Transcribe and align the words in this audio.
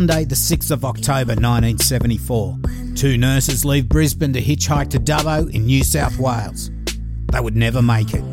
Sunday, 0.00 0.24
the 0.24 0.34
6th 0.34 0.70
of 0.70 0.82
October 0.82 1.34
1974. 1.34 2.58
Two 2.96 3.18
nurses 3.18 3.66
leave 3.66 3.86
Brisbane 3.86 4.32
to 4.32 4.40
hitchhike 4.40 4.88
to 4.88 4.98
Dubbo 4.98 5.54
in 5.54 5.66
New 5.66 5.84
South 5.84 6.16
Wales. 6.18 6.70
They 7.30 7.38
would 7.38 7.54
never 7.54 7.82
make 7.82 8.14
it. 8.14 8.24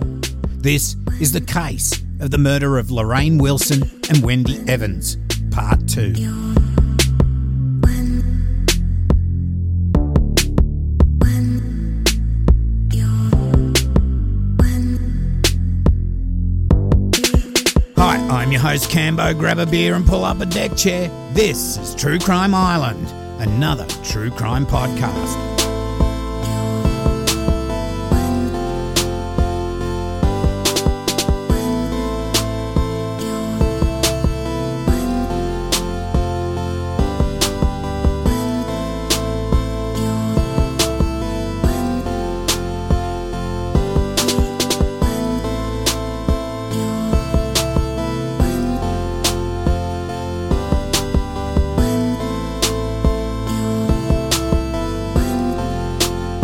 This 0.63 0.95
is 1.19 1.33
the 1.33 1.41
case 1.41 1.91
of 2.21 2.31
the 2.31 2.37
murder 2.37 2.77
of 2.77 2.89
Lorraine 2.89 3.37
Wilson 3.37 3.81
and 4.09 4.23
Wendy 4.23 4.61
Evans, 4.65 5.17
Part 5.51 5.89
2. 5.89 6.46
I'm 18.29 18.51
your 18.51 18.59
host 18.59 18.89
Cambo. 18.89 19.37
Grab 19.37 19.57
a 19.57 19.65
beer 19.65 19.95
and 19.95 20.05
pull 20.05 20.25
up 20.25 20.41
a 20.41 20.45
deck 20.45 20.75
chair. 20.75 21.09
This 21.31 21.77
is 21.77 21.95
True 21.95 22.19
Crime 22.19 22.53
Island, 22.53 23.07
another 23.41 23.87
true 24.03 24.31
crime 24.31 24.65
podcast. 24.65 25.56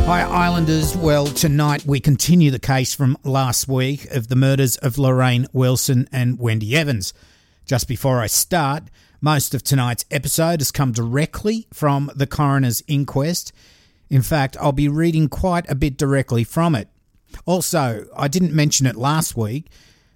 Hi, 0.05 0.23
Islanders. 0.23 0.97
Well, 0.97 1.27
tonight 1.27 1.85
we 1.85 2.01
continue 2.01 2.51
the 2.51 2.59
case 2.59 2.93
from 2.93 3.17
last 3.23 3.69
week 3.69 4.03
of 4.11 4.27
the 4.27 4.35
murders 4.35 4.75
of 4.75 4.97
Lorraine 4.97 5.47
Wilson 5.53 6.09
and 6.11 6.37
Wendy 6.37 6.75
Evans. 6.75 7.13
Just 7.65 7.87
before 7.87 8.19
I 8.19 8.27
start, 8.27 8.83
most 9.21 9.55
of 9.55 9.63
tonight's 9.63 10.03
episode 10.11 10.59
has 10.59 10.73
come 10.73 10.91
directly 10.91 11.67
from 11.71 12.11
the 12.13 12.27
coroner's 12.27 12.83
inquest. 12.85 13.53
In 14.09 14.21
fact, 14.21 14.57
I'll 14.59 14.73
be 14.73 14.89
reading 14.89 15.29
quite 15.29 15.67
a 15.71 15.75
bit 15.75 15.95
directly 15.95 16.43
from 16.43 16.75
it. 16.75 16.89
Also, 17.45 18.05
I 18.13 18.27
didn't 18.27 18.53
mention 18.53 18.85
it 18.85 18.97
last 18.97 19.37
week, 19.37 19.69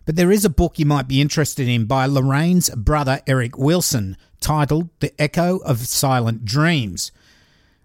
but 0.05 0.17
there 0.17 0.33
is 0.33 0.43
a 0.43 0.49
book 0.49 0.77
you 0.77 0.85
might 0.85 1.07
be 1.07 1.21
interested 1.21 1.69
in 1.69 1.85
by 1.85 2.07
Lorraine's 2.07 2.69
brother 2.71 3.21
Eric 3.25 3.57
Wilson 3.57 4.17
titled 4.41 4.89
The 4.99 5.13
Echo 5.19 5.59
of 5.59 5.87
Silent 5.87 6.43
Dreams 6.43 7.13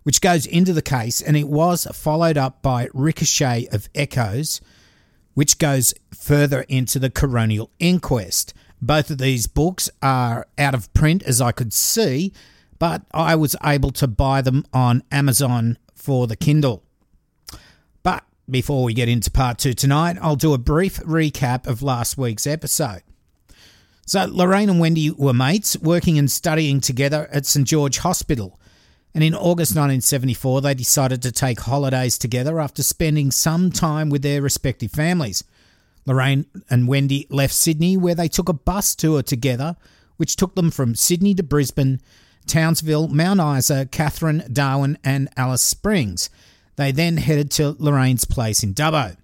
which 0.03 0.21
goes 0.21 0.47
into 0.47 0.73
the 0.73 0.83
case, 0.83 1.21
and 1.21 1.37
it 1.37 1.49
was 1.49 1.87
followed 1.93 2.37
up 2.37 2.63
by 2.63 2.89
Ricochet 2.93 3.69
of 3.73 3.89
Echoes, 3.95 4.61
which 5.35 5.59
goes 5.59 5.95
further 6.13 6.63
into 6.69 6.99
the 6.99 7.11
coronial 7.11 7.71
inquest. 7.79 8.53
Both 8.81 9.11
of 9.11 9.19
these 9.19 9.47
books 9.47 9.89
are 10.03 10.47
out 10.59 10.75
of 10.75 10.93
print, 10.93 11.23
as 11.23 11.41
I 11.41 11.53
could 11.53 11.73
see, 11.73 12.33
but 12.79 13.03
I 13.15 13.37
was 13.37 13.55
able 13.65 13.93
to 13.93 14.09
buy 14.09 14.43
them 14.43 14.65
on 14.73 15.05
Amazon 15.13 15.79
for 15.95 16.27
the 16.27 16.37
Kindle. 16.37 16.83
But 18.03 18.25
before 18.51 18.83
we 18.83 18.93
get 18.93 19.09
into 19.09 19.31
part 19.31 19.59
two 19.59 19.73
tonight, 19.73 20.17
I'll 20.21 20.37
do 20.37 20.53
a 20.53 20.59
brief 20.59 20.99
recap 20.99 21.67
of 21.67 21.83
last 21.83 22.19
week's 22.19 22.47
episode. 22.47 23.03
So, 24.05 24.27
Lorraine 24.29 24.69
and 24.69 24.81
Wendy 24.81 25.11
were 25.11 25.33
mates, 25.33 25.79
working 25.79 26.19
and 26.19 26.29
studying 26.29 26.81
together 26.81 27.29
at 27.33 27.47
St 27.47 27.67
George 27.67 27.99
Hospital 27.99 28.59
and 29.15 29.23
in 29.23 29.35
August 29.35 29.73
1974 29.73 30.61
they 30.61 30.75
decided 30.75 31.23
to 31.23 31.33
take 31.33 31.61
holidays 31.61 32.17
together 32.17 32.61
after 32.61 32.83
spending 32.83 33.31
some 33.31 33.71
time 33.71 34.11
with 34.11 34.23
their 34.23 34.43
respective 34.43 34.91
families. 34.91 35.45
Lorraine 36.07 36.47
and 36.71 36.89
Wendy 36.89 37.27
left 37.31 37.55
Sydney 37.55 37.97
where 37.97 38.15
they 38.15 38.29
took 38.29 38.49
a 38.49 38.55
bus 38.55 38.95
tour 38.95 39.23
together, 39.23 39.77
which 40.17 40.37
took 40.37 40.55
them 40.55 40.71
from 40.71 40.95
Sydney 40.95 41.35
to 41.35 41.43
Brisbane, 41.43 42.01
Townsville, 42.47 43.09
Mount 43.09 43.41
Isa, 43.59 43.87
Katherine, 43.87 44.45
Darwin, 44.53 44.99
and 45.05 45.29
Alice 45.37 45.63
Springs. 45.63 46.29
They 46.77 46.91
then 46.91 47.19
headed 47.19 47.51
to 47.53 47.77
Lorraine's 47.79 48.25
place 48.25 48.63
in 48.63 48.75
Dubbo. 48.75 49.17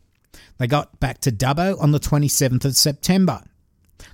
They 0.58 0.66
got 0.66 1.00
back 1.00 1.18
to 1.22 1.32
Dubbo 1.32 1.80
on 1.80 1.92
the 1.92 2.00
27th 2.00 2.64
of 2.64 2.76
September. 2.76 3.42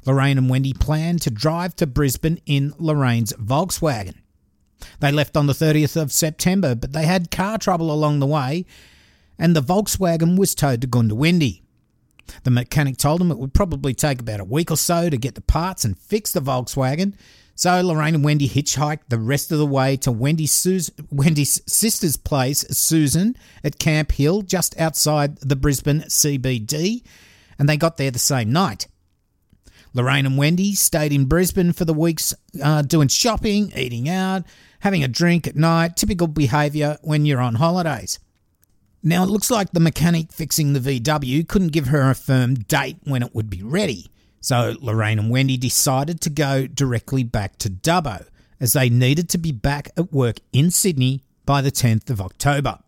Lorraine 0.07 0.39
and 0.39 0.49
Wendy 0.49 0.73
planned 0.73 1.23
to 1.23 1.31
drive 1.31 1.75
to 1.77 1.87
Brisbane 1.87 2.41
in 2.47 2.75
Lorraine's 2.79 3.33
Volkswagen. 3.35 4.17
They 5.01 5.13
left 5.13 5.37
on 5.37 5.47
the 5.47 5.53
30th 5.53 6.01
of 6.01 6.13
September, 6.13 6.75
but 6.75 6.93
they 6.93 7.07
had 7.07 7.31
car 7.31 7.59
trouble 7.59 7.93
along 7.93 8.19
the 8.19 8.27
way, 8.27 8.67
and 9.39 9.55
the 9.55 9.63
Volkswagen 9.63 10.39
was 10.39 10.55
towed 10.55 10.81
to 10.83 10.87
Goondiwindi. 10.87 11.63
The 12.45 12.51
mechanic 12.51 12.97
told 12.97 13.21
them 13.21 13.31
it 13.31 13.39
would 13.39 13.55
probably 13.55 13.95
take 13.95 14.21
about 14.21 14.41
a 14.41 14.45
week 14.45 14.71
or 14.71 14.77
so 14.77 15.11
to 15.11 15.17
get 15.17 15.35
the 15.35 15.41
parts 15.41 15.85
and 15.85 15.99
fix 15.99 16.33
the 16.33 16.41
Volkswagen, 16.41 17.15
so 17.57 17.81
Lorraine 17.83 18.17
and 18.17 18.25
Wendy 18.25 18.49
hitchhiked 18.49 19.09
the 19.09 19.19
rest 19.19 19.53
of 19.53 19.59
the 19.59 19.67
way 19.67 19.97
to 19.99 20.11
Wendy's, 20.11 20.91
Wendy's 21.11 21.61
sister's 21.67 22.17
place, 22.17 22.65
Susan, 22.77 23.37
at 23.63 23.79
Camp 23.79 24.11
Hill, 24.13 24.43
just 24.43 24.79
outside 24.81 25.37
the 25.39 25.55
Brisbane 25.55 26.01
CBD, 26.03 27.05
and 27.59 27.69
they 27.69 27.77
got 27.77 27.97
there 27.97 28.11
the 28.11 28.19
same 28.19 28.53
night. 28.53 28.89
Lorraine 29.95 30.27
and 30.27 30.37
Wendy 30.37 30.75
stayed 30.75 31.13
in 31.13 31.25
Brisbane 31.27 31.73
for 31.73 31.85
the 31.85 31.95
weeks 31.95 32.35
uh, 32.63 32.83
doing 32.83 33.09
shopping, 33.09 33.73
eating 33.77 34.09
out, 34.09 34.43
having 34.81 35.05
a 35.05 35.09
drink 35.09 35.47
at 35.47 35.57
night, 35.57 35.97
typical 35.97 36.27
behaviour 36.27 36.99
when 37.03 37.25
you're 37.25 37.41
on 37.41 37.55
holidays. 37.55 38.19
Now, 39.03 39.23
it 39.23 39.31
looks 39.31 39.51
like 39.51 39.71
the 39.73 39.81
mechanic 39.81 40.33
fixing 40.33 40.73
the 40.73 40.81
VW 40.81 41.47
couldn't 41.47 41.73
give 41.73 41.87
her 41.87 42.11
a 42.11 42.15
firm 42.15 42.55
date 42.55 42.97
when 43.05 43.23
it 43.23 43.35
would 43.35 43.49
be 43.49 43.63
ready, 43.63 44.11
so 44.41 44.75
Lorraine 44.81 45.19
and 45.19 45.31
Wendy 45.31 45.57
decided 45.57 46.21
to 46.23 46.31
go 46.31 46.67
directly 46.67 47.23
back 47.23 47.57
to 47.59 47.71
Dubbo, 47.71 48.27
as 48.59 48.73
they 48.73 48.89
needed 48.89 49.29
to 49.31 49.39
be 49.39 49.53
back 49.53 49.91
at 49.97 50.13
work 50.13 50.39
in 50.53 50.71
Sydney 50.71 51.23
by 51.47 51.61
the 51.61 51.71
10th 51.71 52.11
of 52.11 52.21
October. 52.21 52.79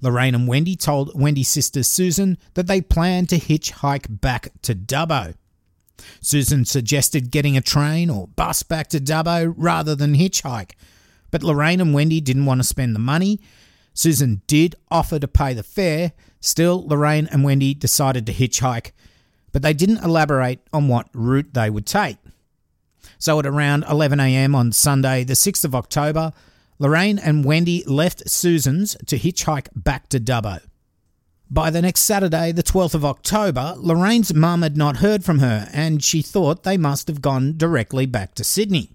Lorraine 0.00 0.34
and 0.34 0.48
Wendy 0.48 0.76
told 0.76 1.20
Wendy's 1.20 1.48
sister 1.48 1.82
Susan 1.82 2.38
that 2.54 2.66
they 2.66 2.80
planned 2.80 3.28
to 3.28 3.36
hitchhike 3.36 4.20
back 4.20 4.50
to 4.62 4.74
Dubbo. 4.74 5.34
Susan 6.20 6.64
suggested 6.64 7.30
getting 7.30 7.56
a 7.56 7.60
train 7.60 8.10
or 8.10 8.28
bus 8.28 8.62
back 8.62 8.88
to 8.88 9.00
Dubbo 9.00 9.54
rather 9.56 9.94
than 9.94 10.14
hitchhike, 10.14 10.72
but 11.30 11.42
Lorraine 11.42 11.80
and 11.80 11.94
Wendy 11.94 12.20
didn't 12.20 12.46
want 12.46 12.60
to 12.60 12.66
spend 12.66 12.94
the 12.94 13.00
money. 13.00 13.40
Susan 13.92 14.42
did 14.46 14.74
offer 14.90 15.18
to 15.18 15.28
pay 15.28 15.54
the 15.54 15.62
fare. 15.62 16.12
Still, 16.40 16.86
Lorraine 16.86 17.28
and 17.30 17.44
Wendy 17.44 17.74
decided 17.74 18.26
to 18.26 18.32
hitchhike, 18.32 18.92
but 19.52 19.62
they 19.62 19.72
didn't 19.72 20.04
elaborate 20.04 20.60
on 20.72 20.88
what 20.88 21.08
route 21.14 21.54
they 21.54 21.70
would 21.70 21.86
take. 21.86 22.18
So 23.18 23.38
at 23.38 23.46
around 23.46 23.84
11am 23.84 24.54
on 24.54 24.72
Sunday, 24.72 25.24
the 25.24 25.34
6th 25.34 25.64
of 25.64 25.74
October, 25.74 26.32
Lorraine 26.78 27.18
and 27.18 27.44
Wendy 27.44 27.84
left 27.84 28.28
Susan's 28.28 28.96
to 29.06 29.16
hitchhike 29.16 29.68
back 29.74 30.08
to 30.08 30.18
Dubbo. 30.18 30.60
By 31.50 31.70
the 31.70 31.82
next 31.82 32.00
Saturday, 32.00 32.52
the 32.52 32.62
12th 32.62 32.94
of 32.94 33.04
October, 33.04 33.74
Lorraine's 33.76 34.34
mum 34.34 34.62
had 34.62 34.76
not 34.76 34.96
heard 34.96 35.24
from 35.24 35.38
her 35.40 35.68
and 35.72 36.02
she 36.02 36.22
thought 36.22 36.62
they 36.62 36.76
must 36.76 37.06
have 37.06 37.22
gone 37.22 37.54
directly 37.56 38.06
back 38.06 38.34
to 38.34 38.44
Sydney. 38.44 38.90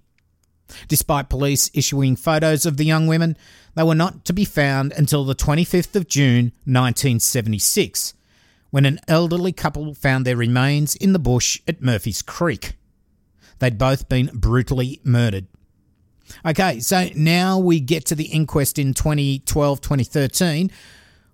Despite 0.88 1.29
police 1.29 1.69
issuing 1.73 2.15
photos 2.15 2.65
of 2.65 2.77
the 2.77 2.85
young 2.85 3.07
women, 3.07 3.38
they 3.75 3.83
were 3.83 3.95
not 3.95 4.25
to 4.25 4.33
be 4.33 4.45
found 4.45 4.94
until 4.94 5.24
the 5.24 5.35
25th 5.35 5.95
of 5.95 6.07
June 6.07 6.45
1976, 6.65 8.13
when 8.71 8.85
an 8.85 9.00
elderly 9.07 9.51
couple 9.51 9.94
found 9.94 10.25
their 10.25 10.35
remains 10.35 10.95
in 10.95 11.13
the 11.13 11.19
bush 11.19 11.62
at 11.68 11.81
Murphy's 11.81 12.21
Creek. 12.21 12.74
They'd 13.59 13.77
both 13.77 14.09
been 14.09 14.31
brutally 14.33 15.01
murdered. 15.03 15.47
Okay, 16.45 16.79
so 16.79 17.09
now 17.15 17.57
we 17.57 17.79
get 17.79 18.06
to 18.06 18.15
the 18.15 18.25
inquest 18.25 18.77
in 18.77 18.94
2012 18.94 19.81
2013 19.81 20.71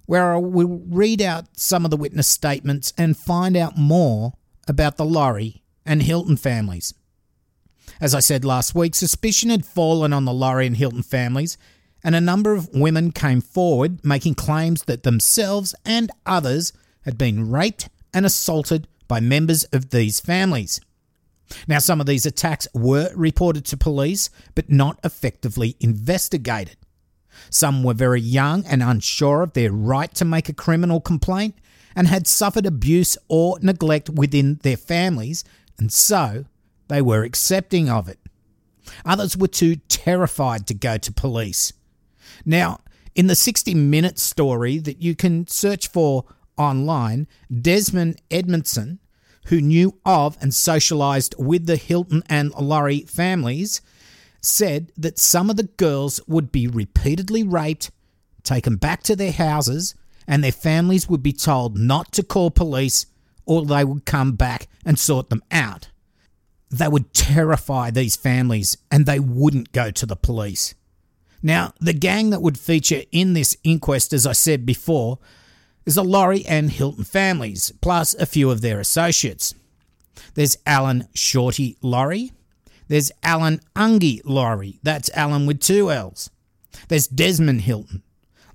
where 0.06 0.34
I 0.34 0.38
will 0.38 0.82
read 0.88 1.22
out 1.22 1.46
some 1.58 1.86
of 1.86 1.92
the 1.92 1.98
witness 1.98 2.28
statements 2.28 2.94
and 2.98 3.18
find 3.18 3.58
out 3.58 3.78
more 3.78 4.34
about 4.68 4.98
the 4.98 5.06
Laurie 5.06 5.64
and 5.86 6.04
Hilton 6.04 6.38
families. 6.38 6.94
As 8.02 8.14
I 8.14 8.20
said 8.20 8.44
last 8.44 8.76
week, 8.76 8.96
suspicion 8.96 9.50
had 9.50 9.66
fallen 9.66 10.14
on 10.14 10.26
the 10.26 10.34
Laurie 10.34 10.68
and 10.68 10.78
Hilton 10.78 11.04
families, 11.04 11.58
and 12.04 12.16
a 12.16 12.22
number 12.22 12.54
of 12.54 12.70
women 12.74 13.12
came 13.12 13.42
forward 13.42 14.04
making 14.04 14.36
claims 14.36 14.84
that 14.84 15.04
themselves 15.04 15.74
and 15.86 16.12
others 16.26 16.74
had 17.02 17.18
been 17.18 17.50
raped 17.50 17.90
and 18.14 18.26
assaulted 18.26 18.88
by 19.08 19.20
members 19.20 19.64
of 19.66 19.92
these 19.92 20.20
families. 20.20 20.80
Now, 21.68 21.80
some 21.80 22.00
of 22.00 22.08
these 22.08 22.26
attacks 22.26 22.68
were 22.74 23.12
reported 23.16 23.66
to 23.66 23.78
police, 23.78 24.30
but 24.56 24.70
not 24.70 25.00
effectively 25.04 25.76
investigated. 25.80 26.78
Some 27.50 27.84
were 27.84 27.94
very 27.94 28.22
young 28.22 28.66
and 28.66 28.82
unsure 28.84 29.42
of 29.42 29.54
their 29.54 29.72
right 29.72 30.14
to 30.16 30.26
make 30.26 30.50
a 30.50 30.54
criminal 30.54 31.00
complaint 31.02 31.56
and 31.96 32.08
had 32.08 32.28
suffered 32.28 32.66
abuse 32.66 33.18
or 33.28 33.58
neglect 33.62 34.10
within 34.10 34.60
their 34.64 34.78
families, 34.78 35.44
and 35.78 35.92
so 35.92 36.46
they 36.88 37.02
were 37.02 37.24
accepting 37.24 37.90
of 37.90 38.10
it. 38.10 38.20
Others 39.06 39.38
were 39.38 39.48
too 39.48 39.78
terrified 39.88 40.68
to 40.68 40.74
go 40.74 40.98
to 40.98 41.12
police. 41.12 41.74
Now, 42.46 42.82
in 43.16 43.28
the 43.28 43.36
60 43.36 43.74
Minutes 43.74 44.22
story 44.22 44.78
that 44.80 45.02
you 45.02 45.16
can 45.16 45.48
search 45.48 45.88
for 45.88 46.26
online, 46.58 47.28
Desmond 47.62 48.22
Edmondson, 48.30 49.00
who 49.46 49.62
knew 49.62 49.98
of 50.06 50.38
and 50.42 50.52
socialised 50.52 51.38
with 51.38 51.66
the 51.66 51.76
Hilton 51.76 52.24
and 52.28 52.52
Laurie 52.56 53.02
families, 53.02 53.82
said 54.46 54.92
that 54.98 55.20
some 55.20 55.50
of 55.50 55.58
the 55.58 55.64
girls 55.64 56.22
would 56.28 56.52
be 56.52 56.68
repeatedly 56.68 57.44
raped, 57.44 57.92
taken 58.44 58.76
back 58.78 59.04
to 59.04 59.16
their 59.16 59.32
houses, 59.32 59.96
and 60.28 60.44
their 60.44 60.52
families 60.52 61.10
would 61.10 61.24
be 61.24 61.34
told 61.34 61.78
not 61.78 62.12
to 62.14 62.24
call 62.24 62.52
police 62.52 63.06
or 63.46 63.66
they 63.66 63.84
would 63.84 64.06
come 64.06 64.34
back 64.34 64.68
and 64.86 64.98
sort 64.98 65.30
them 65.30 65.44
out. 65.52 65.90
They 66.70 66.88
would 66.88 67.14
terrify 67.14 67.92
these 67.92 68.16
families 68.16 68.78
and 68.92 69.06
they 69.06 69.20
wouldn't 69.20 69.72
go 69.72 69.92
to 69.92 70.06
the 70.06 70.16
police. 70.16 70.74
Now, 71.44 71.74
the 71.80 71.94
gang 71.94 72.32
that 72.32 72.42
would 72.42 72.58
feature 72.58 73.04
in 73.12 73.34
this 73.34 73.56
inquest, 73.64 74.14
as 74.14 74.26
I 74.26 74.34
said 74.34 74.66
before, 74.66 75.20
is 75.86 75.96
the 75.96 76.04
Laurie 76.04 76.46
and 76.48 76.72
Hilton 76.72 77.04
families, 77.04 77.72
plus 77.82 78.16
a 78.16 78.26
few 78.26 78.50
of 78.50 78.62
their 78.62 78.80
associates. 78.80 79.54
There's 80.34 80.58
Alan 80.66 81.08
Shorty 81.14 81.78
Laurie. 81.82 82.32
There's 82.88 83.12
Alan 83.24 83.62
Ungie 83.76 84.22
Laurie. 84.24 84.80
That's 84.84 85.10
Alan 85.16 85.46
with 85.46 85.60
two 85.60 85.92
L's. 85.92 86.30
There's 86.88 87.08
Desmond 87.08 87.62
Hilton. 87.62 88.04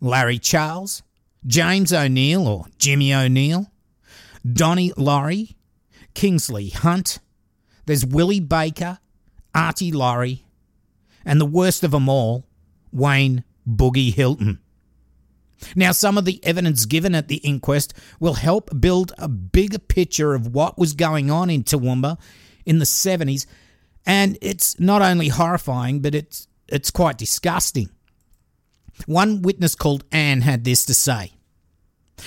Larry 0.00 0.38
Charles. 0.38 1.02
James 1.46 1.92
O'Neill 1.92 2.46
or 2.46 2.66
Jimmy 2.78 3.14
O'Neill. 3.14 3.70
Donnie 4.50 4.92
Laurie. 4.96 5.56
Kingsley 6.14 6.68
Hunt. 6.70 7.18
There's 7.86 8.06
Willie 8.06 8.40
Baker. 8.40 8.98
Artie 9.54 9.92
Laurie. 9.92 10.44
And 11.24 11.40
the 11.40 11.46
worst 11.46 11.84
of 11.84 11.90
them 11.90 12.08
all, 12.08 12.46
Wayne 12.92 13.44
Boogie 13.68 14.14
Hilton. 14.14 14.58
Now, 15.76 15.92
some 15.92 16.16
of 16.16 16.24
the 16.24 16.42
evidence 16.44 16.86
given 16.86 17.14
at 17.14 17.28
the 17.28 17.36
inquest 17.36 17.92
will 18.18 18.34
help 18.34 18.70
build 18.80 19.12
a 19.18 19.28
bigger 19.28 19.78
picture 19.78 20.34
of 20.34 20.54
what 20.54 20.78
was 20.78 20.94
going 20.94 21.30
on 21.30 21.50
in 21.50 21.64
Toowoomba 21.64 22.18
in 22.64 22.78
the 22.78 22.84
70s, 22.84 23.46
and 24.06 24.38
it's 24.40 24.78
not 24.80 25.02
only 25.02 25.28
horrifying, 25.28 26.00
but 26.00 26.14
it's, 26.14 26.48
it's 26.68 26.90
quite 26.90 27.18
disgusting. 27.18 27.90
One 29.06 29.42
witness 29.42 29.74
called 29.74 30.04
Anne 30.12 30.42
had 30.42 30.64
this 30.64 30.84
to 30.86 30.94
say. 30.94 31.32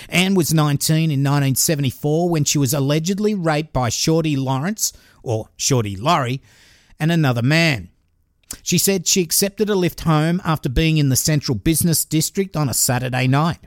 Anne 0.10 0.34
was 0.34 0.54
19 0.54 0.96
in 0.96 1.20
1974 1.20 2.30
when 2.30 2.44
she 2.44 2.58
was 2.58 2.74
allegedly 2.74 3.36
raped 3.36 3.74
by 3.74 3.90
Shorty 3.90 4.36
Lawrence, 4.36 4.94
or 5.22 5.50
Shorty 5.56 5.96
Laurie, 5.96 6.42
and 7.00 7.12
another 7.12 7.42
man. 7.42 7.90
She 8.62 8.78
said 8.78 9.08
she 9.08 9.22
accepted 9.22 9.70
a 9.70 9.75
lift 9.75 10.02
home 10.02 10.42
after 10.46 10.70
being 10.70 10.98
in 10.98 11.10
the 11.10 11.16
central 11.16 11.56
business 11.56 12.06
district 12.06 12.56
on 12.56 12.70
a 12.70 12.74
Saturday 12.74 13.28
night. 13.28 13.60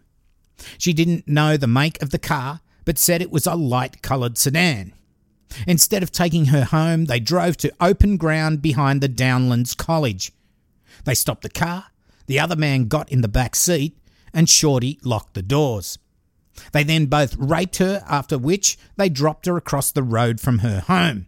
She 0.79 0.93
didn't 0.93 1.29
know 1.29 1.57
the 1.57 1.67
make 1.67 2.01
of 2.03 2.11
the 2.11 2.19
car, 2.19 2.61
but 2.85 2.99
said 2.99 3.21
it 3.21 3.31
was 3.31 3.47
a 3.47 3.55
light 3.55 4.03
coloured 4.03 4.39
sedan. 4.39 4.93
Instead 5.67 6.03
of 6.03 6.13
taking 6.13 6.47
her 6.47 6.65
home, 6.65 7.07
they 7.07 7.21
drove 7.21 7.57
to 7.59 7.73
open 7.81 8.17
ground 8.17 8.63
behind 8.63 9.01
the 9.01 9.09
Downlands 9.09 9.77
College. 9.77 10.33
They 11.05 11.15
stopped 11.15 11.43
the 11.43 11.49
car, 11.49 11.87
the 12.27 12.41
other 12.41 12.57
man 12.57 12.89
got 12.89 13.11
in 13.11 13.21
the 13.21 13.29
back 13.29 13.55
seat, 13.55 13.97
and 14.35 14.49
Shorty 14.49 14.99
locked 15.03 15.35
the 15.35 15.43
doors. 15.43 15.99
They 16.73 16.85
then 16.85 17.07
both 17.07 17.37
raped 17.37 17.77
her, 17.77 18.03
after 18.09 18.39
which 18.39 18.79
they 18.97 19.09
dropped 19.09 19.47
her 19.47 19.57
across 19.57 19.93
the 19.93 20.03
road 20.03 20.41
from 20.41 20.59
her 20.59 20.81
home. 20.81 21.27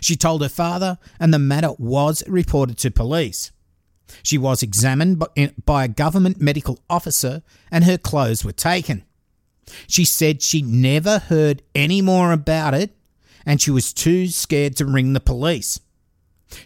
She 0.00 0.16
told 0.16 0.42
her 0.42 0.48
father, 0.48 0.98
and 1.18 1.32
the 1.32 1.38
matter 1.38 1.72
was 1.78 2.22
reported 2.26 2.78
to 2.78 2.90
police. 2.90 3.52
She 4.22 4.38
was 4.38 4.62
examined 4.62 5.22
by 5.64 5.84
a 5.84 5.88
government 5.88 6.40
medical 6.40 6.78
officer, 6.88 7.42
and 7.70 7.84
her 7.84 7.98
clothes 7.98 8.44
were 8.44 8.52
taken. 8.52 9.04
She 9.86 10.04
said 10.04 10.42
she 10.42 10.62
never 10.62 11.18
heard 11.18 11.62
any 11.74 12.02
more 12.02 12.32
about 12.32 12.74
it, 12.74 12.94
and 13.46 13.60
she 13.60 13.70
was 13.70 13.92
too 13.92 14.28
scared 14.28 14.76
to 14.76 14.86
ring 14.86 15.12
the 15.12 15.20
police. 15.20 15.80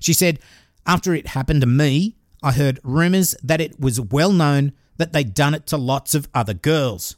She 0.00 0.12
said, 0.12 0.38
After 0.86 1.14
it 1.14 1.28
happened 1.28 1.60
to 1.62 1.66
me, 1.66 2.16
I 2.42 2.52
heard 2.52 2.80
rumours 2.82 3.34
that 3.42 3.60
it 3.60 3.80
was 3.80 4.00
well 4.00 4.32
known 4.32 4.72
that 4.96 5.12
they'd 5.12 5.34
done 5.34 5.54
it 5.54 5.66
to 5.69 5.76
lots 5.76 6.14
of 6.14 6.28
other 6.34 6.54
girls. 6.54 7.16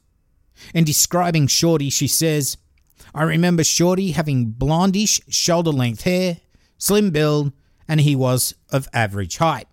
In 0.75 0.85
describing 0.85 1.47
Shorty, 1.47 1.91
she 1.91 2.07
says, 2.07 2.57
I 3.15 3.23
remember 3.23 3.65
Shorty 3.65 4.13
having 4.13 4.53
blondish, 4.53 5.21
shoulder 5.29 5.71
length 5.71 6.03
hair, 6.03 6.39
slim 6.79 7.11
build, 7.11 7.53
and 7.89 8.01
he 8.01 8.15
was 8.15 8.55
of 8.71 8.89
average 8.93 9.39
height. 9.39 9.67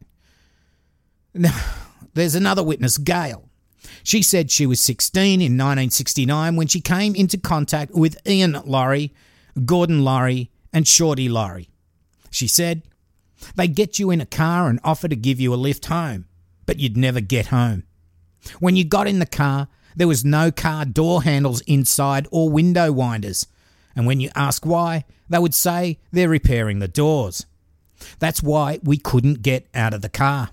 Now, 1.34 1.56
there's 2.13 2.36
another 2.36 2.63
witness, 2.63 2.98
Gail. 2.98 3.50
She 4.04 4.22
said 4.22 4.50
she 4.50 4.66
was 4.66 4.80
16 4.80 5.34
in 5.34 5.54
1969 5.54 6.56
when 6.56 6.68
she 6.68 6.81
came 6.81 7.13
into 7.13 7.38
contact 7.38 7.94
with 7.94 8.18
Ian 8.25 8.60
Laurie, 8.66 9.13
Gordon 9.65 10.04
Laurie, 10.04 10.51
and 10.74 10.88
Shorty 10.88 11.30
Laurie. 11.30 11.69
She 12.30 12.48
said, 12.48 12.83
They 13.56 13.68
get 13.68 14.00
you 14.00 14.12
in 14.12 14.21
a 14.21 14.25
car 14.25 14.69
and 14.69 14.80
offer 14.83 15.07
to 15.07 15.15
give 15.15 15.39
you 15.39 15.54
a 15.54 15.56
lift 15.56 15.86
home, 15.86 16.25
but 16.65 16.80
you'd 16.80 16.98
never 16.98 17.21
get 17.21 17.48
home. 17.48 17.83
When 18.59 18.75
you 18.75 18.83
got 18.83 19.07
in 19.07 19.19
the 19.19 19.25
car, 19.25 19.68
there 19.95 20.07
was 20.07 20.24
no 20.24 20.51
car 20.51 20.86
door 20.86 21.24
handles 21.24 21.62
inside 21.62 22.27
or 22.31 22.50
window 22.50 22.92
winders. 22.92 23.48
And 23.95 24.06
when 24.06 24.19
you 24.19 24.30
ask 24.36 24.65
why, 24.65 25.06
they 25.27 25.39
would 25.39 25.56
say 25.56 25.98
they're 26.12 26.30
repairing 26.30 26.80
the 26.80 26.88
doors. 26.88 27.45
That's 28.19 28.44
why 28.44 28.80
we 28.83 28.98
couldn't 28.98 29.42
get 29.42 29.68
out 29.74 29.94
of 29.94 30.03
the 30.03 30.10
car. 30.10 30.51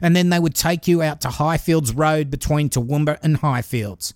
And 0.00 0.14
then 0.14 0.30
they 0.30 0.38
would 0.38 0.54
take 0.54 0.86
you 0.86 1.02
out 1.02 1.20
to 1.22 1.28
Highfields 1.28 1.92
Road 1.94 2.30
between 2.30 2.70
Toowoomba 2.70 3.18
and 3.22 3.40
Highfields. 3.40 4.14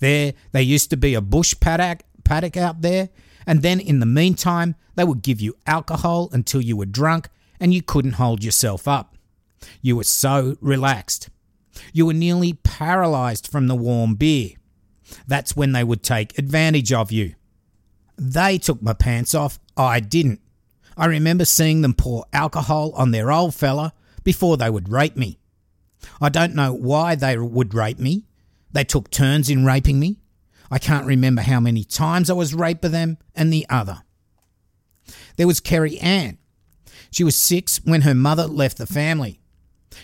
There, 0.00 0.34
there 0.52 0.62
used 0.62 0.90
to 0.90 0.96
be 0.96 1.14
a 1.14 1.20
bush 1.20 1.54
paddock, 1.58 2.02
paddock 2.24 2.56
out 2.56 2.82
there, 2.82 3.08
and 3.46 3.62
then 3.62 3.80
in 3.80 4.00
the 4.00 4.06
meantime, 4.06 4.74
they 4.96 5.04
would 5.04 5.22
give 5.22 5.40
you 5.40 5.56
alcohol 5.66 6.28
until 6.32 6.60
you 6.60 6.76
were 6.76 6.86
drunk 6.86 7.28
and 7.60 7.72
you 7.72 7.82
couldn't 7.82 8.12
hold 8.12 8.42
yourself 8.42 8.88
up. 8.88 9.16
You 9.80 9.96
were 9.96 10.04
so 10.04 10.56
relaxed. 10.60 11.30
You 11.92 12.06
were 12.06 12.14
nearly 12.14 12.54
paralyzed 12.54 13.46
from 13.46 13.66
the 13.66 13.74
warm 13.74 14.14
beer. 14.14 14.50
That's 15.26 15.56
when 15.56 15.72
they 15.72 15.84
would 15.84 16.02
take 16.02 16.38
advantage 16.38 16.92
of 16.92 17.12
you. 17.12 17.34
They 18.18 18.58
took 18.58 18.82
my 18.82 18.94
pants 18.94 19.34
off, 19.34 19.58
I 19.76 20.00
didn't. 20.00 20.40
I 20.96 21.06
remember 21.06 21.44
seeing 21.44 21.82
them 21.82 21.94
pour 21.94 22.24
alcohol 22.32 22.92
on 22.96 23.10
their 23.10 23.30
old 23.30 23.54
fella 23.54 23.92
before 24.24 24.56
they 24.56 24.70
would 24.70 24.88
rape 24.88 25.16
me. 25.16 25.38
I 26.20 26.30
don't 26.30 26.54
know 26.54 26.72
why 26.72 27.14
they 27.14 27.36
would 27.36 27.74
rape 27.74 27.98
me. 27.98 28.24
They 28.72 28.84
took 28.84 29.10
turns 29.10 29.50
in 29.50 29.64
raping 29.64 30.00
me. 30.00 30.18
I 30.70 30.78
can't 30.78 31.06
remember 31.06 31.42
how 31.42 31.60
many 31.60 31.84
times 31.84 32.28
I 32.28 32.34
was 32.34 32.54
raped 32.54 32.82
by 32.82 32.88
them 32.88 33.18
and 33.34 33.52
the 33.52 33.66
other. 33.68 34.02
There 35.36 35.46
was 35.46 35.60
Kerry 35.60 35.98
Ann. 35.98 36.38
She 37.10 37.24
was 37.24 37.36
six 37.36 37.80
when 37.84 38.02
her 38.02 38.14
mother 38.14 38.46
left 38.46 38.78
the 38.78 38.86
family. 38.86 39.40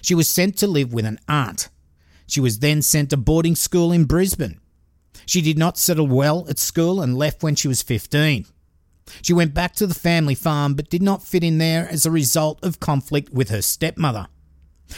She 0.01 0.15
was 0.15 0.29
sent 0.29 0.57
to 0.59 0.67
live 0.67 0.93
with 0.93 1.05
an 1.05 1.19
aunt. 1.29 1.69
She 2.27 2.41
was 2.41 2.61
then 2.61 2.83
sent 2.83 3.11
to 3.11 3.17
boarding 3.17 3.57
school 3.57 3.93
in 3.93 4.05
Brisbane. 4.05 4.61
She 5.27 5.43
did 5.43 5.59
not 5.59 5.79
settle 5.79 6.07
well 6.07 6.47
at 6.49 6.59
school 6.59 7.01
and 7.01 7.17
left 7.17 7.43
when 7.43 7.55
she 7.55 7.69
was 7.69 7.83
15. 7.83 8.47
She 9.21 9.33
went 9.33 9.53
back 9.53 9.75
to 9.77 9.87
the 9.87 9.95
family 9.95 10.35
farm 10.35 10.75
but 10.75 10.89
did 10.89 11.03
not 11.03 11.23
fit 11.23 11.45
in 11.45 11.59
there 11.59 11.89
as 11.91 12.07
a 12.07 12.11
result 12.11 12.63
of 12.65 12.81
conflict 12.81 13.33
with 13.33 13.51
her 13.51 13.63
stepmother. 13.63 14.29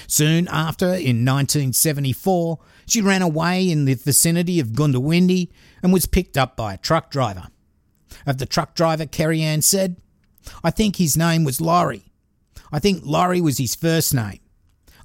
Soon 0.07 0.49
after, 0.49 0.87
in 0.87 1.25
1974, 1.25 2.59
she 2.87 3.01
ran 3.01 3.23
away 3.23 3.69
in 3.71 3.85
the 3.85 3.95
vicinity 3.95 4.61
of 4.61 4.73
Goondiwindi 4.73 5.51
and 5.83 5.93
was 5.93 6.07
picked 6.07 6.37
up 6.37 6.57
by 6.57 6.75
a 6.75 6.79
truck 6.79 7.11
driver. 7.11 7.49
Of 8.27 8.39
the 8.39 8.47
truck 8.47 8.75
driver, 8.75 9.07
Kerry 9.07 9.43
Ann 9.43 9.63
said, 9.63 9.97
I 10.63 10.71
think 10.71 10.97
his 10.97 11.17
name 11.17 11.45
was 11.45 11.61
Laurie. 11.61 12.13
I 12.73 12.79
think 12.79 13.03
Laurie 13.05 13.41
was 13.41 13.59
his 13.59 13.75
first 13.75 14.15
name. 14.15 14.41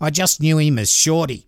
I 0.01 0.09
just 0.09 0.41
knew 0.41 0.57
him 0.57 0.79
as 0.79 0.91
Shorty. 0.91 1.47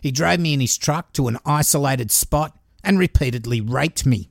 He 0.00 0.10
drove 0.10 0.40
me 0.40 0.54
in 0.54 0.60
his 0.60 0.78
truck 0.78 1.12
to 1.14 1.28
an 1.28 1.38
isolated 1.44 2.10
spot 2.10 2.56
and 2.84 2.98
repeatedly 2.98 3.60
raped 3.60 4.06
me. 4.06 4.30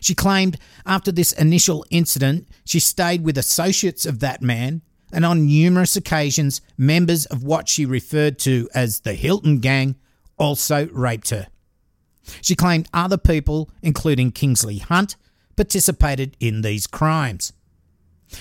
She 0.00 0.14
claimed 0.14 0.58
after 0.84 1.10
this 1.10 1.32
initial 1.32 1.84
incident, 1.90 2.48
she 2.64 2.80
stayed 2.80 3.24
with 3.24 3.38
associates 3.38 4.04
of 4.04 4.20
that 4.20 4.42
man, 4.42 4.82
and 5.12 5.24
on 5.24 5.46
numerous 5.46 5.96
occasions, 5.96 6.60
members 6.76 7.26
of 7.26 7.42
what 7.42 7.68
she 7.68 7.86
referred 7.86 8.38
to 8.40 8.68
as 8.74 9.00
the 9.00 9.14
Hilton 9.14 9.58
Gang 9.58 9.96
also 10.36 10.88
raped 10.88 11.30
her. 11.30 11.48
She 12.40 12.54
claimed 12.54 12.88
other 12.92 13.16
people, 13.16 13.70
including 13.82 14.32
Kingsley 14.32 14.78
Hunt, 14.78 15.16
participated 15.56 16.36
in 16.40 16.60
these 16.60 16.86
crimes. 16.86 17.52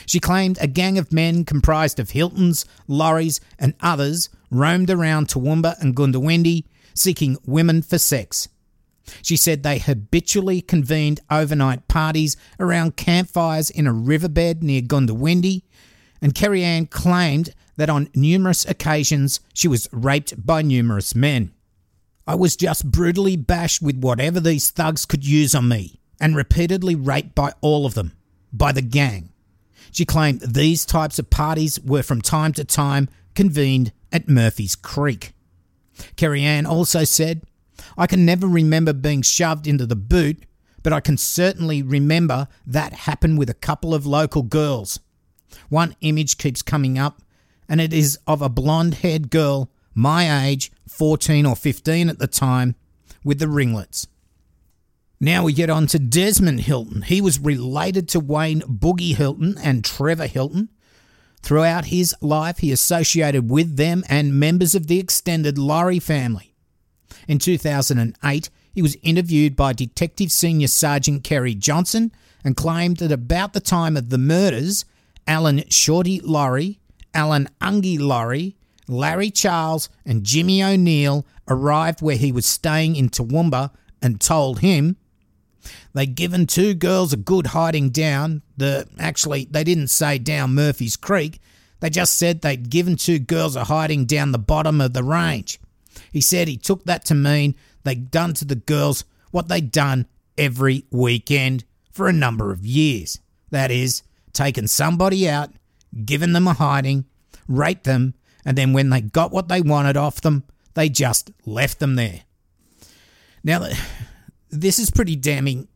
She 0.06 0.20
claimed 0.20 0.58
a 0.60 0.68
gang 0.68 0.98
of 0.98 1.14
men 1.14 1.46
comprised 1.46 2.00
of 2.00 2.12
Hiltons, 2.12 2.66
Lauries, 2.88 3.40
and 3.58 3.74
others 3.82 4.30
roamed 4.52 4.90
around 4.90 5.28
Toowoomba 5.28 5.80
and 5.80 5.96
Goondiwindi 5.96 6.66
seeking 6.94 7.38
women 7.46 7.82
for 7.82 7.98
sex. 7.98 8.50
She 9.22 9.38
said 9.38 9.64
they 9.64 9.80
habitually 9.80 10.62
convened 10.62 11.22
overnight 11.32 11.88
parties 11.88 12.36
around 12.60 12.98
campfires 12.98 13.70
in 13.70 13.88
a 13.88 13.94
riverbed 13.94 14.62
near 14.62 14.82
Goondiwindi 14.82 15.64
and 16.22 16.36
Kerry 16.36 16.64
Ann 16.64 16.88
claimed 16.88 17.54
that 17.78 17.90
on 17.90 18.10
numerous 18.16 18.66
occasions 18.66 19.40
she 19.54 19.68
was 19.68 19.88
raped 19.92 20.46
by 20.46 20.62
numerous 20.62 21.16
men. 21.16 21.54
I 22.26 22.36
was 22.36 22.56
just 22.56 22.92
brutally 22.92 23.38
bashed 23.38 23.82
with 23.82 24.00
whatever 24.00 24.40
these 24.40 24.70
thugs 24.70 25.06
could 25.06 25.26
use 25.26 25.56
on 25.56 25.70
me, 25.70 26.00
and 26.20 26.36
repeatedly 26.36 26.96
raped 26.96 27.36
by 27.36 27.54
all 27.62 27.86
of 27.86 27.94
them, 27.94 28.18
by 28.52 28.72
the 28.72 28.82
gang. 28.82 29.30
She 29.92 30.06
claimed 30.06 30.42
these 30.42 30.86
types 30.86 31.20
of 31.20 31.30
parties 31.30 31.80
were 31.80 32.04
from 32.04 32.22
time 32.22 32.52
to 32.54 32.66
time 32.66 33.08
convened 33.36 33.94
at 34.12 34.28
Murphy's 34.28 34.76
Creek. 34.76 35.34
Kerry 36.16 36.44
Ann 36.44 36.66
also 36.66 37.04
said, 37.04 37.44
I 37.98 38.08
can 38.08 38.26
never 38.26 38.48
remember 38.48 38.94
being 38.94 39.22
shoved 39.22 39.68
into 39.68 39.86
the 39.86 39.96
boot, 39.96 40.44
but 40.84 40.94
I 40.94 41.00
can 41.00 41.18
certainly 41.18 41.82
remember 41.82 42.48
that 42.66 42.94
happened 42.94 43.38
with 43.38 43.50
a 43.50 43.54
couple 43.54 43.94
of 43.94 44.06
local 44.06 44.44
girls. 44.44 45.00
One 45.70 45.96
image 46.02 46.38
keeps 46.38 46.62
coming 46.62 46.98
up, 46.98 47.22
and 47.70 47.82
it 47.82 47.94
is 47.94 48.18
of 48.28 48.42
a 48.42 48.50
blonde 48.50 48.96
haired 48.96 49.30
girl, 49.30 49.70
my 49.94 50.46
age, 50.46 50.72
14 50.88 51.46
or 51.46 51.56
15 51.56 52.10
at 52.10 52.20
the 52.20 52.28
time, 52.28 52.76
with 53.24 53.40
the 53.40 53.48
ringlets. 53.48 54.08
Now 55.20 55.44
we 55.44 55.54
get 55.54 55.70
on 55.70 55.88
to 55.88 56.00
Desmond 56.00 56.62
Hilton. 56.62 57.02
He 57.02 57.22
was 57.22 57.40
related 57.40 58.08
to 58.10 58.20
Wayne 58.20 58.62
Boogie 58.62 59.16
Hilton 59.16 59.58
and 59.64 59.84
Trevor 59.84 60.28
Hilton. 60.28 60.70
Throughout 61.42 61.86
his 61.86 62.14
life, 62.22 62.60
he 62.60 62.72
associated 62.72 63.50
with 63.50 63.78
them 63.78 64.04
and 64.08 64.40
members 64.40 64.76
of 64.76 64.88
the 64.88 65.00
extended 65.00 65.58
Laurie 65.58 66.00
family. 66.00 66.54
In 67.28 67.40
2008, 67.40 68.50
he 68.74 68.82
was 68.82 68.98
interviewed 69.02 69.56
by 69.56 69.74
Detective 69.74 70.32
Senior 70.32 70.68
Sergeant 70.68 71.24
Kerry 71.24 71.56
Johnson 71.56 72.12
and 72.44 72.56
claimed 72.56 72.98
that 72.98 73.12
about 73.12 73.54
the 73.54 73.60
time 73.60 73.98
of 73.98 74.10
the 74.10 74.20
murders, 74.20 74.86
Alan 75.28 75.64
Shorty 75.70 76.20
Laurie, 76.22 76.80
Alan 77.14 77.50
Ungie 77.62 78.00
Laurie, 78.00 78.56
Larry 78.88 79.30
Charles, 79.30 79.90
and 80.06 80.24
Jimmy 80.24 80.64
O'Neill 80.64 81.26
arrived 81.48 82.02
where 82.02 82.16
he 82.16 82.32
was 82.32 82.46
staying 82.46 82.96
in 82.96 83.10
Toowoomba 83.10 83.72
and 84.02 84.22
told 84.22 84.60
him 84.60 84.98
They'd 85.94 86.16
given 86.16 86.48
two 86.48 86.74
girls 86.74 87.14
a 87.14 87.18
good 87.18 87.48
hiding 87.48 87.90
down 87.90 88.42
the 88.56 88.88
actually 89.00 89.48
they 89.50 89.64
didn't 89.64 89.88
say 89.88 90.18
down 90.18 90.56
Murphy's 90.56 90.96
Creek. 90.96 91.42
They 91.80 91.90
just 91.90 92.14
said 92.14 92.42
they'd 92.42 92.70
given 92.70 92.96
two 92.96 93.20
girls 93.20 93.56
a 93.56 93.66
hiding 93.66 94.06
down 94.06 94.32
the 94.32 94.40
bottom 94.40 94.82
of 94.82 94.94
the 94.94 95.04
range. 95.04 95.60
He 96.12 96.22
said 96.22 96.48
he 96.48 96.58
took 96.58 96.86
that 96.86 97.06
to 97.06 97.16
mean 97.16 97.56
they'd 97.84 98.12
done 98.12 98.34
to 98.36 98.46
the 98.46 98.56
girls 98.56 99.04
what 99.32 99.48
they'd 99.48 99.72
done 99.72 100.08
every 100.38 100.86
weekend 100.92 101.66
for 101.92 102.08
a 102.08 102.14
number 102.14 102.52
of 102.52 102.66
years. 102.66 103.20
That 103.50 103.72
is, 103.72 104.04
taken 104.38 104.68
somebody 104.68 105.28
out, 105.28 105.50
given 106.06 106.34
them 106.34 106.48
a 106.48 106.54
hiding, 106.54 107.06
raped 107.48 107.84
them, 107.84 108.14
and 108.46 108.58
then 108.58 108.72
when 108.72 108.90
they 108.90 109.02
got 109.02 109.32
what 109.32 109.50
they 109.50 109.62
wanted 109.62 109.98
off 109.98 110.22
them, 110.22 110.44
they 110.76 110.90
just 110.90 111.32
left 111.46 111.80
them 111.80 111.96
there. 111.96 112.22
Now, 113.44 113.68
this 114.50 114.80
is 114.80 114.92
pretty 114.92 115.16
damning 115.16 115.68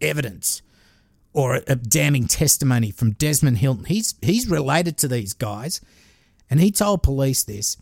evidence 0.00 0.62
or 1.32 1.60
a, 1.66 1.76
damning 1.76 2.26
testimony 2.26 2.90
from 2.90 3.12
Desmond 3.12 3.58
Hilton. 3.58 3.84
He's 3.84 4.14
he's 4.22 4.48
related 4.48 4.96
to 4.98 5.08
these 5.08 5.32
guys, 5.32 5.80
and 6.48 6.60
he 6.60 6.70
told 6.70 7.02
police 7.02 7.42
this. 7.42 7.76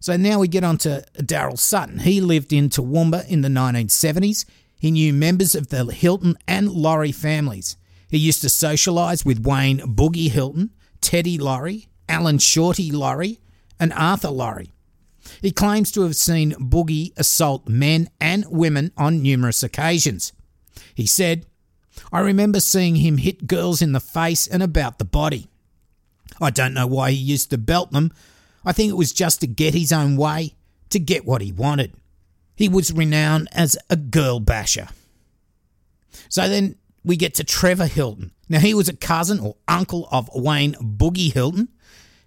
So 0.00 0.16
now 0.16 0.38
we 0.38 0.48
get 0.48 0.64
on 0.64 0.78
to 0.78 1.04
Daryl 1.16 1.58
Sutton. 1.58 2.00
He 2.00 2.20
lived 2.20 2.52
in 2.52 2.68
Toowoomba 2.68 3.28
in 3.28 3.42
the 3.42 3.48
1970s. 3.48 4.44
He 4.78 4.92
knew 4.92 5.12
members 5.12 5.56
of 5.56 5.68
the 5.68 5.84
Hilton 5.86 6.38
and 6.46 6.70
Laurie 6.70 7.10
families. 7.10 7.76
He 8.08 8.18
used 8.18 8.40
to 8.42 8.48
socialise 8.48 9.24
with 9.24 9.44
Wayne 9.44 9.80
Boogie 9.80 10.30
Hilton, 10.30 10.70
Teddy 11.00 11.38
Laurie, 11.38 11.88
Alan 12.08 12.38
Shorty 12.38 12.90
Laurie, 12.90 13.38
and 13.78 13.92
Arthur 13.92 14.30
Laurie. 14.30 14.72
He 15.42 15.50
claims 15.50 15.92
to 15.92 16.02
have 16.02 16.16
seen 16.16 16.52
Boogie 16.52 17.12
assault 17.18 17.68
men 17.68 18.08
and 18.20 18.46
women 18.48 18.92
on 18.96 19.22
numerous 19.22 19.62
occasions. 19.62 20.32
He 20.94 21.06
said, 21.06 21.46
I 22.12 22.20
remember 22.20 22.60
seeing 22.60 22.96
him 22.96 23.18
hit 23.18 23.46
girls 23.46 23.82
in 23.82 23.92
the 23.92 24.00
face 24.00 24.46
and 24.46 24.62
about 24.62 24.98
the 24.98 25.04
body. 25.04 25.48
I 26.40 26.50
don't 26.50 26.74
know 26.74 26.86
why 26.86 27.10
he 27.10 27.16
used 27.16 27.50
to 27.50 27.58
belt 27.58 27.92
them. 27.92 28.12
I 28.64 28.72
think 28.72 28.90
it 28.90 28.96
was 28.96 29.12
just 29.12 29.40
to 29.40 29.46
get 29.46 29.74
his 29.74 29.92
own 29.92 30.16
way, 30.16 30.54
to 30.90 30.98
get 30.98 31.26
what 31.26 31.42
he 31.42 31.52
wanted. 31.52 31.92
He 32.56 32.68
was 32.68 32.92
renowned 32.92 33.48
as 33.52 33.76
a 33.90 33.96
girl 33.96 34.40
basher. 34.40 34.88
So 36.28 36.48
then 36.48 36.76
we 37.04 37.16
get 37.16 37.34
to 37.34 37.44
Trevor 37.44 37.86
Hilton. 37.86 38.32
Now, 38.48 38.60
he 38.60 38.74
was 38.74 38.88
a 38.88 38.96
cousin 38.96 39.40
or 39.40 39.56
uncle 39.66 40.08
of 40.10 40.30
Wayne 40.34 40.74
Boogie 40.74 41.32
Hilton, 41.32 41.68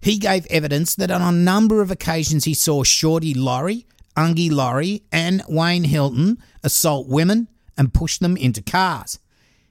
he 0.01 0.18
gave 0.18 0.48
evidence 0.48 0.96
that 0.96 1.12
on 1.12 1.22
a 1.22 1.32
number 1.32 1.82
of 1.82 1.92
occasions 1.92 2.46
he 2.46 2.56
saw 2.56 2.84
Shorty 2.84 3.36
Laurie, 3.36 3.86
Ungie 4.18 4.51
Laurie, 4.51 5.04
and 5.12 5.44
Wayne 5.48 5.84
Hilton 5.84 6.40
assault 6.63 7.08
women 7.08 7.48
and 7.78 7.94
push 7.94 8.18
them 8.18 8.36
into 8.36 8.63
cars. 8.63 9.20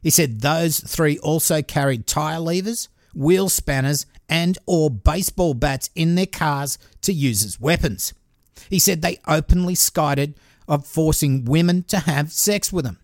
He 0.00 0.08
said 0.08 0.40
those 0.40 0.78
three 0.80 1.18
also 1.18 1.62
carried 1.62 2.06
tyre 2.06 2.38
levers, 2.38 2.88
wheel 3.12 3.48
spanners, 3.48 4.06
and 4.28 4.56
or 4.66 4.88
baseball 4.88 5.54
bats 5.54 5.90
in 5.96 6.14
their 6.14 6.26
cars 6.26 6.78
to 7.02 7.12
use 7.12 7.44
as 7.44 7.60
weapons. 7.60 8.14
He 8.70 8.78
said 8.78 9.02
they 9.02 9.18
openly 9.26 9.74
skited 9.74 10.38
of 10.68 10.86
forcing 10.86 11.44
women 11.44 11.82
to 11.84 11.98
have 11.98 12.32
sex 12.32 12.72
with 12.72 12.84
them. 12.84 13.00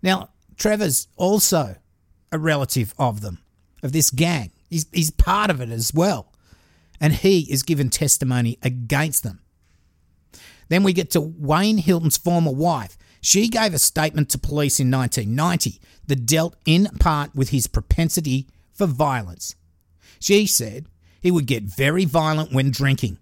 Now, 0.00 0.28
Trevor's 0.58 1.08
also 1.16 1.76
a 2.30 2.38
relative 2.38 2.94
of 2.98 3.20
them, 3.20 3.38
of 3.82 3.92
this 3.92 4.10
gang. 4.10 4.50
He's, 4.68 4.86
he's 4.92 5.10
part 5.10 5.50
of 5.50 5.60
it 5.60 5.70
as 5.70 5.94
well 5.94 6.32
and 7.00 7.12
he 7.12 7.40
is 7.50 7.62
given 7.62 7.90
testimony 7.90 8.58
against 8.62 9.22
them. 9.22 9.40
Then 10.68 10.82
we 10.82 10.92
get 10.92 11.10
to 11.12 11.20
Wayne 11.20 11.78
Hilton's 11.78 12.18
former 12.18 12.52
wife. 12.52 12.98
She 13.20 13.48
gave 13.48 13.74
a 13.74 13.78
statement 13.78 14.28
to 14.30 14.38
police 14.38 14.78
in 14.78 14.90
1990 14.90 15.80
that 16.06 16.26
dealt 16.26 16.56
in 16.66 16.86
part 17.00 17.34
with 17.34 17.50
his 17.50 17.66
propensity 17.66 18.46
for 18.72 18.86
violence. 18.86 19.54
She 20.20 20.46
said 20.46 20.86
he 21.20 21.30
would 21.30 21.46
get 21.46 21.62
very 21.64 22.04
violent 22.04 22.52
when 22.52 22.70
drinking. 22.70 23.18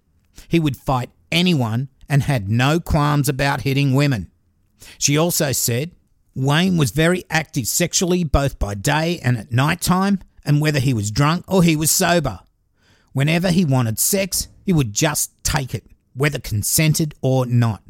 He 0.47 0.59
would 0.59 0.77
fight 0.77 1.09
anyone 1.31 1.89
and 2.09 2.23
had 2.23 2.49
no 2.49 2.79
qualms 2.79 3.27
about 3.29 3.61
hitting 3.61 3.93
women. 3.93 4.31
She 4.97 5.17
also 5.17 5.51
said 5.51 5.91
Wayne 6.37 6.77
was 6.77 6.91
very 6.91 7.23
active 7.31 7.67
sexually 7.67 8.23
both 8.23 8.59
by 8.59 8.75
day 8.75 9.19
and 9.23 9.39
at 9.39 9.51
night 9.51 9.81
time, 9.81 10.19
and 10.45 10.61
whether 10.61 10.79
he 10.79 10.93
was 10.93 11.09
drunk 11.09 11.43
or 11.47 11.63
he 11.63 11.75
was 11.75 11.89
sober. 11.89 12.41
Whenever 13.11 13.49
he 13.49 13.65
wanted 13.65 13.97
sex, 13.97 14.47
he 14.63 14.71
would 14.71 14.93
just 14.93 15.31
take 15.43 15.73
it, 15.73 15.83
whether 16.13 16.37
consented 16.37 17.15
or 17.23 17.47
not. 17.47 17.81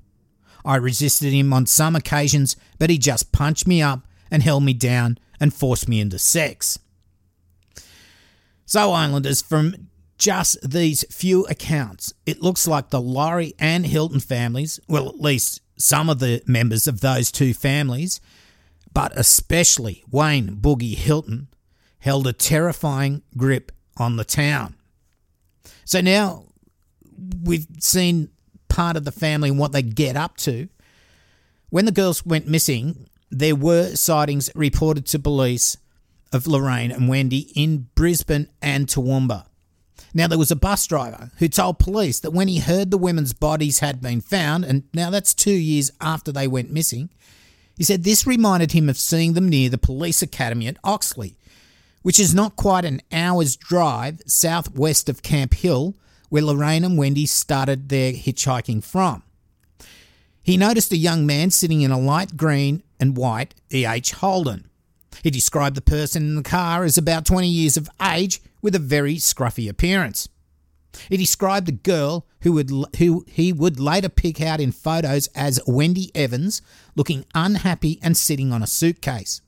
I 0.64 0.78
resisted 0.78 1.34
him 1.34 1.52
on 1.52 1.66
some 1.66 1.94
occasions, 1.94 2.56
but 2.80 2.90
he 2.90 2.98
just 2.98 3.34
punched 3.34 3.68
me 3.68 3.82
up 3.82 4.08
and 4.32 4.42
held 4.42 4.64
me 4.64 4.74
down 4.74 5.18
and 5.42 5.54
forced 5.54 5.90
me 5.90 6.00
into 6.00 6.18
sex. 6.18 6.80
So, 8.66 8.94
Islanders, 8.94 9.42
from 9.42 9.90
just 10.18 10.58
these 10.68 11.04
few 11.12 11.44
accounts, 11.48 12.14
it 12.26 12.42
looks 12.42 12.66
like 12.66 12.92
the 12.92 13.02
Laurie 13.02 13.56
and 13.60 13.86
Hilton 13.86 14.22
families, 14.22 14.80
well, 14.88 15.10
at 15.10 15.20
least 15.20 15.60
some 15.78 16.10
of 16.10 16.20
the 16.20 16.42
members 16.48 16.88
of 16.88 17.02
those 17.02 17.30
two 17.30 17.54
families, 17.54 18.22
but 18.98 19.16
especially 19.16 20.04
Wayne 20.10 20.56
Boogie 20.56 20.96
Hilton, 20.96 21.50
held 22.00 22.26
a 22.26 22.34
terrifying 22.34 23.22
grip 23.38 23.72
on 23.98 24.16
the 24.16 24.24
town. 24.24 24.74
So 25.86 26.02
now 26.02 26.46
we've 27.44 27.68
seen 27.78 28.30
part 28.70 28.98
of 28.98 29.06
the 29.06 29.12
family 29.12 29.50
and 29.50 29.60
what 29.60 29.72
they 29.72 29.84
get 29.84 30.16
up 30.16 30.36
to. 30.38 30.68
When 31.70 31.86
the 31.86 31.92
girls 31.92 32.26
went 32.26 32.48
missing, 32.48 33.08
there 33.30 33.56
were 33.56 33.96
sightings 33.96 34.50
reported 34.56 35.06
to 35.06 35.20
police 35.20 35.78
of 36.34 36.48
Lorraine 36.48 36.90
and 36.90 37.08
Wendy 37.08 37.52
in 37.54 37.90
Brisbane 37.94 38.50
and 38.64 38.88
Toowoomba. 38.88 39.46
Now, 40.16 40.28
there 40.28 40.40
was 40.40 40.50
a 40.50 40.56
bus 40.56 40.88
driver 40.88 41.30
who 41.38 41.48
told 41.48 41.78
police 41.78 42.20
that 42.22 42.32
when 42.32 42.48
he 42.48 42.58
heard 42.58 42.90
the 42.90 42.98
women's 42.98 43.34
bodies 43.34 43.78
had 43.78 44.02
been 44.02 44.22
found, 44.22 44.66
and 44.66 44.86
now 44.92 45.12
that's 45.12 45.36
two 45.36 45.52
years 45.52 45.92
after 46.02 46.32
they 46.32 46.48
went 46.48 46.72
missing, 46.72 47.12
he 47.78 47.84
said 47.84 48.04
this 48.04 48.26
reminded 48.26 48.72
him 48.72 48.90
of 48.90 48.98
seeing 48.98 49.34
them 49.34 49.48
near 49.48 49.70
the 49.70 49.78
police 49.78 50.22
academy 50.24 50.68
at 50.68 50.78
Oxley, 50.84 51.38
which 52.02 52.20
is 52.20 52.34
not 52.34 52.56
quite 52.56 52.86
an 52.86 53.02
hour's 53.12 53.56
drive 53.56 54.22
southwest 54.26 55.08
of 55.08 55.22
Camp 55.22 55.54
Hill, 55.54 55.96
where 56.30 56.44
Lorraine 56.44 56.84
and 56.84 56.98
Wendy 56.98 57.26
started 57.26 57.90
their 57.90 58.12
hitchhiking 58.12 58.84
from. 58.84 59.24
He 60.42 60.58
noticed 60.58 60.92
a 60.92 60.98
young 60.98 61.26
man 61.26 61.52
sitting 61.52 61.82
in 61.82 61.92
a 61.92 62.00
light 62.00 62.36
green 62.36 62.82
and 63.00 63.16
white 63.16 63.54
EH 63.72 64.16
Holden. 64.16 64.70
He 65.22 65.30
described 65.30 65.76
the 65.76 65.82
person 65.82 66.24
in 66.24 66.36
the 66.36 66.44
car 66.44 66.84
as 66.84 66.98
about 66.98 67.26
20 67.26 67.48
years 67.48 67.78
of 67.78 67.90
age 68.02 68.42
with 68.62 68.74
a 68.74 68.80
very 68.80 69.16
scruffy 69.16 69.70
appearance. 69.70 70.30
He 71.10 71.18
described 71.18 71.70
a 71.70 71.74
girl 71.74 72.26
who 72.42 72.54
would 72.54 72.72
who 72.98 73.26
he 73.28 73.52
would 73.54 73.80
later 73.80 74.10
pick 74.10 74.42
out 74.42 74.60
in 74.60 74.72
photos 74.72 75.28
as 75.36 75.60
Wendy 75.68 76.12
Evans, 76.16 76.62
looking 76.96 77.26
unhappy 77.34 78.00
and 78.02 78.16
sitting 78.16 78.52
on 78.52 78.64
a 78.64 78.68
suitcase. 78.68 79.42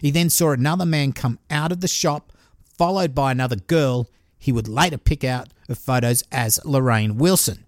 He 0.00 0.10
then 0.10 0.30
saw 0.30 0.52
another 0.52 0.86
man 0.86 1.12
come 1.12 1.38
out 1.50 1.72
of 1.72 1.80
the 1.80 1.88
shop, 1.88 2.32
followed 2.78 3.14
by 3.14 3.32
another 3.32 3.56
girl 3.56 4.08
he 4.38 4.52
would 4.52 4.68
later 4.68 4.98
pick 4.98 5.24
out 5.24 5.48
of 5.68 5.78
photos 5.78 6.24
as 6.32 6.60
Lorraine 6.64 7.16
Wilson. 7.16 7.64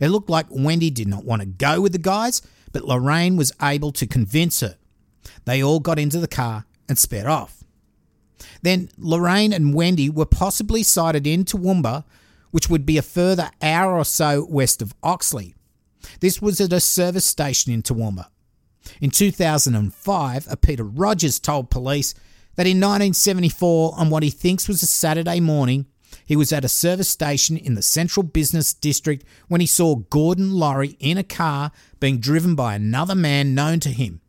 It 0.00 0.08
looked 0.08 0.30
like 0.30 0.46
Wendy 0.50 0.90
did 0.90 1.08
not 1.08 1.24
want 1.24 1.42
to 1.42 1.46
go 1.46 1.80
with 1.80 1.92
the 1.92 1.98
guys, 1.98 2.42
but 2.72 2.84
Lorraine 2.84 3.36
was 3.36 3.52
able 3.62 3.92
to 3.92 4.06
convince 4.06 4.60
her. 4.60 4.76
They 5.44 5.62
all 5.62 5.80
got 5.80 5.98
into 5.98 6.20
the 6.20 6.28
car 6.28 6.64
and 6.88 6.98
sped 6.98 7.26
off. 7.26 7.64
Then 8.62 8.90
Lorraine 8.96 9.52
and 9.52 9.74
Wendy 9.74 10.08
were 10.10 10.26
possibly 10.26 10.82
sighted 10.82 11.26
in 11.26 11.44
Toowoomba, 11.44 12.04
which 12.50 12.68
would 12.68 12.86
be 12.86 12.98
a 12.98 13.02
further 13.02 13.50
hour 13.62 13.96
or 13.96 14.04
so 14.04 14.46
west 14.48 14.82
of 14.82 14.94
Oxley. 15.02 15.54
This 16.20 16.40
was 16.40 16.60
at 16.60 16.72
a 16.72 16.80
service 16.80 17.24
station 17.24 17.72
in 17.72 17.82
Toowoomba. 17.82 18.26
In 19.00 19.10
2005, 19.10 20.46
a 20.50 20.56
Peter 20.56 20.84
Rogers 20.84 21.38
told 21.38 21.70
police 21.70 22.14
that 22.56 22.66
in 22.66 22.78
1974, 22.78 23.94
on 23.96 24.10
what 24.10 24.22
he 24.22 24.30
thinks 24.30 24.68
was 24.68 24.82
a 24.82 24.86
Saturday 24.86 25.40
morning, 25.40 25.86
he 26.24 26.36
was 26.36 26.52
at 26.52 26.64
a 26.64 26.68
service 26.68 27.08
station 27.08 27.56
in 27.56 27.74
the 27.74 27.82
Central 27.82 28.22
Business 28.22 28.72
District 28.72 29.24
when 29.48 29.60
he 29.60 29.66
saw 29.66 29.96
Gordon 29.96 30.54
Laurie 30.54 30.96
in 30.98 31.18
a 31.18 31.22
car 31.22 31.70
being 32.00 32.18
driven 32.18 32.54
by 32.54 32.74
another 32.74 33.14
man 33.14 33.54
known 33.54 33.80
to 33.80 33.90
him. 33.90 34.20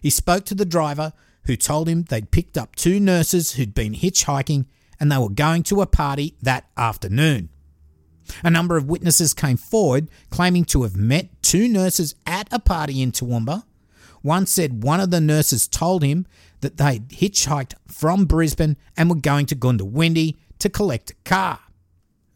He 0.00 0.10
spoke 0.10 0.44
to 0.46 0.54
the 0.54 0.64
driver, 0.64 1.12
who 1.44 1.56
told 1.56 1.88
him 1.88 2.02
they'd 2.04 2.30
picked 2.30 2.58
up 2.58 2.76
two 2.76 3.00
nurses 3.00 3.52
who'd 3.52 3.74
been 3.74 3.94
hitchhiking 3.94 4.66
and 5.00 5.10
they 5.10 5.18
were 5.18 5.28
going 5.28 5.62
to 5.64 5.82
a 5.82 5.86
party 5.86 6.34
that 6.42 6.68
afternoon. 6.76 7.48
A 8.42 8.50
number 8.50 8.76
of 8.76 8.86
witnesses 8.86 9.32
came 9.32 9.56
forward 9.56 10.10
claiming 10.30 10.64
to 10.66 10.82
have 10.82 10.96
met 10.96 11.42
two 11.42 11.68
nurses 11.68 12.14
at 12.26 12.48
a 12.52 12.58
party 12.58 13.00
in 13.00 13.12
Toowoomba. 13.12 13.64
One 14.22 14.46
said 14.46 14.82
one 14.82 15.00
of 15.00 15.10
the 15.10 15.20
nurses 15.20 15.66
told 15.68 16.02
him 16.02 16.26
that 16.60 16.76
they'd 16.76 17.08
hitchhiked 17.08 17.74
from 17.86 18.26
Brisbane 18.26 18.76
and 18.96 19.08
were 19.08 19.16
going 19.16 19.46
to 19.46 19.56
Goondiwindi 19.56 20.36
to 20.58 20.68
collect 20.68 21.12
a 21.12 21.14
car. 21.24 21.60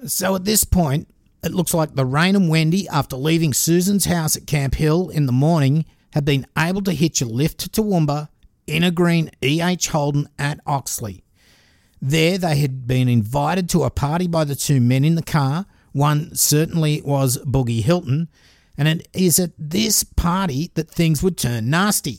So 0.07 0.35
at 0.35 0.45
this 0.45 0.64
point, 0.64 1.09
it 1.42 1.52
looks 1.52 1.75
like 1.75 1.97
Lorraine 1.97 2.37
and 2.37 2.49
Wendy, 2.49 2.88
after 2.88 3.16
leaving 3.16 3.52
Susan's 3.52 4.04
house 4.04 4.37
at 4.37 4.47
Camp 4.47 4.76
Hill 4.76 5.09
in 5.09 5.26
the 5.26 5.33
morning, 5.33 5.85
had 6.12 6.25
been 6.25 6.47
able 6.57 6.83
to 6.83 6.92
hitch 6.92 7.21
a 7.21 7.26
lift 7.26 7.59
to 7.61 7.69
Toowoomba 7.69 8.28
in 8.66 8.85
a 8.85 8.92
green 8.92 9.31
EH 9.42 9.90
Holden 9.90 10.28
at 10.38 10.61
Oxley. 10.66 11.25
There, 12.04 12.37
they 12.37 12.56
had 12.56 12.88
been 12.88 13.09
invited 13.09 13.68
to 13.71 13.85
a 13.85 13.90
party 13.90 14.26
by 14.26 14.42
the 14.42 14.56
two 14.56 14.80
men 14.80 15.04
in 15.04 15.14
the 15.14 15.23
car. 15.23 15.66
One 15.92 16.35
certainly 16.35 17.00
was 17.02 17.38
Boogie 17.44 17.85
Hilton, 17.85 18.28
and 18.76 18.88
it 18.88 19.06
is 19.12 19.38
at 19.38 19.52
this 19.56 20.02
party 20.02 20.73
that 20.75 20.90
things 20.90 21.23
would 21.23 21.38
turn 21.38 21.71
nasty. 21.71 22.18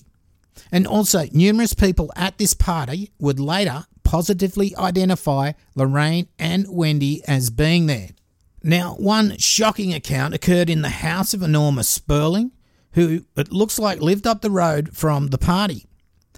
And 0.72 0.88
also, 0.88 1.26
numerous 1.34 1.74
people 1.74 2.14
at 2.16 2.38
this 2.38 2.54
party 2.54 3.12
would 3.20 3.42
later 3.42 3.86
positively 4.04 4.74
identify 4.78 5.52
Lorraine 5.76 6.30
and 6.40 6.66
Wendy 6.70 7.22
as 7.28 7.50
being 7.50 7.88
there. 7.88 8.12
Now, 8.64 8.96
one 8.98 9.38
shocking 9.38 9.94
account 9.94 10.34
occurred 10.34 10.70
in 10.70 10.82
the 10.82 10.90
house 10.90 11.34
of 11.34 11.42
a 11.42 11.48
Norma 11.50 11.84
Sperling, 11.84 12.52
who 12.94 13.26
it 13.36 13.52
looks 13.52 13.78
like 13.78 14.00
lived 14.00 14.28
up 14.28 14.42
the 14.42 14.50
road 14.50 14.96
from 14.96 15.28
the 15.28 15.38
party. 15.38 15.88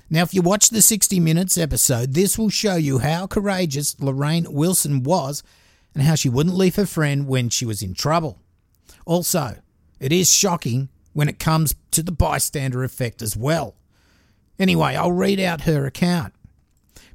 Now, 0.10 0.22
if 0.22 0.34
you 0.34 0.42
watch 0.42 0.70
the 0.70 0.82
60 0.82 1.20
Minutes 1.20 1.58
episode, 1.58 2.14
this 2.14 2.38
will 2.38 2.50
show 2.50 2.76
you 2.76 3.00
how 3.00 3.26
courageous 3.26 4.00
Lorraine 4.00 4.46
Wilson 4.52 5.02
was 5.02 5.42
and 5.96 6.04
how 6.04 6.14
she 6.16 6.30
wouldn't 6.30 6.56
leave 6.56 6.76
her 6.76 6.86
friend 6.86 7.28
when 7.28 7.50
she 7.50 7.66
was 7.66 7.82
in 7.82 7.96
trouble. 7.96 8.40
Also, 9.06 9.58
it 10.00 10.12
is 10.12 10.32
shocking 10.32 10.90
when 11.14 11.28
it 11.28 11.40
comes 11.40 11.74
to 11.92 12.04
the 12.04 12.12
bystander 12.12 12.84
effect 12.84 13.22
as 13.22 13.36
well. 13.36 13.76
Anyway, 14.60 14.96
I'll 14.96 15.12
read 15.12 15.40
out 15.40 15.62
her 15.62 15.86
account. 15.86 16.34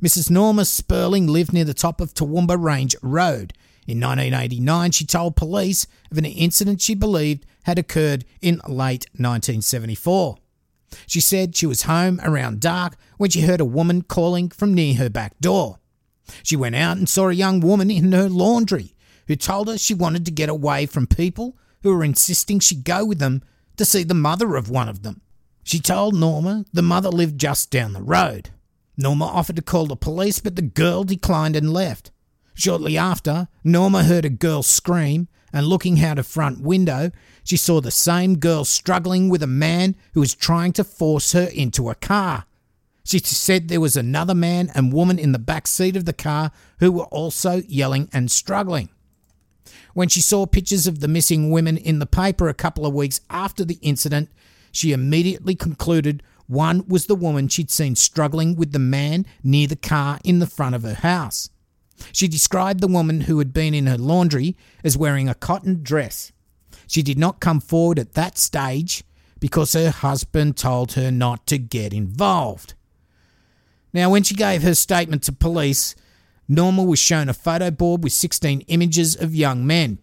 Mrs. 0.02 0.30
Norma 0.30 0.64
Sperling 0.64 1.28
lived 1.28 1.52
near 1.52 1.64
the 1.64 1.74
top 1.74 2.00
of 2.00 2.14
Toowoomba 2.14 2.60
Range 2.60 2.96
Road. 3.02 3.52
In 3.86 4.00
1989, 4.00 4.90
she 4.92 5.04
told 5.04 5.36
police 5.36 5.86
of 6.10 6.18
an 6.18 6.24
incident 6.24 6.80
she 6.80 6.94
believed 6.94 7.46
had 7.64 7.78
occurred 7.78 8.24
in 8.40 8.60
late 8.66 9.06
1974. 9.12 10.38
She 11.06 11.20
said 11.20 11.56
she 11.56 11.66
was 11.66 11.82
home 11.82 12.20
around 12.22 12.60
dark 12.60 12.96
when 13.16 13.30
she 13.30 13.42
heard 13.42 13.60
a 13.60 13.64
woman 13.64 14.02
calling 14.02 14.48
from 14.48 14.74
near 14.74 14.94
her 14.94 15.10
back 15.10 15.38
door. 15.40 15.78
She 16.42 16.56
went 16.56 16.76
out 16.76 16.96
and 16.96 17.08
saw 17.08 17.28
a 17.28 17.34
young 17.34 17.60
woman 17.60 17.90
in 17.90 18.12
her 18.12 18.28
laundry 18.28 18.94
who 19.26 19.36
told 19.36 19.68
her 19.68 19.78
she 19.78 19.94
wanted 19.94 20.24
to 20.24 20.30
get 20.30 20.48
away 20.48 20.86
from 20.86 21.06
people 21.06 21.56
who 21.82 21.94
were 21.94 22.04
insisting 22.04 22.60
she 22.60 22.74
go 22.74 23.04
with 23.04 23.18
them 23.18 23.42
to 23.76 23.84
see 23.84 24.02
the 24.02 24.14
mother 24.14 24.56
of 24.56 24.70
one 24.70 24.88
of 24.88 25.02
them. 25.02 25.20
She 25.62 25.80
told 25.80 26.14
Norma 26.14 26.64
the 26.72 26.82
mother 26.82 27.10
lived 27.10 27.38
just 27.38 27.70
down 27.70 27.92
the 27.92 28.02
road. 28.02 28.50
Norma 28.96 29.26
offered 29.26 29.56
to 29.56 29.62
call 29.62 29.86
the 29.86 29.96
police, 29.96 30.40
but 30.40 30.56
the 30.56 30.62
girl 30.62 31.04
declined 31.04 31.56
and 31.56 31.72
left. 31.72 32.10
Shortly 32.54 32.98
after, 32.98 33.48
Norma 33.64 34.04
heard 34.04 34.24
a 34.24 34.30
girl 34.30 34.62
scream, 34.62 35.28
and 35.52 35.66
looking 35.66 36.02
out 36.02 36.18
a 36.18 36.22
front 36.22 36.60
window, 36.60 37.10
she 37.44 37.56
saw 37.56 37.80
the 37.80 37.90
same 37.90 38.38
girl 38.38 38.64
struggling 38.64 39.28
with 39.28 39.42
a 39.42 39.48
man 39.48 39.96
who 40.14 40.20
was 40.20 40.34
trying 40.34 40.72
to 40.74 40.84
force 40.84 41.32
her 41.32 41.48
into 41.54 41.88
a 41.88 41.94
car. 41.94 42.44
She 43.04 43.18
said 43.18 43.68
there 43.68 43.80
was 43.80 43.96
another 43.96 44.34
man 44.34 44.70
and 44.74 44.92
woman 44.92 45.18
in 45.18 45.32
the 45.32 45.38
back 45.38 45.66
seat 45.66 45.96
of 45.96 46.04
the 46.04 46.12
car 46.12 46.52
who 46.78 46.92
were 46.92 47.06
also 47.06 47.62
yelling 47.66 48.08
and 48.12 48.30
struggling. 48.30 48.90
When 49.94 50.08
she 50.08 50.20
saw 50.20 50.46
pictures 50.46 50.86
of 50.86 51.00
the 51.00 51.08
missing 51.08 51.50
women 51.50 51.76
in 51.76 51.98
the 51.98 52.06
paper 52.06 52.48
a 52.48 52.54
couple 52.54 52.86
of 52.86 52.94
weeks 52.94 53.20
after 53.28 53.64
the 53.64 53.78
incident, 53.82 54.28
she 54.70 54.92
immediately 54.92 55.54
concluded 55.54 56.22
one 56.46 56.86
was 56.88 57.06
the 57.06 57.14
woman 57.14 57.48
she'd 57.48 57.70
seen 57.70 57.96
struggling 57.96 58.56
with 58.56 58.72
the 58.72 58.78
man 58.78 59.26
near 59.42 59.66
the 59.66 59.76
car 59.76 60.18
in 60.24 60.38
the 60.38 60.46
front 60.46 60.74
of 60.74 60.82
her 60.82 60.94
house. 60.94 61.50
She 62.12 62.28
described 62.28 62.80
the 62.80 62.88
woman 62.88 63.22
who 63.22 63.38
had 63.38 63.52
been 63.52 63.74
in 63.74 63.86
her 63.86 63.98
laundry 63.98 64.56
as 64.82 64.96
wearing 64.96 65.28
a 65.28 65.34
cotton 65.34 65.82
dress. 65.82 66.32
She 66.86 67.02
did 67.02 67.18
not 67.18 67.40
come 67.40 67.60
forward 67.60 67.98
at 67.98 68.14
that 68.14 68.38
stage 68.38 69.04
because 69.38 69.72
her 69.72 69.90
husband 69.90 70.56
told 70.56 70.92
her 70.92 71.10
not 71.10 71.46
to 71.46 71.58
get 71.58 71.92
involved. 71.92 72.74
Now, 73.92 74.10
when 74.10 74.22
she 74.22 74.34
gave 74.34 74.62
her 74.62 74.74
statement 74.74 75.22
to 75.24 75.32
police, 75.32 75.94
Norma 76.48 76.82
was 76.82 76.98
shown 76.98 77.28
a 77.28 77.34
photo 77.34 77.70
board 77.70 78.04
with 78.04 78.12
16 78.12 78.62
images 78.62 79.16
of 79.16 79.34
young 79.34 79.66
men. 79.66 79.98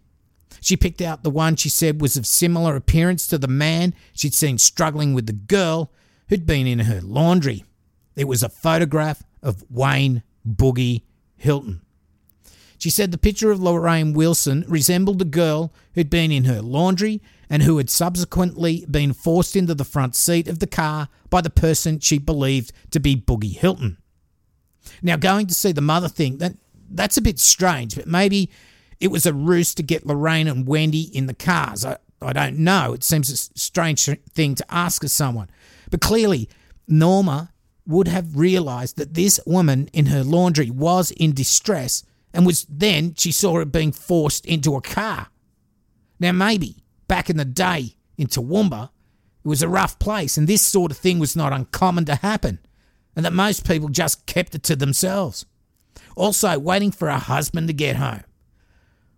She 0.60 0.76
picked 0.76 1.00
out 1.00 1.22
the 1.22 1.30
one 1.30 1.56
she 1.56 1.68
said 1.68 2.00
was 2.00 2.16
of 2.16 2.26
similar 2.26 2.74
appearance 2.74 3.26
to 3.28 3.38
the 3.38 3.48
man 3.48 3.94
she'd 4.12 4.34
seen 4.34 4.58
struggling 4.58 5.14
with 5.14 5.26
the 5.26 5.32
girl 5.32 5.92
who'd 6.28 6.46
been 6.46 6.66
in 6.66 6.80
her 6.80 7.00
laundry. 7.00 7.64
It 8.16 8.24
was 8.24 8.42
a 8.42 8.48
photograph 8.48 9.22
of 9.42 9.64
Wayne 9.70 10.22
Boogie 10.46 11.02
Hilton. 11.36 11.82
She 12.78 12.90
said 12.90 13.10
the 13.10 13.18
picture 13.18 13.50
of 13.50 13.60
Lorraine 13.60 14.12
Wilson 14.12 14.64
resembled 14.68 15.18
the 15.18 15.24
girl 15.24 15.72
who'd 15.94 16.08
been 16.08 16.30
in 16.30 16.44
her 16.44 16.62
laundry 16.62 17.20
and 17.50 17.64
who 17.64 17.76
had 17.78 17.90
subsequently 17.90 18.86
been 18.88 19.12
forced 19.12 19.56
into 19.56 19.74
the 19.74 19.84
front 19.84 20.14
seat 20.14 20.46
of 20.46 20.60
the 20.60 20.66
car 20.66 21.08
by 21.28 21.40
the 21.40 21.50
person 21.50 21.98
she 21.98 22.18
believed 22.18 22.72
to 22.92 23.00
be 23.00 23.16
Boogie 23.16 23.56
Hilton. 23.56 23.98
Now, 25.02 25.16
going 25.16 25.48
to 25.48 25.54
see 25.54 25.72
the 25.72 25.80
mother 25.80 26.08
thing, 26.08 26.38
that, 26.38 26.54
that's 26.88 27.16
a 27.16 27.22
bit 27.22 27.40
strange, 27.40 27.96
but 27.96 28.06
maybe 28.06 28.48
it 29.00 29.08
was 29.08 29.26
a 29.26 29.34
ruse 29.34 29.74
to 29.74 29.82
get 29.82 30.06
Lorraine 30.06 30.48
and 30.48 30.66
Wendy 30.66 31.02
in 31.16 31.26
the 31.26 31.34
cars. 31.34 31.84
I, 31.84 31.96
I 32.22 32.32
don't 32.32 32.58
know. 32.58 32.92
It 32.92 33.02
seems 33.02 33.30
a 33.30 33.58
strange 33.58 34.08
thing 34.30 34.54
to 34.54 34.64
ask 34.72 35.02
of 35.02 35.10
someone. 35.10 35.50
But 35.90 36.00
clearly, 36.00 36.48
Norma 36.86 37.52
would 37.86 38.08
have 38.08 38.36
realised 38.36 38.96
that 38.98 39.14
this 39.14 39.40
woman 39.46 39.88
in 39.92 40.06
her 40.06 40.22
laundry 40.22 40.70
was 40.70 41.10
in 41.12 41.32
distress 41.32 42.04
and 42.32 42.46
was 42.46 42.66
then 42.68 43.14
she 43.14 43.32
saw 43.32 43.58
it 43.58 43.72
being 43.72 43.92
forced 43.92 44.46
into 44.46 44.76
a 44.76 44.80
car. 44.80 45.28
Now, 46.20 46.32
maybe 46.32 46.84
back 47.06 47.30
in 47.30 47.36
the 47.36 47.44
day 47.44 47.94
in 48.16 48.26
Toowoomba, 48.26 48.90
it 49.44 49.48
was 49.48 49.62
a 49.62 49.68
rough 49.68 49.98
place 49.98 50.36
and 50.36 50.46
this 50.46 50.62
sort 50.62 50.90
of 50.90 50.98
thing 50.98 51.18
was 51.18 51.36
not 51.36 51.52
uncommon 51.52 52.04
to 52.06 52.16
happen, 52.16 52.58
and 53.16 53.24
that 53.24 53.32
most 53.32 53.66
people 53.66 53.88
just 53.88 54.26
kept 54.26 54.54
it 54.54 54.62
to 54.64 54.76
themselves. 54.76 55.46
Also, 56.16 56.58
waiting 56.58 56.90
for 56.90 57.08
her 57.10 57.18
husband 57.18 57.68
to 57.68 57.72
get 57.72 57.96
home. 57.96 58.24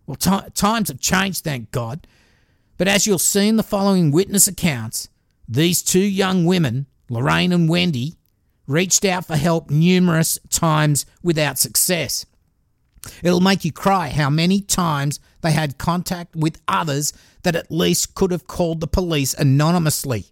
Well, 0.05 0.15
t- 0.15 0.49
times 0.53 0.89
have 0.89 0.99
changed, 0.99 1.43
thank 1.43 1.71
God, 1.71 2.07
but 2.77 2.87
as 2.87 3.05
you'll 3.05 3.19
see 3.19 3.47
in 3.47 3.57
the 3.57 3.63
following 3.63 4.11
witness 4.11 4.47
accounts, 4.47 5.09
these 5.47 5.83
two 5.83 5.99
young 5.99 6.45
women, 6.45 6.87
Lorraine 7.09 7.51
and 7.51 7.69
Wendy, 7.69 8.15
reached 8.67 9.05
out 9.05 9.25
for 9.25 9.35
help 9.35 9.69
numerous 9.69 10.39
times 10.49 11.05
without 11.21 11.59
success. 11.59 12.25
It'll 13.23 13.41
make 13.41 13.65
you 13.65 13.71
cry 13.71 14.09
how 14.09 14.29
many 14.29 14.61
times 14.61 15.19
they 15.41 15.51
had 15.51 15.77
contact 15.77 16.35
with 16.35 16.61
others 16.67 17.13
that 17.43 17.55
at 17.55 17.71
least 17.71 18.15
could 18.15 18.31
have 18.31 18.47
called 18.47 18.79
the 18.79 18.87
police 18.87 19.33
anonymously. 19.33 20.25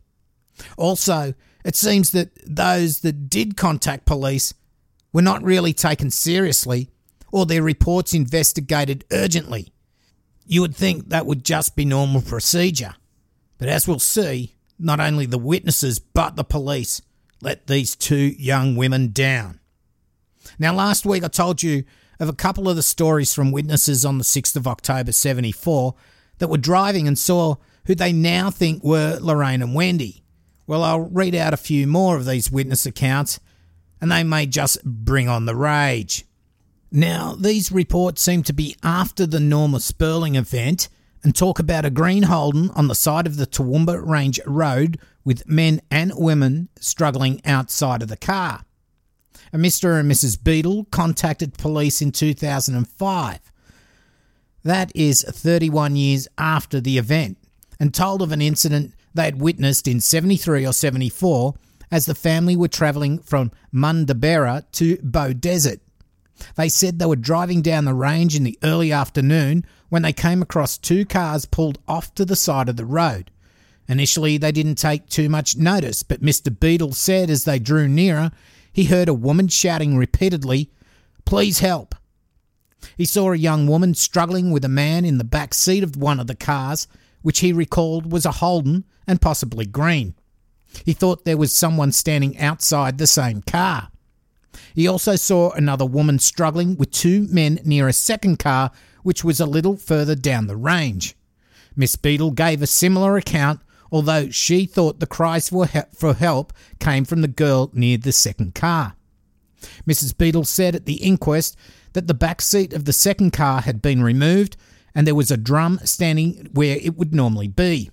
Also, 0.77 1.33
it 1.65 1.75
seems 1.75 2.11
that 2.11 2.29
those 2.45 2.99
that 3.01 3.29
did 3.29 3.57
contact 3.57 4.05
police 4.05 4.53
were 5.11 5.21
not 5.21 5.43
really 5.43 5.73
taken 5.73 6.11
seriously 6.11 6.89
or 7.31 7.45
their 7.45 7.63
reports 7.63 8.13
investigated 8.13 9.05
urgently. 9.11 9.73
You 10.45 10.61
would 10.61 10.75
think 10.75 11.09
that 11.09 11.25
would 11.25 11.43
just 11.43 11.75
be 11.75 11.85
normal 11.85 12.21
procedure. 12.21 12.95
But 13.57 13.67
as 13.67 13.87
we'll 13.87 13.99
see, 13.99 14.55
not 14.77 14.99
only 14.99 15.25
the 15.25 15.37
witnesses 15.37 15.99
but 15.99 16.35
the 16.35 16.43
police 16.43 17.01
let 17.41 17.67
these 17.67 17.95
two 17.95 18.33
young 18.37 18.75
women 18.75 19.11
down. 19.11 19.59
Now, 20.57 20.73
last 20.73 21.05
week 21.05 21.23
I 21.23 21.27
told 21.27 21.61
you 21.61 21.83
of 22.19 22.29
a 22.29 22.33
couple 22.33 22.69
of 22.69 22.75
the 22.75 22.83
stories 22.83 23.33
from 23.33 23.51
witnesses 23.51 24.05
on 24.05 24.17
the 24.17 24.23
6th 24.23 24.55
of 24.55 24.67
October 24.67 25.11
74 25.11 25.95
that 26.39 26.49
were 26.49 26.57
driving 26.57 27.07
and 27.07 27.17
saw 27.17 27.55
who 27.85 27.95
they 27.95 28.11
now 28.11 28.49
think 28.49 28.83
were 28.83 29.17
Lorraine 29.21 29.61
and 29.61 29.73
Wendy. 29.73 30.23
Well, 30.67 30.83
I'll 30.83 30.99
read 30.99 31.33
out 31.33 31.53
a 31.53 31.57
few 31.57 31.87
more 31.87 32.15
of 32.15 32.25
these 32.25 32.51
witness 32.51 32.85
accounts 32.85 33.39
and 34.01 34.11
they 34.11 34.23
may 34.23 34.45
just 34.45 34.83
bring 34.83 35.27
on 35.27 35.45
the 35.45 35.55
rage. 35.55 36.25
Now, 36.91 37.35
these 37.39 37.71
reports 37.71 38.21
seem 38.21 38.43
to 38.43 38.53
be 38.53 38.75
after 38.83 39.25
the 39.25 39.39
Norma 39.39 39.79
Spurling 39.79 40.35
event 40.35 40.89
and 41.23 41.35
talk 41.35 41.59
about 41.59 41.85
a 41.85 41.89
green 41.89 42.23
Holden 42.23 42.69
on 42.71 42.87
the 42.87 42.95
side 42.95 43.27
of 43.27 43.37
the 43.37 43.45
Toowoomba 43.45 44.05
Range 44.05 44.39
Road 44.45 44.99
with 45.23 45.47
men 45.47 45.81
and 45.91 46.13
women 46.15 46.69
struggling 46.79 47.41
outside 47.45 48.01
of 48.01 48.07
the 48.09 48.17
car. 48.17 48.63
A 49.51 49.57
Mr. 49.57 49.99
and 49.99 50.09
Mrs. 50.09 50.41
Beadle 50.43 50.85
contacted 50.91 51.57
police 51.57 52.01
in 52.01 52.11
2005. 52.11 53.39
That 54.63 54.91
is 54.93 55.23
31 55.23 55.95
years 55.95 56.27
after 56.37 56.79
the 56.79 56.97
event, 56.97 57.37
and 57.79 57.93
told 57.93 58.21
of 58.21 58.31
an 58.31 58.41
incident 58.41 58.93
they 59.13 59.25
had 59.25 59.41
witnessed 59.41 59.87
in 59.87 60.01
73 60.01 60.67
or 60.67 60.73
74 60.73 61.55
as 61.91 62.05
the 62.05 62.15
family 62.15 62.55
were 62.55 62.67
travelling 62.67 63.19
from 63.19 63.51
Mundubbera 63.73 64.65
to 64.73 64.97
Beaudesert. 64.97 65.79
They 66.55 66.69
said 66.69 66.99
they 66.99 67.05
were 67.05 67.15
driving 67.15 67.61
down 67.61 67.85
the 67.85 67.93
range 67.93 68.35
in 68.35 68.43
the 68.43 68.57
early 68.63 68.91
afternoon 68.91 69.65
when 69.89 70.03
they 70.03 70.13
came 70.13 70.41
across 70.41 70.77
two 70.77 71.05
cars 71.05 71.45
pulled 71.45 71.79
off 71.87 72.13
to 72.15 72.25
the 72.25 72.35
side 72.35 72.69
of 72.69 72.77
the 72.77 72.85
road. 72.85 73.31
Initially, 73.87 74.37
they 74.37 74.51
didn't 74.51 74.75
take 74.75 75.07
too 75.07 75.29
much 75.29 75.57
notice, 75.57 76.03
but 76.03 76.21
Mr. 76.21 76.57
Beadle 76.57 76.93
said 76.93 77.29
as 77.29 77.45
they 77.45 77.57
drew 77.57 77.87
nearer, 77.87 78.31
he 78.79 78.85
heard 78.85 79.09
a 79.09 79.13
woman 79.13 79.49
shouting 79.49 79.97
repeatedly, 79.97 80.71
Please 81.25 81.59
help. 81.59 81.95
He 82.95 83.03
saw 83.03 83.33
a 83.33 83.35
young 83.35 83.67
woman 83.67 83.93
struggling 83.93 84.51
with 84.51 84.63
a 84.63 84.69
man 84.69 85.03
in 85.03 85.17
the 85.17 85.25
back 85.25 85.53
seat 85.53 85.83
of 85.83 85.97
one 85.97 86.17
of 86.17 86.27
the 86.27 86.35
cars, 86.35 86.87
which 87.21 87.39
he 87.39 87.51
recalled 87.51 88.09
was 88.09 88.25
a 88.25 88.31
Holden 88.31 88.85
and 89.05 89.19
possibly 89.19 89.65
green. 89.65 90.15
He 90.85 90.93
thought 90.93 91.25
there 91.25 91.35
was 91.35 91.51
someone 91.51 91.91
standing 91.91 92.37
outside 92.37 92.97
the 92.97 93.05
same 93.05 93.41
car. 93.41 93.89
He 94.73 94.87
also 94.87 95.17
saw 95.17 95.51
another 95.51 95.85
woman 95.85 96.17
struggling 96.17 96.77
with 96.77 96.91
two 96.91 97.27
men 97.29 97.59
near 97.65 97.89
a 97.89 97.91
second 97.91 98.39
car, 98.39 98.71
which 99.03 99.25
was 99.25 99.41
a 99.41 99.45
little 99.45 99.75
further 99.75 100.15
down 100.15 100.47
the 100.47 100.55
range. 100.55 101.17
Miss 101.75 101.97
Beadle 101.97 102.31
gave 102.31 102.61
a 102.61 102.67
similar 102.67 103.17
account, 103.17 103.59
although 103.91 104.29
she 104.29 104.65
thought 104.65 104.99
the 104.99 105.07
cries 105.07 105.49
for, 105.49 105.67
for 105.93 106.13
help 106.13 106.53
came 106.79 107.05
from 107.05 107.21
the 107.21 107.27
girl 107.27 107.71
near 107.73 107.97
the 107.97 108.11
second 108.11 108.55
car. 108.55 108.95
Mrs. 109.87 110.17
Beadle 110.17 110.45
said 110.45 110.75
at 110.75 110.85
the 110.85 111.03
inquest 111.03 111.57
that 111.93 112.07
the 112.07 112.13
back 112.13 112.41
seat 112.41 112.73
of 112.73 112.85
the 112.85 112.93
second 112.93 113.31
car 113.31 113.61
had 113.61 113.81
been 113.81 114.03
removed 114.03 114.55
and 114.95 115.05
there 115.05 115.15
was 115.15 115.31
a 115.31 115.37
drum 115.37 115.79
standing 115.83 116.49
where 116.53 116.77
it 116.81 116.97
would 116.97 117.13
normally 117.13 117.47
be. 117.47 117.89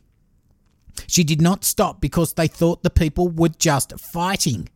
She 1.06 1.24
did 1.24 1.40
not 1.40 1.64
stop 1.64 2.00
because 2.00 2.32
they 2.32 2.48
thought 2.48 2.82
the 2.82 2.90
people 2.90 3.28
were 3.28 3.50
just 3.50 3.98
fighting. 3.98 4.68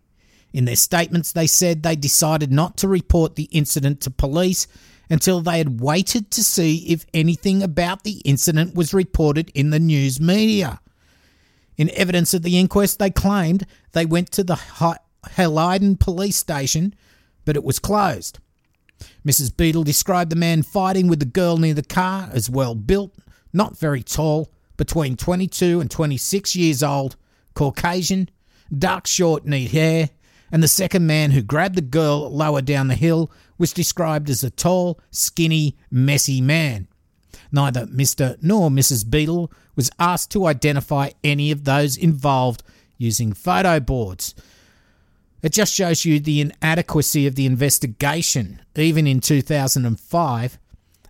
In 0.52 0.64
their 0.64 0.76
statements, 0.76 1.33
they 1.33 1.46
said 1.46 1.83
they 1.83 1.96
decided 1.96 2.52
not 2.52 2.76
to 2.78 2.88
report 2.88 3.37
the 3.37 3.44
incident 3.44 4.00
to 4.02 4.11
police 4.11 4.66
until 5.09 5.40
they 5.40 5.59
had 5.59 5.80
waited 5.80 6.30
to 6.30 6.44
see 6.44 6.88
if 6.88 7.06
anything 7.14 7.62
about 7.62 8.04
the 8.04 8.20
incident 8.24 8.74
was 8.74 8.94
reported 8.94 9.50
in 9.54 9.70
the 9.70 9.80
news 9.80 10.20
media. 10.20 10.80
In 11.81 11.88
evidence 11.95 12.35
at 12.35 12.43
the 12.43 12.59
inquest, 12.59 12.99
they 12.99 13.09
claimed 13.09 13.64
they 13.93 14.05
went 14.05 14.31
to 14.33 14.45
the 14.45 14.57
Helidon 15.25 15.97
police 15.97 16.37
station, 16.37 16.95
but 17.47 17.57
it 17.57 17.64
was 17.64 17.79
closed. 17.79 18.38
Mrs. 19.27 19.57
Beadle 19.57 19.83
described 19.83 20.31
the 20.31 20.37
man 20.37 20.62
fighting 20.62 21.09
with 21.09 21.21
the 21.21 21.25
girl 21.25 21.57
near 21.57 21.73
the 21.73 21.83
car 21.83 22.29
as 22.35 22.51
well 22.51 22.75
built, 22.75 23.14
not 23.55 23.79
very 23.79 24.03
tall, 24.03 24.53
between 24.77 25.16
22 25.16 25.81
and 25.81 25.90
26 25.90 26.55
years 26.55 26.83
old, 26.83 27.16
Caucasian, 27.55 28.29
dark 28.79 29.07
short 29.07 29.47
neat 29.47 29.71
hair, 29.71 30.11
and 30.53 30.62
the 30.62 30.69
second 30.69 31.07
man 31.07 31.31
who 31.31 31.40
grabbed 31.40 31.77
the 31.77 31.81
girl 31.81 32.29
lower 32.31 32.61
down 32.61 32.88
the 32.88 32.95
hill 32.95 33.33
was 33.57 33.73
described 33.73 34.29
as 34.29 34.45
a 34.45 34.51
tall, 34.51 35.01
skinny, 35.11 35.79
messy 35.90 36.43
man. 36.43 36.88
Neither 37.53 37.87
Mr. 37.87 38.37
nor 38.43 38.71
Mrs. 38.71 39.09
Beadle 39.09 39.51
was 39.77 39.91
asked 39.99 40.31
to 40.33 40.47
identify 40.47 41.11
any 41.25 41.51
of 41.51 41.65
those 41.65 41.97
involved 41.97 42.63
using 42.99 43.33
photo 43.33 43.81
boards. 43.81 44.35
It 45.43 45.53
just 45.53 45.75
shows 45.75 46.05
you 46.05 46.21
the 46.21 46.41
inadequacy 46.41 47.27
of 47.27 47.35
the 47.35 47.47
investigation, 47.47 48.61
even 48.77 49.07
in 49.07 49.21
2005, 49.21 50.59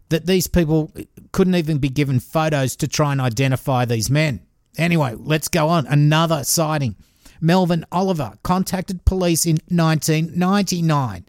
that 0.09 0.27
these 0.27 0.47
people 0.47 0.93
couldn't 1.33 1.57
even 1.57 1.79
be 1.79 1.89
given 1.89 2.21
photos 2.21 2.77
to 2.77 2.89
try 2.89 3.13
and 3.13 3.21
identify 3.21 3.85
these 3.85 4.11
men. 4.11 4.41
Anyway, 4.77 5.15
let's 5.17 5.49
go 5.49 5.69
on. 5.69 5.87
Another 5.87 6.45
sighting. 6.45 6.97
Melvin 7.41 7.85
Oliver 7.91 8.35
contacted 8.43 9.05
police 9.05 9.47
in 9.47 9.59
1999. 9.69 11.25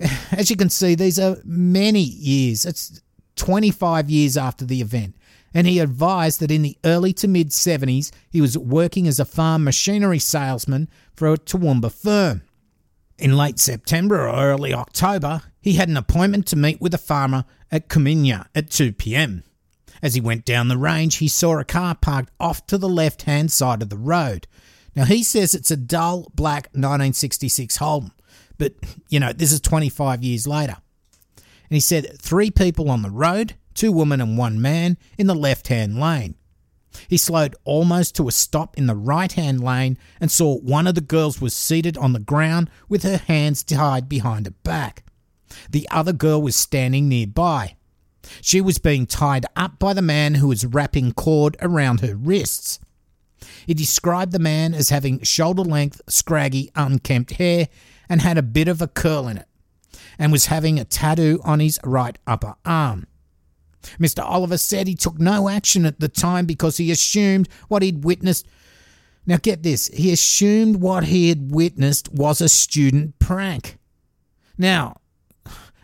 As 0.32 0.50
you 0.50 0.56
can 0.56 0.70
see, 0.70 0.94
these 0.94 1.18
are 1.18 1.36
many 1.44 2.00
years. 2.00 2.64
It's 2.64 3.00
25 3.36 4.10
years 4.10 4.36
after 4.36 4.64
the 4.64 4.80
event. 4.80 5.16
And 5.54 5.66
he 5.66 5.78
advised 5.78 6.40
that 6.40 6.50
in 6.50 6.62
the 6.62 6.78
early 6.84 7.12
to 7.14 7.28
mid 7.28 7.50
70s, 7.50 8.10
he 8.30 8.40
was 8.40 8.56
working 8.56 9.06
as 9.06 9.20
a 9.20 9.24
farm 9.24 9.64
machinery 9.64 10.18
salesman 10.18 10.88
for 11.14 11.32
a 11.32 11.36
Toowoomba 11.36 11.92
firm. 11.92 12.42
In 13.18 13.36
late 13.36 13.58
September 13.58 14.28
or 14.28 14.34
early 14.34 14.72
October, 14.72 15.42
he 15.60 15.74
had 15.74 15.88
an 15.88 15.96
appointment 15.96 16.46
to 16.48 16.56
meet 16.56 16.80
with 16.80 16.94
a 16.94 16.98
farmer 16.98 17.44
at 17.70 17.88
Coominya 17.88 18.46
at 18.54 18.70
2 18.70 18.92
pm. 18.92 19.44
As 20.02 20.14
he 20.14 20.20
went 20.20 20.44
down 20.44 20.68
the 20.68 20.78
range, 20.78 21.16
he 21.16 21.28
saw 21.28 21.58
a 21.58 21.64
car 21.64 21.94
parked 21.94 22.32
off 22.40 22.66
to 22.66 22.78
the 22.78 22.88
left 22.88 23.22
hand 23.22 23.52
side 23.52 23.82
of 23.82 23.90
the 23.90 23.96
road. 23.96 24.48
Now, 24.96 25.04
he 25.04 25.22
says 25.22 25.54
it's 25.54 25.70
a 25.70 25.76
dull 25.76 26.30
black 26.34 26.64
1966 26.72 27.76
Holden, 27.76 28.10
but, 28.58 28.74
you 29.08 29.20
know, 29.20 29.32
this 29.32 29.52
is 29.52 29.60
25 29.60 30.22
years 30.22 30.46
later. 30.46 30.78
He 31.74 31.80
said 31.80 32.18
three 32.20 32.50
people 32.50 32.90
on 32.90 33.02
the 33.02 33.10
road, 33.10 33.54
two 33.74 33.92
women 33.92 34.20
and 34.20 34.36
one 34.36 34.60
man, 34.60 34.98
in 35.16 35.26
the 35.26 35.34
left 35.34 35.68
hand 35.68 35.98
lane. 35.98 36.34
He 37.08 37.16
slowed 37.16 37.56
almost 37.64 38.14
to 38.16 38.28
a 38.28 38.32
stop 38.32 38.76
in 38.76 38.86
the 38.86 38.94
right 38.94 39.32
hand 39.32 39.62
lane 39.62 39.96
and 40.20 40.30
saw 40.30 40.58
one 40.58 40.86
of 40.86 40.94
the 40.94 41.00
girls 41.00 41.40
was 41.40 41.54
seated 41.54 41.96
on 41.96 42.12
the 42.12 42.18
ground 42.18 42.68
with 42.88 43.02
her 43.02 43.16
hands 43.16 43.62
tied 43.62 44.08
behind 44.08 44.46
her 44.46 44.54
back. 44.62 45.04
The 45.70 45.88
other 45.90 46.12
girl 46.12 46.42
was 46.42 46.56
standing 46.56 47.08
nearby. 47.08 47.76
She 48.40 48.60
was 48.60 48.78
being 48.78 49.06
tied 49.06 49.46
up 49.56 49.78
by 49.78 49.94
the 49.94 50.02
man 50.02 50.36
who 50.36 50.48
was 50.48 50.66
wrapping 50.66 51.12
cord 51.12 51.56
around 51.60 52.00
her 52.00 52.14
wrists. 52.14 52.78
He 53.66 53.74
described 53.74 54.32
the 54.32 54.38
man 54.38 54.74
as 54.74 54.90
having 54.90 55.20
shoulder 55.22 55.62
length, 55.62 56.00
scraggy, 56.08 56.70
unkempt 56.74 57.32
hair 57.32 57.68
and 58.08 58.20
had 58.20 58.38
a 58.38 58.42
bit 58.42 58.68
of 58.68 58.80
a 58.82 58.88
curl 58.88 59.28
in 59.28 59.38
it, 59.38 59.48
and 60.18 60.32
was 60.32 60.46
having 60.46 60.78
a 60.78 60.84
tattoo 60.84 61.40
on 61.44 61.60
his 61.60 61.78
right 61.84 62.18
upper 62.26 62.54
arm. 62.64 63.06
Mr. 63.98 64.22
Oliver 64.22 64.58
said 64.58 64.86
he 64.86 64.94
took 64.94 65.18
no 65.18 65.48
action 65.48 65.84
at 65.84 65.98
the 65.98 66.08
time 66.08 66.46
because 66.46 66.76
he 66.76 66.90
assumed 66.90 67.48
what 67.68 67.82
he'd 67.82 68.04
witnessed. 68.04 68.46
Now, 69.26 69.38
get 69.38 69.62
this 69.62 69.88
he 69.88 70.12
assumed 70.12 70.76
what 70.76 71.04
he 71.04 71.28
had 71.28 71.52
witnessed 71.52 72.12
was 72.12 72.40
a 72.40 72.48
student 72.48 73.18
prank. 73.18 73.78
Now, 74.56 75.00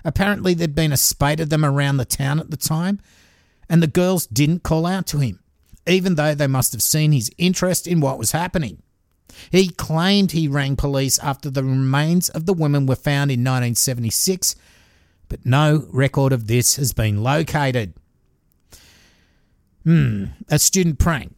apparently 0.05 0.55
there'd 0.55 0.75
been 0.75 0.93
a 0.93 0.97
spate 0.97 1.41
of 1.41 1.51
them 1.51 1.65
around 1.65 1.97
the 1.97 2.05
town 2.05 2.39
at 2.39 2.51
the 2.51 2.57
time, 2.57 3.01
and 3.69 3.83
the 3.83 3.87
girls 3.87 4.27
didn't 4.27 4.63
call 4.63 4.87
out 4.87 5.07
to 5.09 5.19
him 5.19 5.41
even 5.89 6.15
though 6.15 6.35
they 6.35 6.47
must 6.47 6.73
have 6.73 6.83
seen 6.83 7.13
his 7.13 7.31
interest 7.39 7.87
in 7.87 8.01
what 8.01 8.19
was 8.19 8.33
happening. 8.33 8.83
He 9.51 9.69
claimed 9.69 10.33
he 10.33 10.49
rang 10.49 10.77
police 10.77 11.19
after 11.19 11.51
the 11.51 11.65
remains 11.65 12.29
of 12.29 12.47
the 12.47 12.53
women 12.53 12.87
were 12.87 12.97
found 12.97 13.31
in 13.31 13.41
1976, 13.41 14.57
but 15.29 15.45
no 15.45 15.87
record 15.91 16.33
of 16.33 16.47
this 16.47 16.77
has 16.77 16.93
been 16.93 17.23
located. 17.23 17.95
Hmm, 19.85 20.27
a 20.49 20.59
student 20.59 20.99
prank. 20.99 21.35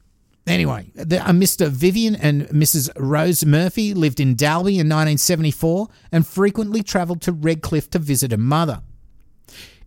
Anyway, 0.47 0.91
the, 0.95 1.21
uh, 1.21 1.31
Mr. 1.33 1.69
Vivian 1.69 2.17
and 2.17 2.49
Mrs. 2.49 2.91
Rose 2.97 3.45
Murphy 3.45 3.95
lived 3.95 4.19
in 4.19 4.35
Dalby 4.35 4.73
in 4.73 4.89
1974 4.89 5.87
and 6.11 6.27
frequently 6.27 6.83
travelled 6.83 7.21
to 7.23 7.33
Redcliffe 7.33 7.91
to 7.91 7.99
visit 7.99 8.33
her 8.33 8.39
mother. 8.39 8.83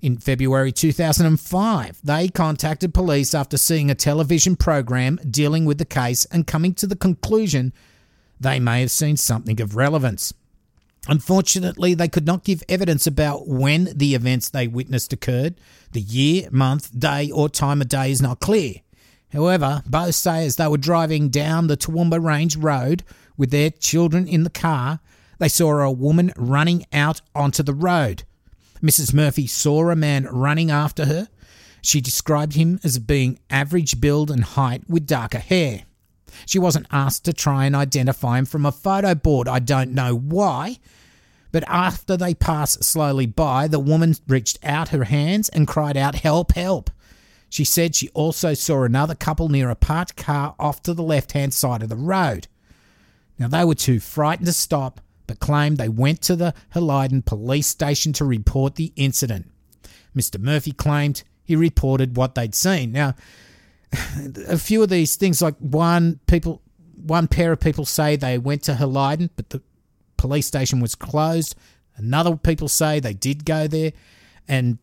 In 0.01 0.17
February 0.17 0.71
2005, 0.71 1.99
they 2.03 2.27
contacted 2.27 2.93
police 2.93 3.33
after 3.33 3.57
seeing 3.57 3.89
a 3.89 3.95
television 3.95 4.55
program 4.55 5.19
dealing 5.29 5.65
with 5.65 5.77
the 5.77 5.85
case 5.85 6.25
and 6.25 6.45
coming 6.45 6.73
to 6.75 6.87
the 6.87 6.95
conclusion 6.95 7.73
they 8.43 8.59
may 8.59 8.81
have 8.81 8.91
seen 8.91 9.17
something 9.17 9.59
of 9.61 9.75
relevance. 9.75 10.33
Unfortunately, 11.07 11.93
they 11.93 12.07
could 12.07 12.25
not 12.25 12.45
give 12.45 12.63
evidence 12.69 13.05
about 13.05 13.47
when 13.47 13.89
the 13.93 14.15
events 14.15 14.49
they 14.49 14.67
witnessed 14.67 15.11
occurred. 15.11 15.55
The 15.91 16.01
year, 16.01 16.47
month, 16.51 16.97
day, 16.97 17.29
or 17.29 17.49
time 17.49 17.81
of 17.81 17.89
day 17.89 18.11
is 18.11 18.21
not 18.21 18.39
clear. 18.39 18.75
However, 19.33 19.81
both 19.85 20.15
say 20.15 20.45
as 20.45 20.55
they 20.55 20.67
were 20.67 20.77
driving 20.77 21.29
down 21.29 21.67
the 21.67 21.75
Toowoomba 21.75 22.23
Range 22.23 22.55
Road 22.55 23.03
with 23.35 23.51
their 23.51 23.69
children 23.69 24.27
in 24.27 24.43
the 24.43 24.49
car, 24.49 24.99
they 25.39 25.49
saw 25.49 25.79
a 25.79 25.91
woman 25.91 26.31
running 26.37 26.85
out 26.93 27.21
onto 27.35 27.63
the 27.63 27.73
road. 27.73 28.23
Mrs. 28.81 29.13
Murphy 29.13 29.47
saw 29.47 29.89
a 29.89 29.95
man 29.95 30.25
running 30.25 30.71
after 30.71 31.05
her. 31.05 31.27
She 31.81 31.99
described 31.99 32.53
him 32.53 32.79
as 32.83 32.99
being 32.99 33.39
average 33.49 33.99
build 33.99 34.29
and 34.31 34.43
height 34.43 34.83
with 34.87 35.07
darker 35.07 35.39
hair. 35.39 35.83
She 36.45 36.59
wasn't 36.59 36.87
asked 36.91 37.25
to 37.25 37.33
try 37.33 37.65
and 37.65 37.75
identify 37.75 38.37
him 38.37 38.45
from 38.45 38.65
a 38.65 38.71
photo 38.71 39.15
board. 39.15 39.47
I 39.47 39.59
don't 39.59 39.91
know 39.91 40.15
why. 40.15 40.77
But 41.51 41.63
after 41.67 42.17
they 42.17 42.33
passed 42.33 42.83
slowly 42.83 43.27
by, 43.27 43.67
the 43.67 43.79
woman 43.79 44.15
reached 44.27 44.57
out 44.63 44.89
her 44.89 45.03
hands 45.03 45.49
and 45.49 45.67
cried 45.67 45.95
out, 45.95 46.15
Help, 46.15 46.53
help. 46.53 46.89
She 47.47 47.63
said 47.63 47.93
she 47.93 48.09
also 48.09 48.55
saw 48.55 48.83
another 48.83 49.13
couple 49.13 49.47
near 49.47 49.69
a 49.69 49.75
parked 49.75 50.15
car 50.15 50.55
off 50.57 50.81
to 50.83 50.93
the 50.95 51.03
left 51.03 51.33
hand 51.33 51.53
side 51.53 51.83
of 51.83 51.89
the 51.89 51.95
road. 51.95 52.47
Now, 53.37 53.47
they 53.47 53.63
were 53.63 53.75
too 53.75 53.99
frightened 53.99 54.47
to 54.47 54.53
stop, 54.53 54.99
but 55.27 55.39
claimed 55.39 55.77
they 55.77 55.89
went 55.89 56.21
to 56.23 56.35
the 56.35 56.55
Helidon 56.69 57.21
police 57.21 57.67
station 57.67 58.11
to 58.13 58.25
report 58.25 58.75
the 58.75 58.91
incident. 58.95 59.51
Mr. 60.15 60.39
Murphy 60.39 60.71
claimed 60.71 61.23
he 61.43 61.55
reported 61.55 62.17
what 62.17 62.33
they'd 62.33 62.55
seen. 62.55 62.91
Now, 62.91 63.13
a 64.47 64.57
few 64.57 64.81
of 64.83 64.89
these 64.89 65.15
things, 65.15 65.41
like 65.41 65.55
one 65.57 66.19
people, 66.27 66.61
one 66.95 67.27
pair 67.27 67.51
of 67.51 67.59
people 67.59 67.85
say 67.85 68.15
they 68.15 68.37
went 68.37 68.63
to 68.63 68.75
Helidon, 68.75 69.29
but 69.35 69.49
the 69.49 69.61
police 70.17 70.47
station 70.47 70.79
was 70.79 70.95
closed. 70.95 71.55
Another 71.95 72.35
people 72.35 72.67
say 72.67 72.99
they 72.99 73.13
did 73.13 73.45
go 73.45 73.67
there, 73.67 73.93
and 74.47 74.77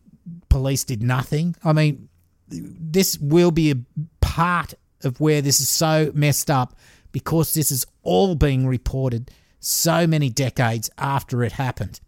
police 0.49 0.83
did 0.83 1.03
nothing. 1.03 1.55
I 1.63 1.73
mean, 1.73 2.09
this 2.47 3.17
will 3.19 3.51
be 3.51 3.71
a 3.71 3.75
part 4.21 4.73
of 5.03 5.19
where 5.19 5.41
this 5.41 5.59
is 5.59 5.69
so 5.69 6.11
messed 6.13 6.49
up 6.49 6.75
because 7.11 7.53
this 7.53 7.71
is 7.71 7.85
all 8.03 8.35
being 8.35 8.67
reported 8.67 9.31
so 9.59 10.07
many 10.07 10.29
decades 10.29 10.89
after 10.97 11.43
it 11.43 11.53
happened. 11.53 11.99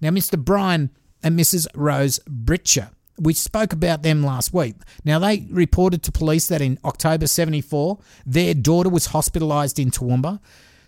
Now, 0.00 0.10
Mr. 0.10 0.38
Brian 0.38 0.90
and 1.22 1.38
Mrs. 1.38 1.66
Rose 1.74 2.20
Britcher 2.26 2.90
we 3.18 3.32
spoke 3.32 3.72
about 3.72 4.02
them 4.02 4.22
last 4.22 4.52
week. 4.52 4.76
Now, 5.04 5.18
they 5.18 5.46
reported 5.50 6.02
to 6.04 6.12
police 6.12 6.48
that 6.48 6.60
in 6.60 6.78
October 6.84 7.26
74, 7.26 7.98
their 8.24 8.54
daughter 8.54 8.88
was 8.88 9.08
hospitalised 9.08 9.78
in 9.78 9.90
Toowoomba. 9.90 10.40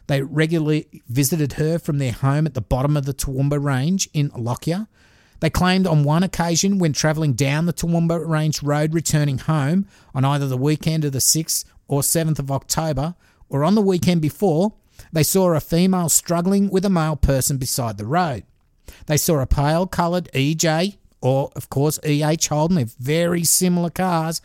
They 0.06 0.22
regularly 0.22 1.02
visited 1.08 1.54
her 1.54 1.78
from 1.78 1.98
their 1.98 2.12
home 2.12 2.46
at 2.46 2.54
the 2.54 2.60
bottom 2.60 2.96
of 2.96 3.04
the 3.04 3.14
Toowoomba 3.14 3.62
Range 3.62 4.08
in 4.12 4.30
Lockyer. 4.36 4.86
They 5.40 5.50
claimed 5.50 5.86
on 5.86 6.02
one 6.02 6.22
occasion 6.22 6.78
when 6.78 6.92
travelling 6.92 7.34
down 7.34 7.66
the 7.66 7.72
Toowoomba 7.72 8.26
Range 8.26 8.62
Road 8.62 8.92
returning 8.92 9.38
home 9.38 9.86
on 10.14 10.24
either 10.24 10.48
the 10.48 10.56
weekend 10.56 11.04
of 11.04 11.12
the 11.12 11.18
6th 11.18 11.64
or 11.86 12.00
7th 12.00 12.38
of 12.38 12.50
October 12.50 13.14
or 13.48 13.64
on 13.64 13.74
the 13.74 13.82
weekend 13.82 14.20
before, 14.20 14.72
they 15.12 15.22
saw 15.22 15.52
a 15.52 15.60
female 15.60 16.08
struggling 16.08 16.68
with 16.68 16.84
a 16.84 16.90
male 16.90 17.16
person 17.16 17.56
beside 17.56 17.98
the 17.98 18.06
road. 18.06 18.44
They 19.06 19.16
saw 19.16 19.38
a 19.40 19.46
pale 19.46 19.86
coloured 19.86 20.28
EJ 20.34 20.96
or 21.20 21.50
of 21.56 21.70
course 21.70 21.98
E.H. 22.06 22.48
Holden. 22.48 22.76
They're 22.76 22.86
very 22.98 23.44
similar 23.44 23.90
cars 23.90 24.40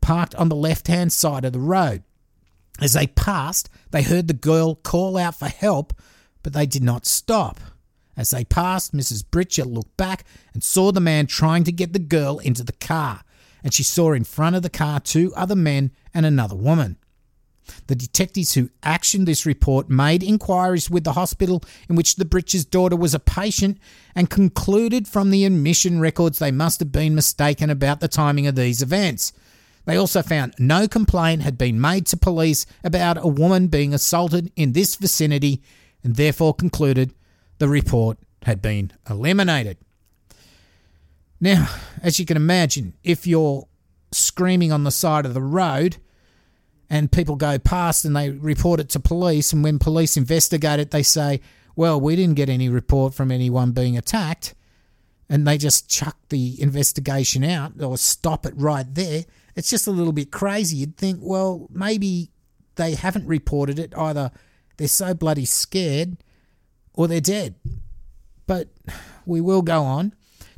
parked 0.00 0.34
on 0.36 0.48
the 0.48 0.56
left 0.56 0.86
hand 0.86 1.12
side 1.12 1.44
of 1.44 1.52
the 1.52 1.60
road. 1.60 2.02
As 2.80 2.92
they 2.92 3.06
passed, 3.06 3.68
they 3.90 4.02
heard 4.02 4.28
the 4.28 4.34
girl 4.34 4.76
call 4.76 5.16
out 5.16 5.34
for 5.34 5.48
help, 5.48 5.92
but 6.42 6.52
they 6.52 6.66
did 6.66 6.82
not 6.82 7.06
stop. 7.06 7.60
As 8.16 8.30
they 8.30 8.44
passed, 8.44 8.92
Mrs. 8.92 9.24
Britcher 9.28 9.64
looked 9.64 9.96
back 9.96 10.24
and 10.52 10.62
saw 10.62 10.92
the 10.92 11.00
man 11.00 11.26
trying 11.26 11.64
to 11.64 11.72
get 11.72 11.92
the 11.92 11.98
girl 11.98 12.38
into 12.38 12.64
the 12.64 12.72
car, 12.72 13.22
and 13.62 13.72
she 13.72 13.82
saw 13.82 14.12
in 14.12 14.24
front 14.24 14.56
of 14.56 14.62
the 14.62 14.70
car 14.70 15.00
two 15.00 15.32
other 15.36 15.56
men 15.56 15.92
and 16.14 16.26
another 16.26 16.56
woman. 16.56 16.96
The 17.86 17.94
detectives 17.94 18.54
who 18.54 18.70
actioned 18.82 19.26
this 19.26 19.46
report 19.46 19.88
made 19.88 20.22
inquiries 20.22 20.90
with 20.90 21.04
the 21.04 21.12
hospital 21.12 21.62
in 21.88 21.96
which 21.96 22.16
the 22.16 22.24
Britcher's 22.24 22.64
daughter 22.64 22.96
was 22.96 23.14
a 23.14 23.18
patient 23.18 23.78
and 24.14 24.30
concluded 24.30 25.08
from 25.08 25.30
the 25.30 25.44
admission 25.44 26.00
records 26.00 26.38
they 26.38 26.50
must 26.50 26.80
have 26.80 26.92
been 26.92 27.14
mistaken 27.14 27.70
about 27.70 28.00
the 28.00 28.08
timing 28.08 28.46
of 28.46 28.56
these 28.56 28.82
events. 28.82 29.32
They 29.84 29.96
also 29.96 30.20
found 30.20 30.54
no 30.58 30.86
complaint 30.86 31.42
had 31.42 31.56
been 31.56 31.80
made 31.80 32.06
to 32.08 32.16
police 32.16 32.66
about 32.84 33.16
a 33.16 33.26
woman 33.26 33.68
being 33.68 33.94
assaulted 33.94 34.52
in 34.54 34.72
this 34.72 34.96
vicinity 34.96 35.62
and 36.04 36.16
therefore 36.16 36.54
concluded 36.54 37.14
the 37.58 37.68
report 37.68 38.18
had 38.42 38.60
been 38.60 38.92
eliminated. 39.08 39.78
Now, 41.40 41.68
as 42.02 42.18
you 42.18 42.26
can 42.26 42.36
imagine, 42.36 42.94
if 43.02 43.26
you're 43.26 43.66
screaming 44.12 44.72
on 44.72 44.84
the 44.84 44.90
side 44.90 45.24
of 45.24 45.34
the 45.34 45.42
road, 45.42 45.96
and 46.90 47.12
people 47.12 47.36
go 47.36 47.58
past 47.58 48.04
and 48.04 48.16
they 48.16 48.30
report 48.30 48.80
it 48.80 48.88
to 48.90 49.00
police. 49.00 49.52
And 49.52 49.62
when 49.62 49.78
police 49.78 50.16
investigate 50.16 50.80
it, 50.80 50.90
they 50.90 51.02
say, 51.02 51.40
well, 51.76 52.00
we 52.00 52.16
didn't 52.16 52.36
get 52.36 52.48
any 52.48 52.68
report 52.68 53.14
from 53.14 53.30
anyone 53.30 53.72
being 53.72 53.96
attacked. 53.96 54.54
And 55.28 55.46
they 55.46 55.58
just 55.58 55.90
chuck 55.90 56.16
the 56.30 56.60
investigation 56.60 57.44
out 57.44 57.82
or 57.82 57.98
stop 57.98 58.46
it 58.46 58.54
right 58.56 58.86
there. 58.94 59.24
It's 59.54 59.68
just 59.68 59.86
a 59.86 59.90
little 59.90 60.12
bit 60.12 60.32
crazy. 60.32 60.78
You'd 60.78 60.96
think, 60.96 61.18
well, 61.20 61.68
maybe 61.70 62.30
they 62.76 62.94
haven't 62.94 63.26
reported 63.26 63.78
it. 63.78 63.92
Either 63.96 64.30
they're 64.78 64.88
so 64.88 65.12
bloody 65.12 65.44
scared 65.44 66.16
or 66.94 67.06
they're 67.06 67.20
dead. 67.20 67.56
But 68.46 68.68
we 69.26 69.42
will 69.42 69.62
go 69.62 69.82
on. 69.82 70.14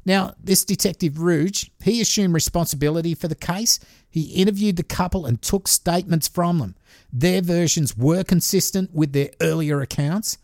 Now, 0.06 0.34
this 0.42 0.64
Detective 0.64 1.18
Rouge, 1.20 1.68
he 1.82 2.00
assumed 2.00 2.34
responsibility 2.34 3.14
for 3.14 3.28
the 3.28 3.34
case. 3.34 3.80
He 4.10 4.32
interviewed 4.32 4.76
the 4.76 4.82
couple 4.82 5.24
and 5.24 5.40
took 5.40 5.68
statements 5.68 6.26
from 6.28 6.58
them. 6.58 6.74
Their 7.12 7.40
versions 7.40 7.96
were 7.96 8.24
consistent 8.24 8.92
with 8.92 9.12
their 9.12 9.30
earlier 9.40 9.80
accounts. 9.80 10.36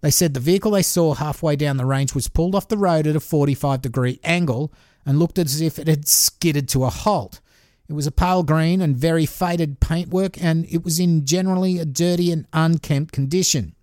They 0.00 0.10
said 0.10 0.34
the 0.34 0.40
vehicle 0.40 0.72
they 0.72 0.82
saw 0.82 1.14
halfway 1.14 1.56
down 1.56 1.76
the 1.76 1.86
range 1.86 2.14
was 2.14 2.28
pulled 2.28 2.54
off 2.54 2.68
the 2.68 2.76
road 2.76 3.06
at 3.06 3.16
a 3.16 3.20
45 3.20 3.82
degree 3.82 4.20
angle 4.22 4.72
and 5.06 5.18
looked 5.18 5.38
as 5.38 5.60
if 5.60 5.78
it 5.78 5.88
had 5.88 6.06
skidded 6.06 6.68
to 6.70 6.84
a 6.84 6.90
halt. 6.90 7.40
It 7.88 7.94
was 7.94 8.06
a 8.06 8.12
pale 8.12 8.42
green 8.42 8.82
and 8.82 8.94
very 8.94 9.24
faded 9.24 9.80
paintwork, 9.80 10.40
and 10.42 10.66
it 10.70 10.84
was 10.84 11.00
in 11.00 11.24
generally 11.24 11.78
a 11.78 11.86
dirty 11.86 12.30
and 12.30 12.46
unkempt 12.52 13.12
condition. 13.12 13.74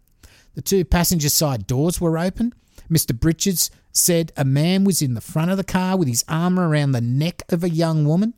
The 0.54 0.62
two 0.62 0.86
passenger 0.86 1.30
side 1.30 1.66
doors 1.66 2.00
were 2.00 2.18
open. 2.18 2.54
Mr. 2.90 3.20
Britchers 3.20 3.72
said 3.92 4.32
a 4.38 4.46
man 4.46 4.84
was 4.84 5.02
in 5.02 5.16
the 5.16 5.22
front 5.22 5.50
of 5.50 5.58
the 5.58 5.64
car 5.64 5.98
with 5.98 6.08
his 6.08 6.24
arm 6.30 6.60
around 6.60 6.92
the 6.92 7.02
neck 7.02 7.42
of 7.50 7.64
a 7.64 7.70
young 7.70 8.06
woman. 8.06 8.36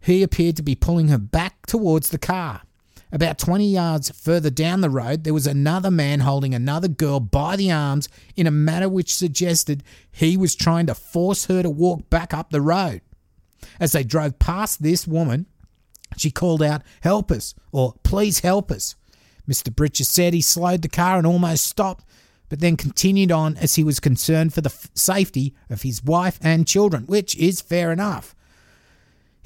He 0.00 0.22
appeared 0.22 0.56
to 0.56 0.62
be 0.62 0.74
pulling 0.74 1.08
her 1.08 1.18
back 1.18 1.66
towards 1.66 2.10
the 2.10 2.18
car. 2.18 2.62
About 3.10 3.38
20 3.38 3.66
yards 3.66 4.10
further 4.10 4.50
down 4.50 4.82
the 4.82 4.90
road, 4.90 5.24
there 5.24 5.32
was 5.32 5.46
another 5.46 5.90
man 5.90 6.20
holding 6.20 6.54
another 6.54 6.88
girl 6.88 7.20
by 7.20 7.56
the 7.56 7.72
arms 7.72 8.08
in 8.36 8.46
a 8.46 8.50
manner 8.50 8.88
which 8.88 9.14
suggested 9.14 9.82
he 10.10 10.36
was 10.36 10.54
trying 10.54 10.86
to 10.86 10.94
force 10.94 11.46
her 11.46 11.62
to 11.62 11.70
walk 11.70 12.10
back 12.10 12.34
up 12.34 12.50
the 12.50 12.60
road. 12.60 13.00
As 13.80 13.92
they 13.92 14.04
drove 14.04 14.38
past 14.38 14.82
this 14.82 15.06
woman, 15.06 15.46
she 16.16 16.30
called 16.30 16.62
out, 16.62 16.82
Help 17.00 17.30
us, 17.30 17.54
or 17.72 17.94
Please 18.02 18.40
help 18.40 18.70
us. 18.70 18.94
Mr. 19.48 19.74
Britcher 19.74 20.04
said 20.04 20.34
he 20.34 20.42
slowed 20.42 20.82
the 20.82 20.88
car 20.88 21.16
and 21.16 21.26
almost 21.26 21.66
stopped, 21.66 22.04
but 22.50 22.60
then 22.60 22.76
continued 22.76 23.32
on 23.32 23.56
as 23.56 23.76
he 23.76 23.84
was 23.84 24.00
concerned 24.00 24.52
for 24.52 24.60
the 24.60 24.70
f- 24.70 24.90
safety 24.94 25.54
of 25.70 25.82
his 25.82 26.04
wife 26.04 26.38
and 26.42 26.66
children, 26.66 27.04
which 27.04 27.34
is 27.36 27.62
fair 27.62 27.90
enough. 27.90 28.34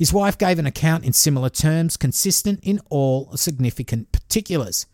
His 0.03 0.13
wife 0.13 0.37
gave 0.37 0.59
an 0.59 0.67
account 0.67 1.05
in 1.05 1.13
similar 1.13 1.49
terms, 1.49 1.97
consistent 1.97 2.59
in 2.65 2.81
all 2.91 3.37
significant 3.37 4.11
particulars. 4.11 4.85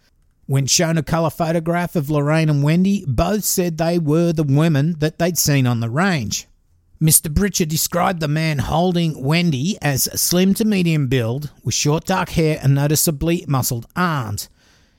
When 0.44 0.66
shown 0.66 0.98
a 0.98 1.02
colour 1.02 1.30
photograph 1.30 1.96
of 1.96 2.10
Lorraine 2.10 2.50
and 2.50 2.62
Wendy, 2.62 3.06
both 3.08 3.42
said 3.42 3.78
they 3.78 3.98
were 3.98 4.34
the 4.34 4.42
women 4.42 4.96
that 4.98 5.18
they'd 5.18 5.38
seen 5.38 5.66
on 5.66 5.80
the 5.80 5.88
range. 5.88 6.46
Mr. 7.00 7.32
Britcher 7.32 7.64
described 7.64 8.20
the 8.20 8.28
man 8.28 8.58
holding 8.58 9.24
Wendy 9.24 9.78
as 9.80 10.10
slim 10.20 10.52
to 10.52 10.66
medium 10.66 11.06
build, 11.06 11.52
with 11.64 11.72
short 11.72 12.04
dark 12.04 12.28
hair 12.28 12.60
and 12.62 12.74
noticeably 12.74 13.46
muscled 13.48 13.86
arms. 13.96 14.50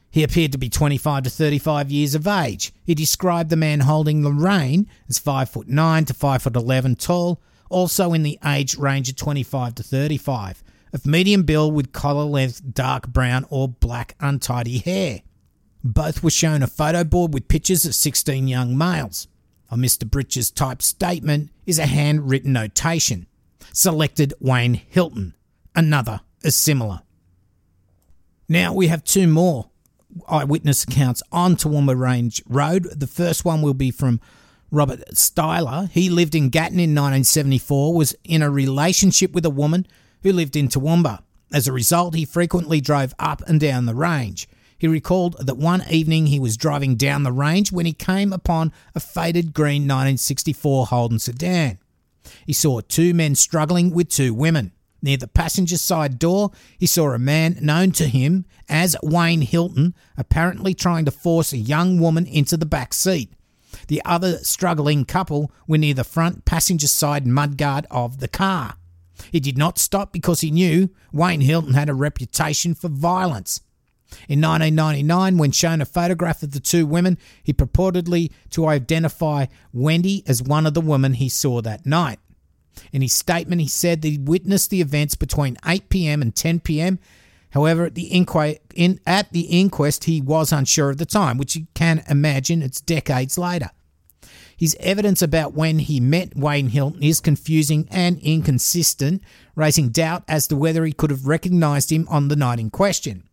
He 0.10 0.24
appeared 0.24 0.54
to 0.54 0.58
be 0.58 0.70
25 0.70 1.26
to 1.26 1.30
35 1.30 1.92
years 1.92 2.16
of 2.16 2.26
age. 2.26 2.74
He 2.84 2.96
described 2.96 3.52
the 3.52 3.56
man 3.56 3.82
holding 3.82 4.24
Lorraine 4.24 4.90
as 5.08 5.20
5 5.20 5.50
foot 5.52 5.68
9 5.68 6.06
to 6.06 6.16
5 6.16 6.42
foot 6.42 6.56
11 6.56 6.96
tall, 6.96 7.40
also 7.70 8.14
in 8.14 8.24
the 8.24 8.40
age 8.46 8.78
range 8.78 9.10
of 9.10 9.16
25 9.16 9.76
to 9.76 9.84
35, 9.84 10.64
of 10.94 11.06
medium 11.06 11.44
build 11.44 11.74
with 11.74 11.94
collar 11.94 12.24
length 12.24 12.62
dark 12.74 13.08
brown 13.08 13.46
or 13.50 13.68
black 13.68 14.16
untidy 14.20 14.80
hair. 14.80 15.22
Both 15.84 16.24
were 16.24 16.30
shown 16.30 16.62
a 16.62 16.68
photo 16.68 17.04
board 17.04 17.34
with 17.34 17.48
pictures 17.48 17.86
of 17.86 17.96
16 17.96 18.48
young 18.48 18.78
males. 18.78 19.28
On 19.72 19.80
Mr. 19.80 20.10
Britcher's 20.10 20.52
typed 20.52 20.82
statement 20.82 21.52
is 21.66 21.80
a 21.80 21.86
handwritten 21.86 22.54
notation. 22.54 23.28
Selected 23.72 24.34
Wayne 24.40 24.74
Hilton. 24.74 25.36
Another 25.76 26.22
is 26.44 26.56
similar. 26.56 27.02
Now 28.48 28.74
we 28.74 28.88
have 28.88 29.04
two 29.04 29.28
more 29.28 29.70
eyewitness 30.28 30.84
accounts 30.84 31.22
on 31.32 31.56
Toowoomba 31.56 31.98
Range 31.98 32.42
Road. 32.48 33.00
The 33.00 33.08
first 33.08 33.46
one 33.46 33.62
will 33.62 33.76
be 33.76 33.92
from 33.92 34.20
Robert 34.72 35.04
Styler. 35.14 35.90
He 35.90 36.10
lived 36.10 36.36
in 36.36 36.50
Gatton 36.50 36.80
in 36.80 36.92
1974, 36.92 37.94
was 37.94 38.16
in 38.24 38.42
a 38.42 38.50
relationship 38.50 39.32
with 39.34 39.46
a 39.46 39.50
woman 39.50 39.88
who 40.24 40.32
lived 40.32 40.56
in 40.56 40.68
Toowoomba. 40.68 41.20
As 41.52 41.68
a 41.68 41.74
result, 41.74 42.16
he 42.16 42.26
frequently 42.26 42.80
drove 42.80 43.14
up 43.18 43.42
and 43.48 43.60
down 43.60 43.86
the 43.86 43.96
range. 43.96 44.48
He 44.78 44.88
recalled 44.88 45.36
that 45.46 45.58
one 45.58 45.84
evening 45.90 46.28
he 46.28 46.40
was 46.40 46.56
driving 46.56 46.96
down 46.96 47.24
the 47.24 47.32
range 47.32 47.72
when 47.72 47.86
he 47.86 47.94
came 47.94 48.32
upon 48.32 48.72
a 48.96 49.00
faded 49.00 49.54
green 49.54 49.84
1964 49.84 50.88
Holden 50.88 51.20
sedan. 51.20 51.80
He 52.46 52.54
saw 52.54 52.80
two 52.82 53.14
men 53.14 53.36
struggling 53.36 53.92
with 53.92 54.10
two 54.10 54.34
women. 54.34 54.72
Near 55.02 55.18
the 55.18 55.28
passenger 55.28 55.78
side 55.78 56.20
door, 56.20 56.52
he 56.78 56.86
saw 56.86 57.12
a 57.12 57.20
man 57.20 57.58
known 57.62 57.92
to 57.94 58.08
him 58.08 58.46
as 58.68 58.98
Wayne 59.02 59.42
Hilton 59.42 59.96
apparently 60.18 60.74
trying 60.74 61.06
to 61.06 61.12
force 61.12 61.54
a 61.54 61.58
young 61.58 62.00
woman 62.00 62.26
into 62.26 62.58
the 62.58 62.66
back 62.66 62.94
seat. 62.94 63.32
The 63.90 64.06
other 64.06 64.38
struggling 64.44 65.04
couple 65.04 65.52
were 65.68 65.80
near 65.80 65.96
the 65.96 66.04
front 66.04 66.46
passenger 66.46 66.88
side 66.88 67.26
mudguard 67.26 67.88
of 67.90 68.20
the 68.20 68.28
car. 68.28 68.76
He 69.32 69.40
did 69.40 69.58
not 69.58 69.80
stop 69.80 70.14
because 70.14 70.42
he 70.42 70.52
knew 70.52 70.92
Wayne 71.12 71.42
Hilton 71.42 71.74
had 71.74 71.90
a 71.90 71.96
reputation 71.96 72.76
for 72.76 72.88
violence. 72.88 73.62
In 74.28 74.42
1999, 74.42 75.40
when 75.40 75.52
shown 75.52 75.82
a 75.82 75.86
photograph 75.86 76.44
of 76.44 76.52
the 76.52 76.60
two 76.60 76.86
women, 76.86 77.18
he 77.44 77.52
purportedly 77.52 78.32
to 78.52 78.68
identify 78.68 79.48
Wendy 79.74 80.24
as 80.28 80.44
one 80.44 80.68
of 80.68 80.76
the 80.76 80.82
women 80.82 81.14
he 81.14 81.28
saw 81.28 81.60
that 81.64 81.88
night. 81.88 82.20
In 82.94 83.02
his 83.02 83.14
statement, 83.14 83.60
he 83.60 83.68
said 83.68 84.04
that 84.04 84.08
he 84.08 84.20
witnessed 84.20 84.70
the 84.70 84.82
events 84.82 85.16
between 85.16 85.58
8 85.66 85.90
p.m. 85.90 86.22
and 86.22 86.36
10 86.36 86.60
p.m. 86.60 87.00
However, 87.54 87.86
at 87.86 87.96
the, 87.96 88.06
in, 88.76 89.00
at 89.08 89.32
the 89.32 89.42
inquest, 89.42 90.04
he 90.04 90.22
was 90.22 90.52
unsure 90.52 90.92
of 90.92 90.98
the 90.98 91.08
time, 91.08 91.40
which 91.40 91.56
you 91.56 91.66
can 91.74 92.04
imagine 92.08 92.62
it's 92.62 92.82
decades 92.82 93.36
later. 93.36 93.72
His 94.60 94.76
evidence 94.82 95.22
about 95.22 95.54
when 95.54 95.80
he 95.80 96.02
met 96.02 96.36
Wayne 96.36 96.68
Hilton 96.68 97.02
is 97.02 97.22
confusing 97.22 97.88
and 97.90 98.20
inconsistent, 98.20 99.24
raising 99.56 99.88
doubt 99.88 100.26
as 100.28 100.48
to 100.48 100.58
whether 100.58 100.84
he 100.84 100.92
could 100.92 101.12
have 101.12 101.28
recognized 101.28 101.94
him 101.94 102.06
on 102.10 102.28
the 102.28 102.36
night 102.36 102.60
in 102.60 102.70
question. 102.70 103.24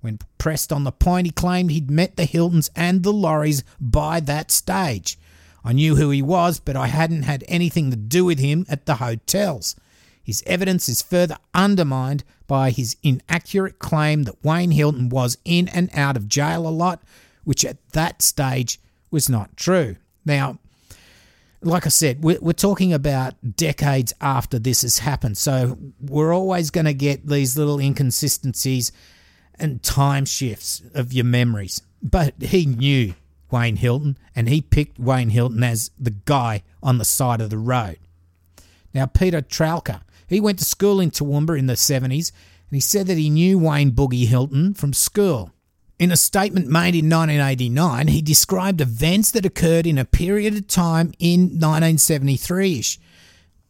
When 0.00 0.20
pressed 0.38 0.72
on 0.72 0.84
the 0.84 0.92
point, 0.92 1.26
he 1.26 1.32
claimed 1.32 1.72
he'd 1.72 1.90
met 1.90 2.14
the 2.14 2.24
Hiltons 2.24 2.70
and 2.76 3.02
the 3.02 3.12
Lorries 3.12 3.64
by 3.80 4.20
that 4.20 4.52
stage. 4.52 5.18
I 5.64 5.72
knew 5.72 5.96
who 5.96 6.10
he 6.10 6.22
was, 6.22 6.60
but 6.60 6.76
I 6.76 6.86
hadn't 6.86 7.22
had 7.22 7.42
anything 7.48 7.90
to 7.90 7.96
do 7.96 8.24
with 8.24 8.38
him 8.38 8.64
at 8.68 8.86
the 8.86 8.94
hotels. 8.94 9.74
His 10.22 10.44
evidence 10.46 10.88
is 10.88 11.02
further 11.02 11.36
undermined 11.52 12.22
by 12.46 12.70
his 12.70 12.96
inaccurate 13.02 13.80
claim 13.80 14.22
that 14.22 14.44
Wayne 14.44 14.70
Hilton 14.70 15.08
was 15.08 15.36
in 15.44 15.66
and 15.66 15.90
out 15.92 16.16
of 16.16 16.28
jail 16.28 16.64
a 16.64 16.70
lot, 16.70 17.02
which 17.42 17.64
at 17.64 17.88
that 17.90 18.22
stage 18.22 18.78
was 19.10 19.28
not 19.28 19.56
true. 19.56 19.96
Now, 20.24 20.60
like 21.66 21.84
I 21.84 21.90
said, 21.90 22.22
we're, 22.22 22.38
we're 22.40 22.52
talking 22.52 22.92
about 22.92 23.34
decades 23.56 24.14
after 24.20 24.58
this 24.58 24.82
has 24.82 24.98
happened, 24.98 25.36
so 25.36 25.76
we're 26.00 26.32
always 26.32 26.70
going 26.70 26.86
to 26.86 26.94
get 26.94 27.26
these 27.26 27.58
little 27.58 27.78
inconsistencies 27.78 28.92
and 29.58 29.82
time 29.82 30.24
shifts 30.24 30.82
of 30.94 31.12
your 31.12 31.24
memories. 31.24 31.82
But 32.02 32.34
he 32.40 32.66
knew 32.66 33.14
Wayne 33.50 33.76
Hilton, 33.76 34.16
and 34.34 34.48
he 34.48 34.60
picked 34.60 34.98
Wayne 34.98 35.30
Hilton 35.30 35.62
as 35.62 35.90
the 35.98 36.12
guy 36.12 36.62
on 36.82 36.98
the 36.98 37.04
side 37.04 37.40
of 37.40 37.50
the 37.50 37.58
road. 37.58 37.98
Now, 38.94 39.06
Peter 39.06 39.42
Tralka, 39.42 40.02
he 40.28 40.40
went 40.40 40.58
to 40.60 40.64
school 40.64 41.00
in 41.00 41.10
Toowoomba 41.10 41.58
in 41.58 41.66
the 41.66 41.74
70s, 41.74 42.32
and 42.68 42.76
he 42.76 42.80
said 42.80 43.06
that 43.08 43.18
he 43.18 43.28
knew 43.28 43.58
Wayne 43.58 43.92
Boogie 43.92 44.26
Hilton 44.26 44.74
from 44.74 44.92
school. 44.92 45.52
In 45.98 46.12
a 46.12 46.16
statement 46.16 46.66
made 46.66 46.94
in 46.94 47.08
1989, 47.08 48.08
he 48.08 48.20
described 48.20 48.82
events 48.82 49.30
that 49.30 49.46
occurred 49.46 49.86
in 49.86 49.96
a 49.96 50.04
period 50.04 50.54
of 50.54 50.68
time 50.68 51.12
in 51.18 51.58
1973 51.58 52.78
ish. 52.78 52.98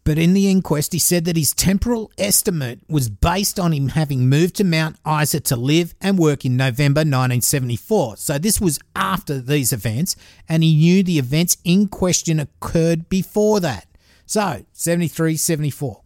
But 0.03 0.19
in 0.19 0.35
the 0.35 0.51
inquest, 0.51 0.93
he 0.93 0.99
said 0.99 1.25
that 1.25 1.37
his 1.37 1.53
temporal 1.53 2.11
estimate 2.19 2.81
was 2.89 3.09
based 3.09 3.61
on 3.61 3.73
him 3.73 3.91
having 3.91 4.29
moved 4.29 4.57
to 4.57 4.65
Mount 4.65 4.97
Isa 5.07 5.39
to 5.41 5.57
live 5.57 5.95
and 6.01 6.19
work 6.19 6.45
in 6.45 6.57
November 6.57 7.01
1974. 7.01 8.17
So 8.17 8.39
this 8.39 8.61
was 8.61 8.81
after 8.97 9.41
these 9.41 9.73
events, 9.73 10.17
and 10.49 10.65
he 10.65 10.75
knew 10.75 11.05
the 11.05 11.21
events 11.21 11.59
in 11.63 11.87
question 11.87 12.41
occurred 12.41 13.09
before 13.09 13.61
that. 13.61 13.87
So 14.27 14.65
73, 14.73 15.37
74. 15.37 16.03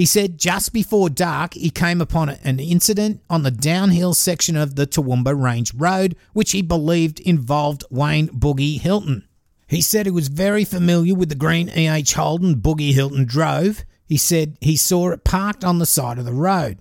He 0.00 0.06
said 0.06 0.38
just 0.38 0.72
before 0.72 1.10
dark, 1.10 1.52
he 1.52 1.68
came 1.68 2.00
upon 2.00 2.30
an 2.30 2.58
incident 2.58 3.20
on 3.28 3.42
the 3.42 3.50
downhill 3.50 4.14
section 4.14 4.56
of 4.56 4.74
the 4.74 4.86
Toowoomba 4.86 5.38
Range 5.38 5.74
Road, 5.74 6.16
which 6.32 6.52
he 6.52 6.62
believed 6.62 7.20
involved 7.20 7.84
Wayne 7.90 8.28
Boogie 8.28 8.80
Hilton. 8.80 9.28
He 9.68 9.82
said 9.82 10.06
he 10.06 10.10
was 10.10 10.28
very 10.28 10.64
familiar 10.64 11.14
with 11.14 11.28
the 11.28 11.34
green 11.34 11.68
E.H. 11.76 12.14
Holden 12.14 12.62
Boogie 12.62 12.94
Hilton 12.94 13.26
drove. 13.26 13.84
He 14.06 14.16
said 14.16 14.56
he 14.62 14.74
saw 14.74 15.10
it 15.10 15.22
parked 15.22 15.64
on 15.64 15.80
the 15.80 15.84
side 15.84 16.18
of 16.18 16.24
the 16.24 16.32
road. 16.32 16.78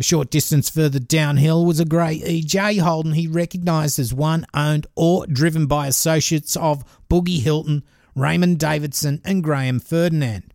A 0.00 0.02
short 0.02 0.28
distance 0.28 0.68
further 0.68 0.98
downhill 0.98 1.64
was 1.64 1.78
a 1.78 1.84
grey 1.84 2.14
E.J. 2.14 2.78
Holden 2.78 3.12
he 3.12 3.28
recognised 3.28 4.00
as 4.00 4.12
one 4.12 4.44
owned 4.52 4.88
or 4.96 5.28
driven 5.28 5.66
by 5.66 5.86
associates 5.86 6.56
of 6.56 6.82
Boogie 7.08 7.40
Hilton, 7.40 7.84
Raymond 8.16 8.58
Davidson, 8.58 9.22
and 9.24 9.44
Graham 9.44 9.78
Ferdinand. 9.78 10.52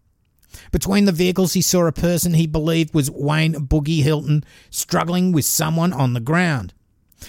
Between 0.71 1.05
the 1.05 1.11
vehicles, 1.11 1.53
he 1.53 1.61
saw 1.61 1.85
a 1.85 1.91
person 1.91 2.33
he 2.33 2.47
believed 2.47 2.93
was 2.93 3.09
Wayne 3.09 3.53
Boogie 3.53 4.03
Hilton 4.03 4.43
struggling 4.69 5.31
with 5.31 5.45
someone 5.45 5.93
on 5.93 6.13
the 6.13 6.19
ground. 6.19 6.73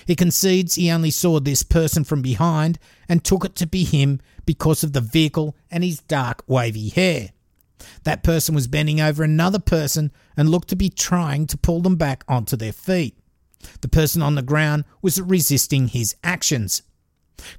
He 0.06 0.16
concedes 0.16 0.74
he 0.74 0.90
only 0.90 1.10
saw 1.10 1.40
this 1.40 1.62
person 1.62 2.04
from 2.04 2.22
behind 2.22 2.78
and 3.08 3.22
took 3.22 3.44
it 3.44 3.54
to 3.56 3.66
be 3.66 3.84
him 3.84 4.20
because 4.44 4.82
of 4.82 4.92
the 4.92 5.00
vehicle 5.00 5.56
and 5.70 5.84
his 5.84 6.00
dark 6.00 6.42
wavy 6.46 6.88
hair. 6.88 7.30
That 8.04 8.22
person 8.22 8.54
was 8.54 8.66
bending 8.66 9.00
over 9.00 9.22
another 9.22 9.58
person 9.58 10.10
and 10.36 10.48
looked 10.48 10.68
to 10.68 10.76
be 10.76 10.88
trying 10.88 11.46
to 11.48 11.58
pull 11.58 11.80
them 11.80 11.96
back 11.96 12.24
onto 12.28 12.56
their 12.56 12.72
feet. 12.72 13.16
The 13.80 13.88
person 13.88 14.22
on 14.22 14.34
the 14.34 14.42
ground 14.42 14.84
was 15.00 15.20
resisting 15.20 15.88
his 15.88 16.16
actions. 16.22 16.82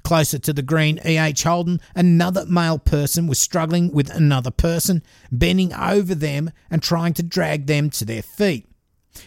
Closer 0.04 0.40
to 0.40 0.54
the 0.54 0.62
green 0.62 1.00
E.H. 1.06 1.44
Holden, 1.44 1.82
another 1.96 2.46
male 2.46 2.80
person 2.80 3.28
was 3.28 3.40
struggling 3.40 3.92
with 3.92 4.10
another 4.10 4.52
person, 4.52 5.04
bending 5.32 5.74
over 5.74 6.16
them 6.16 6.52
and 6.72 6.82
trying 6.82 7.14
to 7.16 7.24
drag 7.24 7.68
them 7.68 7.90
to 7.92 8.06
their 8.06 8.22
feet. 8.22 8.68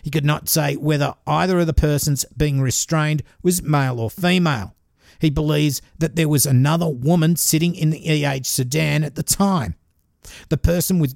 He 0.03 0.11
could 0.11 0.25
not 0.25 0.49
say 0.49 0.77
whether 0.77 1.15
either 1.27 1.61
of 1.61 1.67
the 1.67 1.75
persons 1.75 2.25
being 2.37 2.61
restrained 2.61 3.23
was 3.43 3.63
male 3.63 4.01
or 4.01 4.11
female. 4.11 4.75
He 5.19 5.31
believes 5.31 5.83
that 5.99 6.17
there 6.17 6.29
was 6.29 6.47
another 6.47 6.89
woman 6.89 7.37
sitting 7.37 7.75
in 7.75 7.91
the 7.91 8.25
EH 8.25 8.45
sedan 8.45 9.03
at 9.03 9.15
the 9.17 9.23
time. 9.23 9.75
The 10.51 10.59
person 10.59 10.99
with, 10.99 11.15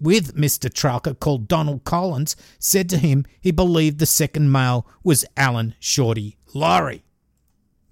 with 0.00 0.36
Mr. 0.36 0.70
Tralka, 0.70 1.18
called 1.18 1.48
Donald 1.48 1.84
Collins, 1.84 2.36
said 2.58 2.88
to 2.90 2.98
him 2.98 3.26
he 3.40 3.50
believed 3.50 3.98
the 3.98 4.06
second 4.06 4.50
male 4.52 4.86
was 5.02 5.24
Alan 5.36 5.74
Shorty 5.80 6.36
Lowry. 6.54 7.03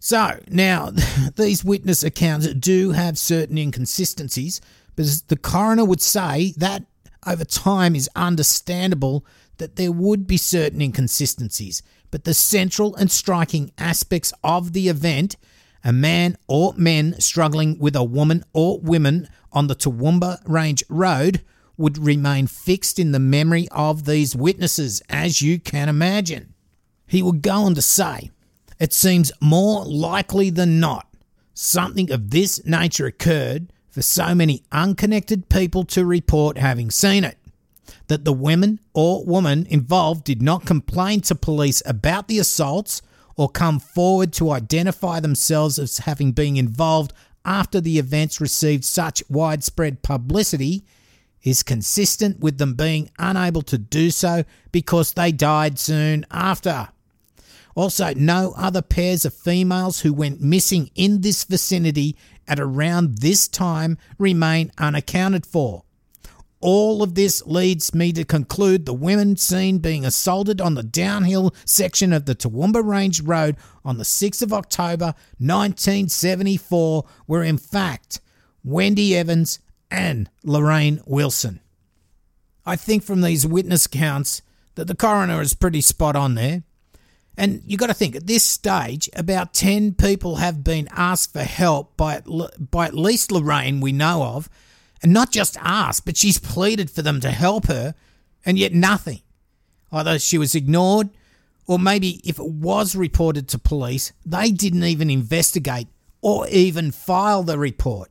So, 0.05 0.41
now, 0.49 0.91
these 1.37 1.65
witness 1.65 2.03
accounts 2.03 2.53
do 2.55 2.91
have 2.91 3.17
certain 3.17 3.57
inconsistencies, 3.57 4.61
but 4.97 5.07
the 5.29 5.37
coroner 5.37 5.85
would 5.85 6.01
say 6.01 6.55
that 6.57 6.83
over 7.25 7.45
time 7.45 7.95
is 7.95 8.11
understandable 8.17 9.25
that 9.59 9.77
there 9.77 9.93
would 9.93 10.27
be 10.27 10.37
certain 10.37 10.83
inconsistencies, 10.83 11.85
but 12.11 12.25
the 12.25 12.35
central 12.35 12.97
and 12.97 13.13
striking 13.13 13.71
aspects 13.79 14.33
of 14.43 14.73
the 14.73 14.89
event 14.89 15.37
a 15.85 15.93
man 15.93 16.37
or 16.49 16.75
men 16.77 17.21
struggling 17.21 17.79
with 17.79 17.95
a 17.95 18.03
woman 18.03 18.43
or 18.53 18.81
women 18.81 19.29
on 19.53 19.69
the 19.69 19.77
Toowoomba 19.77 20.41
Range 20.49 20.83
Road 20.89 21.43
would 21.77 21.97
remain 21.97 22.49
fixed 22.49 22.99
in 22.99 23.13
the 23.13 23.21
memory 23.21 23.69
of 23.71 24.05
these 24.05 24.35
witnesses, 24.35 25.01
as 25.09 25.43
you 25.43 25.61
can 25.61 25.89
imagine. 25.89 26.55
He 27.07 27.23
would 27.23 27.41
go 27.41 27.53
on 27.53 27.77
to 27.77 27.83
say, 27.83 28.33
It 28.83 28.93
seems 28.93 29.31
more 29.41 29.85
likely 29.85 30.51
than 30.51 30.81
not 30.81 31.07
something 31.55 32.11
of 32.11 32.31
this 32.31 32.67
nature 32.67 33.07
occurred 33.07 33.73
for 33.89 34.03
so 34.03 34.35
many 34.35 34.65
unconnected 34.73 35.49
people 35.49 35.85
to 35.85 36.05
report 36.05 36.59
having 36.59 36.91
seen 36.91 37.23
it 37.23 37.39
that 38.09 38.25
the 38.25 38.33
women 38.33 38.81
or 38.93 39.25
woman 39.25 39.69
involved 39.71 40.25
did 40.25 40.43
not 40.43 40.67
complain 40.67 41.21
to 41.21 41.37
police 41.37 41.81
about 41.87 42.27
the 42.27 42.41
assaults 42.41 43.03
or 43.37 43.49
come 43.49 43.79
forward 43.79 44.33
to 44.33 44.51
identify 44.51 45.21
themselves 45.21 45.79
as 45.79 45.99
having 45.99 46.33
been 46.33 46.57
involved 46.57 47.13
after 47.45 47.81
the 47.81 48.01
events 48.01 48.41
received 48.41 48.85
such 48.85 49.23
widespread 49.31 50.03
publicity 50.03 50.85
is 51.45 51.63
consistent 51.63 52.41
with 52.41 52.59
them 52.59 52.75
being 52.75 53.09
unable 53.17 53.63
to 53.63 53.79
do 53.79 54.11
so 54.11 54.43
because 54.73 55.13
they 55.13 55.31
died 55.31 55.79
soon 55.79 56.27
after. 56.33 56.89
Also, 57.75 58.13
no 58.15 58.55
other 58.57 58.83
pairs 58.83 59.25
of 59.25 59.35
females 59.35 60.01
who 60.01 60.13
went 60.13 60.41
missing 60.41 60.91
in 60.95 61.23
this 61.23 61.45
vicinity 61.45 62.17
at 62.47 62.61
around 62.61 63.19
this 63.19 63.49
time 63.49 63.97
remain 64.19 64.71
unaccounted 64.79 65.47
for. 65.47 65.85
All 66.61 67.03
of 67.03 67.17
this 67.17 67.45
leads 67.45 67.93
me 67.93 68.13
to 68.13 68.25
conclude 68.25 68.87
the 68.87 68.95
women 68.95 69.37
seen 69.37 69.79
being 69.79 70.05
assaulted 70.05 70.61
on 70.61 70.75
the 70.75 70.85
downhill 70.85 71.53
section 71.65 72.13
of 72.13 72.27
the 72.27 72.37
Toowoomba 72.37 72.85
Range 72.85 73.21
Road 73.23 73.57
on 73.85 73.99
the 73.99 74.05
6th 74.05 74.43
of 74.43 74.53
October 74.53 75.07
1974 75.39 77.05
were 77.27 77.43
in 77.43 77.59
fact 77.59 78.21
Wendy 78.63 79.17
Evans 79.17 79.59
and 79.91 80.31
Lorraine 80.45 81.01
Wilson. 81.05 81.61
I 82.65 82.77
think 82.77 83.03
from 83.03 83.23
these 83.23 83.45
witness 83.45 83.89
counts 83.89 84.41
that 84.77 84.87
the 84.87 84.95
coroner 84.95 85.41
is 85.43 85.55
pretty 85.55 85.81
spot 85.81 86.15
on 86.15 86.37
there. 86.37 86.63
And 87.37 87.63
you 87.67 87.77
got 87.79 87.87
to 87.87 87.95
think 87.95 88.15
at 88.15 88.27
this 88.27 88.45
stage, 88.45 89.09
about 89.17 89.55
10 89.55 89.95
people 89.95 90.37
have 90.37 90.63
been 90.63 90.89
asked 90.93 91.33
for 91.33 91.43
help 91.43 91.97
by, 91.97 92.23
by 92.59 92.87
at 92.87 92.95
least 92.95 93.33
Lorraine, 93.33 93.81
we 93.81 93.93
know 93.93 94.23
of, 94.23 94.51
and 95.03 95.13
not 95.13 95.33
just 95.33 95.57
asked, 95.61 96.05
but 96.05 96.17
she's 96.17 96.39
pleaded 96.39 96.91
for 96.91 97.03
them 97.03 97.21
to 97.21 97.31
help 97.31 97.67
her, 97.67 97.95
and 98.45 98.59
yet 98.59 98.75
nothing. 98.75 99.21
Either 99.91 100.19
she 100.19 100.39
was 100.39 100.55
ignored, 100.55 101.11
or 101.67 101.79
maybe 101.79 102.21
if 102.25 102.39
it 102.39 102.49
was 102.49 102.95
reported 102.95 103.49
to 103.49 103.59
police, 103.59 104.13
they 104.27 104.51
didn't 104.51 104.85
even 104.85 105.11
investigate 105.11 105.89
or 106.21 106.47
even 106.49 106.91
file 106.91 107.43
the 107.43 107.59
report. 107.59 108.11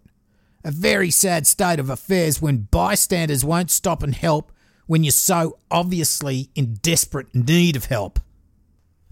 A 0.64 0.72
very 0.72 1.12
sad 1.12 1.48
state 1.48 1.80
of 1.80 1.90
affairs 1.90 2.42
when 2.42 2.68
bystanders 2.72 3.46
won't 3.46 3.72
stop 3.72 4.04
and 4.04 4.16
help 4.16 4.52
when 4.86 5.04
you're 5.04 5.12
so 5.12 5.58
obviously 5.70 6.50
in 6.56 6.76
desperate 6.76 7.34
need 7.34 7.76
of 7.76 7.86
help. 7.86 8.20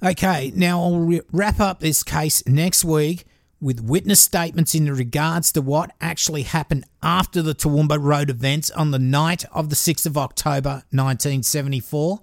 Okay, 0.01 0.53
now 0.55 0.81
I'll 0.81 0.99
re- 0.99 1.21
wrap 1.33 1.59
up 1.59 1.81
this 1.81 2.03
case 2.03 2.41
next 2.47 2.85
week 2.85 3.25
with 3.59 3.83
witness 3.83 4.21
statements 4.21 4.73
in 4.73 4.85
regards 4.85 5.51
to 5.51 5.61
what 5.61 5.91
actually 5.99 6.43
happened 6.43 6.85
after 7.03 7.41
the 7.41 7.53
Toowoomba 7.53 8.01
Road 8.01 8.29
events 8.29 8.71
on 8.71 8.91
the 8.91 8.99
night 8.99 9.43
of 9.51 9.69
the 9.69 9.75
6th 9.75 10.05
of 10.05 10.17
October 10.17 10.83
1974. 10.91 12.21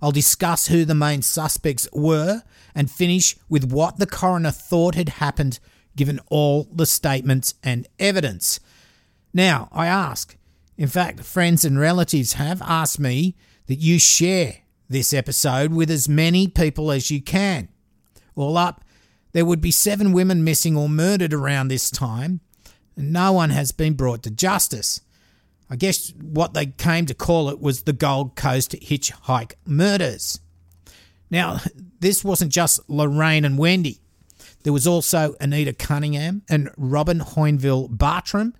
I'll 0.00 0.10
discuss 0.10 0.68
who 0.68 0.86
the 0.86 0.94
main 0.94 1.20
suspects 1.20 1.86
were 1.92 2.44
and 2.74 2.90
finish 2.90 3.36
with 3.46 3.70
what 3.70 3.98
the 3.98 4.06
coroner 4.06 4.50
thought 4.50 4.94
had 4.94 5.10
happened 5.10 5.58
given 5.96 6.20
all 6.28 6.66
the 6.72 6.86
statements 6.86 7.52
and 7.62 7.86
evidence. 7.98 8.58
Now, 9.34 9.68
I 9.70 9.86
ask, 9.86 10.34
in 10.78 10.88
fact, 10.88 11.20
friends 11.24 11.66
and 11.66 11.78
relatives 11.78 12.34
have 12.34 12.62
asked 12.62 12.98
me 12.98 13.36
that 13.66 13.80
you 13.80 13.98
share 13.98 14.60
this 14.88 15.12
episode 15.12 15.72
with 15.72 15.90
as 15.90 16.08
many 16.08 16.48
people 16.48 16.90
as 16.90 17.10
you 17.10 17.20
can. 17.20 17.68
All 18.34 18.56
up, 18.56 18.84
there 19.32 19.44
would 19.44 19.60
be 19.60 19.70
seven 19.70 20.12
women 20.12 20.42
missing 20.42 20.76
or 20.76 20.88
murdered 20.88 21.34
around 21.34 21.68
this 21.68 21.90
time, 21.90 22.40
and 22.96 23.12
no 23.12 23.32
one 23.32 23.50
has 23.50 23.72
been 23.72 23.94
brought 23.94 24.22
to 24.22 24.30
justice. 24.30 25.00
I 25.70 25.76
guess 25.76 26.12
what 26.20 26.54
they 26.54 26.66
came 26.66 27.06
to 27.06 27.14
call 27.14 27.50
it 27.50 27.60
was 27.60 27.82
the 27.82 27.92
Gold 27.92 28.36
Coast 28.36 28.72
hitchhike 28.72 29.52
murders. 29.66 30.40
Now, 31.30 31.60
this 32.00 32.24
wasn't 32.24 32.52
just 32.52 32.80
Lorraine 32.88 33.44
and 33.44 33.58
Wendy. 33.58 33.98
There 34.62 34.72
was 34.72 34.86
also 34.86 35.34
Anita 35.40 35.72
Cunningham 35.72 36.42
and 36.48 36.70
Robin 36.76 37.20
Hoinville 37.20 37.96
Bartram. 37.96 38.54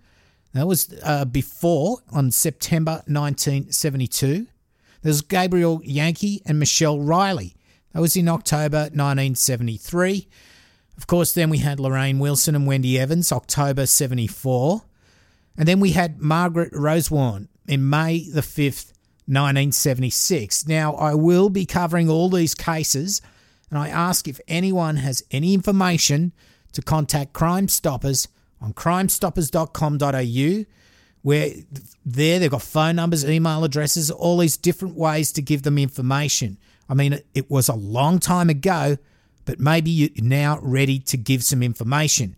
That 0.54 0.66
was 0.66 0.94
uh, 1.02 1.24
before, 1.24 1.98
on 2.10 2.30
September 2.30 3.02
1972. 3.06 4.46
There's 5.02 5.20
Gabriel 5.20 5.80
Yankee 5.84 6.42
and 6.46 6.58
Michelle 6.58 7.00
Riley. 7.00 7.54
That 7.92 8.00
was 8.00 8.16
in 8.16 8.28
October 8.28 8.78
1973. 8.92 10.28
Of 10.96 11.06
course, 11.06 11.32
then 11.32 11.50
we 11.50 11.58
had 11.58 11.78
Lorraine 11.78 12.18
Wilson 12.18 12.54
and 12.54 12.66
Wendy 12.66 12.98
Evans, 12.98 13.30
October 13.32 13.86
74. 13.86 14.82
And 15.56 15.66
then 15.66 15.80
we 15.80 15.92
had 15.92 16.20
Margaret 16.20 16.70
Rosewarne 16.72 17.48
in 17.66 17.88
May 17.88 18.28
the 18.28 18.40
5th, 18.40 18.92
1976. 19.26 20.66
Now, 20.66 20.94
I 20.94 21.14
will 21.14 21.50
be 21.50 21.66
covering 21.66 22.08
all 22.08 22.30
these 22.30 22.54
cases, 22.54 23.20
and 23.70 23.78
I 23.78 23.88
ask 23.88 24.26
if 24.26 24.40
anyone 24.48 24.96
has 24.96 25.22
any 25.30 25.54
information 25.54 26.32
to 26.72 26.82
contact 26.82 27.32
Crime 27.32 27.68
Stoppers 27.68 28.28
on 28.60 28.72
crimestoppers.com.au 28.72 30.64
where 31.22 31.50
there 32.04 32.38
they've 32.38 32.50
got 32.50 32.62
phone 32.62 32.96
numbers, 32.96 33.28
email 33.28 33.64
addresses, 33.64 34.10
all 34.10 34.38
these 34.38 34.56
different 34.56 34.94
ways 34.94 35.32
to 35.32 35.42
give 35.42 35.62
them 35.62 35.78
information. 35.78 36.58
I 36.88 36.94
mean, 36.94 37.20
it, 37.34 37.50
was 37.50 37.68
a 37.68 37.74
long 37.74 38.18
time 38.18 38.48
ago, 38.48 38.96
but 39.44 39.60
maybe 39.60 39.90
you're 39.90 40.10
now 40.16 40.58
ready 40.62 40.98
to 41.00 41.16
give 41.16 41.44
some 41.44 41.62
information. 41.62 42.36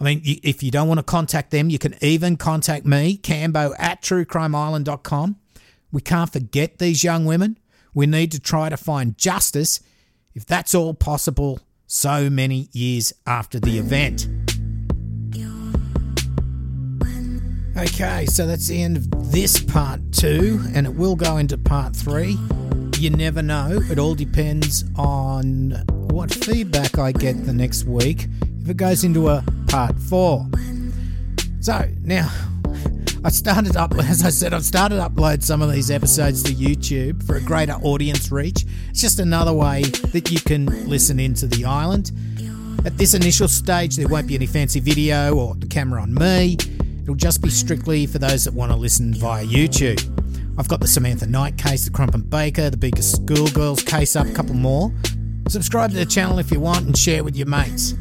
I 0.00 0.04
mean, 0.04 0.22
if 0.24 0.62
you 0.62 0.70
don't 0.70 0.88
want 0.88 0.98
to 0.98 1.04
contact 1.04 1.50
them, 1.50 1.70
you 1.70 1.78
can 1.78 1.94
even 2.00 2.36
contact 2.36 2.86
me, 2.86 3.18
Cambo 3.18 3.74
at 3.78 4.02
truecrimeisland.com. 4.02 5.36
We 5.92 6.00
can't 6.00 6.32
forget 6.32 6.78
these 6.78 7.04
young 7.04 7.26
women. 7.26 7.58
We 7.94 8.06
need 8.06 8.32
to 8.32 8.40
try 8.40 8.70
to 8.70 8.76
find 8.76 9.16
justice, 9.18 9.80
if 10.34 10.46
that's 10.46 10.74
all 10.74 10.94
possible, 10.94 11.60
so 11.86 12.30
many 12.30 12.68
years 12.72 13.12
after 13.26 13.60
the 13.60 13.78
event. 13.78 14.26
Okay, 17.74 18.26
so 18.26 18.46
that's 18.46 18.68
the 18.68 18.82
end 18.82 18.98
of 18.98 19.32
this 19.32 19.58
part 19.58 20.00
two, 20.12 20.60
and 20.74 20.86
it 20.86 20.94
will 20.94 21.16
go 21.16 21.38
into 21.38 21.56
part 21.56 21.96
three. 21.96 22.38
You 22.98 23.08
never 23.08 23.40
know. 23.40 23.80
It 23.90 23.98
all 23.98 24.14
depends 24.14 24.84
on 24.94 25.70
what 26.10 26.32
feedback 26.32 26.98
I 26.98 27.12
get 27.12 27.46
the 27.46 27.52
next 27.54 27.84
week 27.84 28.26
if 28.60 28.68
it 28.68 28.76
goes 28.76 29.04
into 29.04 29.28
a 29.28 29.42
part 29.68 29.98
four. 29.98 30.46
So 31.60 31.88
now, 32.02 32.30
I 33.24 33.30
started 33.30 33.74
up, 33.76 33.94
as 33.98 34.22
I 34.22 34.28
said, 34.28 34.52
I've 34.52 34.64
started 34.64 34.98
upload 34.98 35.42
some 35.42 35.62
of 35.62 35.72
these 35.72 35.90
episodes 35.90 36.42
to 36.42 36.52
YouTube 36.52 37.26
for 37.26 37.36
a 37.36 37.40
greater 37.40 37.74
audience 37.82 38.30
reach. 38.30 38.66
It's 38.90 39.00
just 39.00 39.18
another 39.18 39.54
way 39.54 39.82
that 39.82 40.30
you 40.30 40.40
can 40.40 40.66
listen 40.88 41.18
into 41.18 41.46
the 41.46 41.64
island. 41.64 42.12
At 42.84 42.98
this 42.98 43.14
initial 43.14 43.48
stage, 43.48 43.96
there 43.96 44.08
won't 44.08 44.26
be 44.26 44.34
any 44.34 44.46
fancy 44.46 44.80
video 44.80 45.34
or 45.34 45.54
the 45.54 45.66
camera 45.66 46.02
on 46.02 46.12
me. 46.12 46.58
It'll 47.02 47.14
just 47.14 47.42
be 47.42 47.50
strictly 47.50 48.06
for 48.06 48.18
those 48.18 48.44
that 48.44 48.54
want 48.54 48.70
to 48.72 48.76
listen 48.76 49.14
via 49.14 49.44
YouTube. 49.44 50.00
I've 50.58 50.68
got 50.68 50.80
the 50.80 50.86
Samantha 50.86 51.26
Knight 51.26 51.58
case, 51.58 51.84
the 51.84 51.90
Crumpin 51.90 52.28
Baker, 52.28 52.70
the 52.70 52.76
Beaker 52.76 53.02
Schoolgirls 53.02 53.82
case 53.82 54.14
up, 54.16 54.26
a 54.26 54.32
couple 54.32 54.54
more. 54.54 54.92
Subscribe 55.48 55.90
to 55.90 55.96
the 55.96 56.06
channel 56.06 56.38
if 56.38 56.50
you 56.50 56.60
want 56.60 56.86
and 56.86 56.96
share 56.96 57.24
with 57.24 57.36
your 57.36 57.48
mates. 57.48 57.94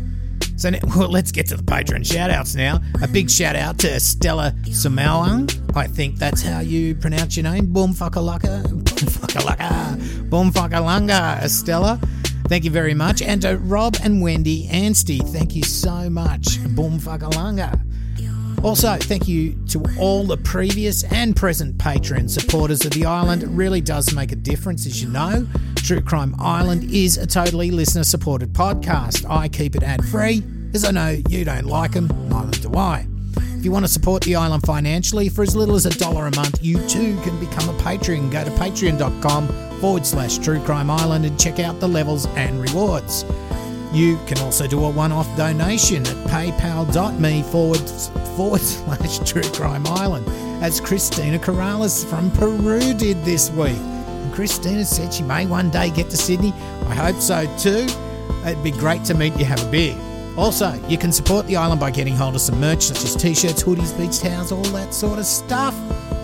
So 0.57 0.69
now, 0.69 0.79
well, 0.95 1.09
let's 1.09 1.31
get 1.31 1.47
to 1.47 1.57
the 1.57 1.63
Patreon 1.63 2.01
shoutouts 2.01 2.55
now. 2.55 2.79
A 3.01 3.07
big 3.07 3.29
shout 3.29 3.55
out 3.55 3.79
to 3.79 3.99
Stella 3.99 4.53
Sumawang. 4.65 5.75
I 5.75 5.87
think 5.87 6.17
that's 6.17 6.43
how 6.43 6.59
you 6.59 6.93
pronounce 6.93 7.35
your 7.35 7.45
name. 7.45 7.73
Boom 7.73 7.93
fuckalaka. 7.93 8.69
Boom. 8.69 10.29
Boom 10.29 10.51
fuckalunga, 10.51 11.49
Stella. 11.49 11.99
Thank 12.47 12.65
you 12.65 12.71
very 12.71 12.93
much. 12.93 13.21
And 13.21 13.41
to 13.41 13.57
Rob 13.57 13.95
and 14.03 14.21
Wendy 14.21 14.67
Anstey, 14.67 15.19
thank 15.19 15.55
you 15.55 15.63
so 15.63 16.09
much. 16.09 16.61
Boom. 16.75 16.99
Also, 18.63 18.95
thank 18.97 19.27
you 19.27 19.57
to 19.69 19.83
all 19.99 20.23
the 20.23 20.37
previous 20.37 21.03
and 21.11 21.35
present 21.35 21.77
Patreon 21.77 22.29
supporters 22.29 22.85
of 22.85 22.91
the 22.91 23.05
island. 23.05 23.41
It 23.41 23.49
really 23.49 23.81
does 23.81 24.13
make 24.13 24.31
a 24.31 24.35
difference, 24.35 24.85
as 24.85 25.01
you 25.01 25.09
know. 25.09 25.47
True 25.77 26.01
Crime 26.01 26.35
Island 26.39 26.83
is 26.83 27.17
a 27.17 27.25
totally 27.25 27.71
listener 27.71 28.03
supported 28.03 28.53
podcast. 28.53 29.27
I 29.27 29.47
keep 29.47 29.75
it 29.75 29.81
ad 29.81 30.05
free, 30.05 30.43
as 30.75 30.85
I 30.85 30.91
know 30.91 31.19
you 31.27 31.43
don't 31.43 31.65
like 31.65 31.93
them, 31.93 32.07
neither 32.29 32.59
do 32.59 32.77
I. 32.77 33.07
If 33.57 33.65
you 33.65 33.71
want 33.71 33.85
to 33.85 33.91
support 33.91 34.23
the 34.23 34.35
island 34.35 34.63
financially, 34.63 35.27
for 35.29 35.41
as 35.41 35.55
little 35.55 35.75
as 35.75 35.87
a 35.87 35.97
dollar 35.97 36.27
a 36.27 36.35
month, 36.35 36.63
you 36.63 36.77
too 36.87 37.19
can 37.21 37.39
become 37.39 37.67
a 37.69 37.79
patron. 37.81 38.29
Go 38.29 38.43
to 38.43 38.51
patreon.com 38.51 39.47
forward 39.79 40.05
slash 40.05 40.37
True 40.37 40.59
Crime 40.61 40.91
Island 40.91 41.25
and 41.25 41.39
check 41.39 41.59
out 41.59 41.79
the 41.79 41.87
levels 41.87 42.27
and 42.35 42.61
rewards. 42.61 43.25
You 43.91 44.17
can 44.25 44.37
also 44.39 44.67
do 44.67 44.85
a 44.85 44.89
one 44.89 45.11
off 45.11 45.27
donation 45.35 46.03
at 46.03 46.15
paypal.me 46.27 47.43
forward, 47.43 47.89
forward 48.35 48.61
slash 48.61 49.19
True 49.29 49.43
Crime 49.53 49.85
Island, 49.87 50.27
as 50.63 50.79
Christina 50.79 51.39
Corrales 51.39 52.05
from 52.05 52.31
Peru 52.31 52.93
did 52.93 53.23
this 53.23 53.49
week. 53.51 53.77
And 53.77 54.33
Christina 54.33 54.85
said 54.85 55.13
she 55.13 55.23
may 55.23 55.45
one 55.45 55.69
day 55.69 55.89
get 55.89 56.09
to 56.09 56.17
Sydney. 56.17 56.53
I 56.87 56.95
hope 56.95 57.17
so 57.17 57.45
too. 57.57 57.87
It'd 58.45 58.63
be 58.63 58.71
great 58.71 59.03
to 59.05 59.13
meet 59.13 59.37
you, 59.37 59.45
have 59.45 59.65
a 59.65 59.71
beer. 59.71 59.95
Also, 60.37 60.73
you 60.87 60.97
can 60.97 61.11
support 61.11 61.45
the 61.47 61.57
island 61.57 61.79
by 61.79 61.91
getting 61.91 62.15
hold 62.15 62.35
of 62.35 62.41
some 62.41 62.59
merch 62.59 62.83
such 62.83 63.03
as 63.03 63.15
t 63.15 63.35
shirts, 63.35 63.63
hoodies, 63.63 63.97
beach 63.97 64.19
towels, 64.19 64.51
all 64.51 64.63
that 64.63 64.93
sort 64.93 65.19
of 65.19 65.25
stuff. 65.25 65.75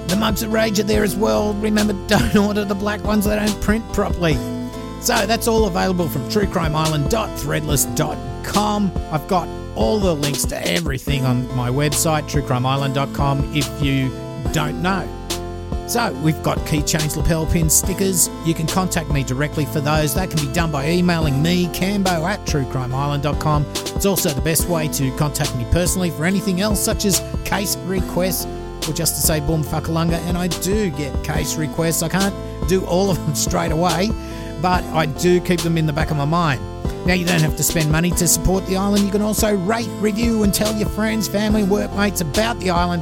The 0.08 0.16
mugs 0.16 0.42
of 0.42 0.54
rage 0.54 0.80
are 0.80 0.84
there 0.84 1.04
as 1.04 1.16
well. 1.16 1.54
Remember, 1.56 1.94
don't 2.08 2.36
order 2.36 2.64
the 2.64 2.76
black 2.76 3.04
ones, 3.04 3.26
they 3.26 3.36
don't 3.36 3.62
print 3.62 3.84
properly. 3.94 4.36
So 5.02 5.28
that's 5.28 5.48
all 5.48 5.68
available 5.68 6.08
from 6.08 6.28
truecrimeisland.threadless.com. 6.30 8.92
I've 9.12 9.28
got 9.28 9.48
all 9.78 10.00
the 10.00 10.14
links 10.14 10.44
to 10.46 10.68
everything 10.68 11.24
on 11.24 11.48
my 11.56 11.70
website, 11.70 12.24
truecrimeisland.com, 12.24 13.56
if 13.56 13.82
you 13.82 14.10
don't 14.52 14.82
know. 14.82 15.08
So 15.88 16.12
we've 16.22 16.42
got 16.44 16.58
keychains, 16.60 17.16
lapel 17.16 17.46
pins, 17.46 17.74
stickers. 17.74 18.30
You 18.46 18.54
can 18.54 18.68
contact 18.68 19.10
me 19.10 19.24
directly 19.24 19.66
for 19.66 19.80
those. 19.80 20.14
That 20.16 20.30
can 20.30 20.46
be 20.46 20.52
done 20.52 20.70
by 20.70 20.90
emailing 20.90 21.42
me, 21.42 21.68
Cambo 21.68 22.28
at 22.28 22.46
truecrimeisland.com. 22.46 23.66
It's 23.96 24.06
also 24.06 24.30
the 24.30 24.42
best 24.42 24.68
way 24.68 24.90
to 24.90 25.16
contact 25.16 25.56
me 25.56 25.66
personally 25.72 26.10
for 26.10 26.26
anything 26.26 26.60
else, 26.60 26.84
such 26.84 27.06
as 27.06 27.24
case 27.46 27.78
requests 27.78 28.46
or 28.90 28.94
just 28.94 29.16
to 29.16 29.22
say 29.22 29.40
boom 29.40 29.64
fuckalunga. 29.64 30.18
And 30.28 30.38
I 30.38 30.48
do 30.48 30.90
get 30.92 31.24
case 31.24 31.56
requests. 31.56 32.04
I 32.04 32.10
can't 32.10 32.36
do 32.68 32.86
all 32.86 33.10
of 33.10 33.18
them 33.18 33.36
straight 33.48 33.72
away 33.72 34.10
but 34.62 34.84
I 34.86 35.06
do 35.06 35.40
keep 35.40 35.62
them 35.62 35.78
in 35.78 35.86
the 35.86 35.94
back 35.94 36.12
of 36.12 36.18
my 36.18 36.26
mind. 36.26 36.62
Now, 37.06 37.14
you 37.14 37.26
don't 37.26 37.42
have 37.42 37.56
to 37.58 37.64
spend 37.64 37.92
money 37.92 38.12
to 38.12 38.28
support 38.28 38.66
the 38.66 38.76
island. 38.76 39.06
You 39.06 39.12
can 39.12 39.22
also 39.22 39.56
rate, 39.56 39.90
review, 40.00 40.44
and 40.44 40.54
tell 40.54 40.76
your 40.76 40.90
friends, 40.90 41.28
family, 41.28 41.64
workmates 41.64 42.22
about 42.22 42.60
the 42.60 42.70
island. 42.70 43.02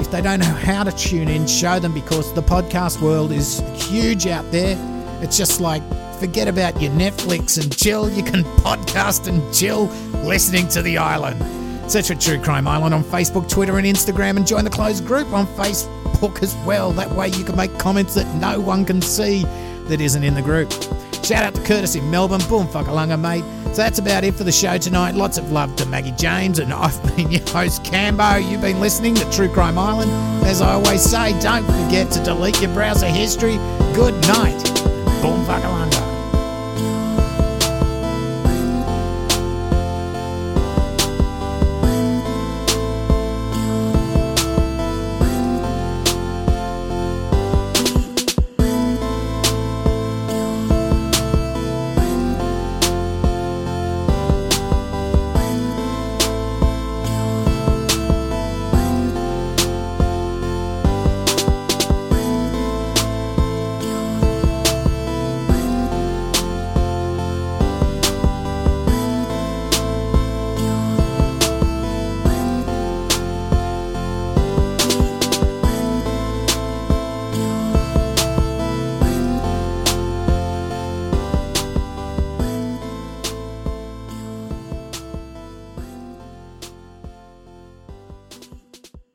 If 0.00 0.10
they 0.10 0.20
don't 0.20 0.40
know 0.40 0.46
how 0.46 0.84
to 0.84 0.92
tune 0.92 1.28
in, 1.28 1.46
show 1.46 1.78
them 1.78 1.94
because 1.94 2.32
the 2.34 2.42
podcast 2.42 3.00
world 3.00 3.30
is 3.32 3.60
huge 3.74 4.26
out 4.26 4.50
there. 4.50 4.76
It's 5.22 5.38
just 5.38 5.60
like 5.60 5.82
Forget 6.18 6.48
about 6.48 6.80
your 6.80 6.90
Netflix 6.92 7.62
and 7.62 7.76
chill. 7.76 8.08
You 8.08 8.22
can 8.22 8.42
podcast 8.64 9.28
and 9.28 9.54
chill 9.54 9.86
listening 10.24 10.66
to 10.68 10.80
The 10.80 10.96
Island. 10.96 11.38
Search 11.90 12.08
for 12.08 12.14
True 12.14 12.40
Crime 12.40 12.66
Island 12.66 12.94
on 12.94 13.04
Facebook, 13.04 13.50
Twitter, 13.50 13.76
and 13.76 13.86
Instagram, 13.86 14.38
and 14.38 14.46
join 14.46 14.64
the 14.64 14.70
closed 14.70 15.06
group 15.06 15.30
on 15.34 15.46
Facebook 15.46 16.42
as 16.42 16.54
well. 16.64 16.90
That 16.92 17.10
way 17.10 17.28
you 17.28 17.44
can 17.44 17.54
make 17.54 17.78
comments 17.78 18.14
that 18.14 18.26
no 18.36 18.58
one 18.58 18.86
can 18.86 19.02
see 19.02 19.44
that 19.88 20.00
isn't 20.00 20.22
in 20.22 20.34
the 20.34 20.42
group. 20.42 20.70
Shout 21.24 21.44
out 21.44 21.54
to 21.54 21.62
Curtis 21.62 21.94
in 21.96 22.08
Melbourne. 22.10 22.40
Boom 22.48 22.66
fuckalunga, 22.68 23.18
mate. 23.20 23.44
So 23.74 23.82
that's 23.82 23.98
about 23.98 24.24
it 24.24 24.34
for 24.34 24.44
the 24.44 24.52
show 24.52 24.78
tonight. 24.78 25.14
Lots 25.14 25.38
of 25.38 25.50
love 25.50 25.74
to 25.76 25.86
Maggie 25.86 26.12
James, 26.12 26.58
and 26.58 26.72
I've 26.72 27.16
been 27.16 27.30
your 27.30 27.42
host, 27.48 27.82
Cambo. 27.82 28.48
You've 28.48 28.60
been 28.60 28.80
listening 28.80 29.14
to 29.16 29.30
True 29.30 29.48
Crime 29.48 29.78
Island. 29.78 30.10
As 30.46 30.62
I 30.62 30.74
always 30.74 31.02
say, 31.02 31.38
don't 31.40 31.64
forget 31.64 32.10
to 32.12 32.22
delete 32.22 32.60
your 32.60 32.72
browser 32.72 33.06
history. 33.08 33.56
Good 33.94 34.14
night. 34.28 34.62
Boom 35.20 35.44
fuckalunga. 35.44 35.85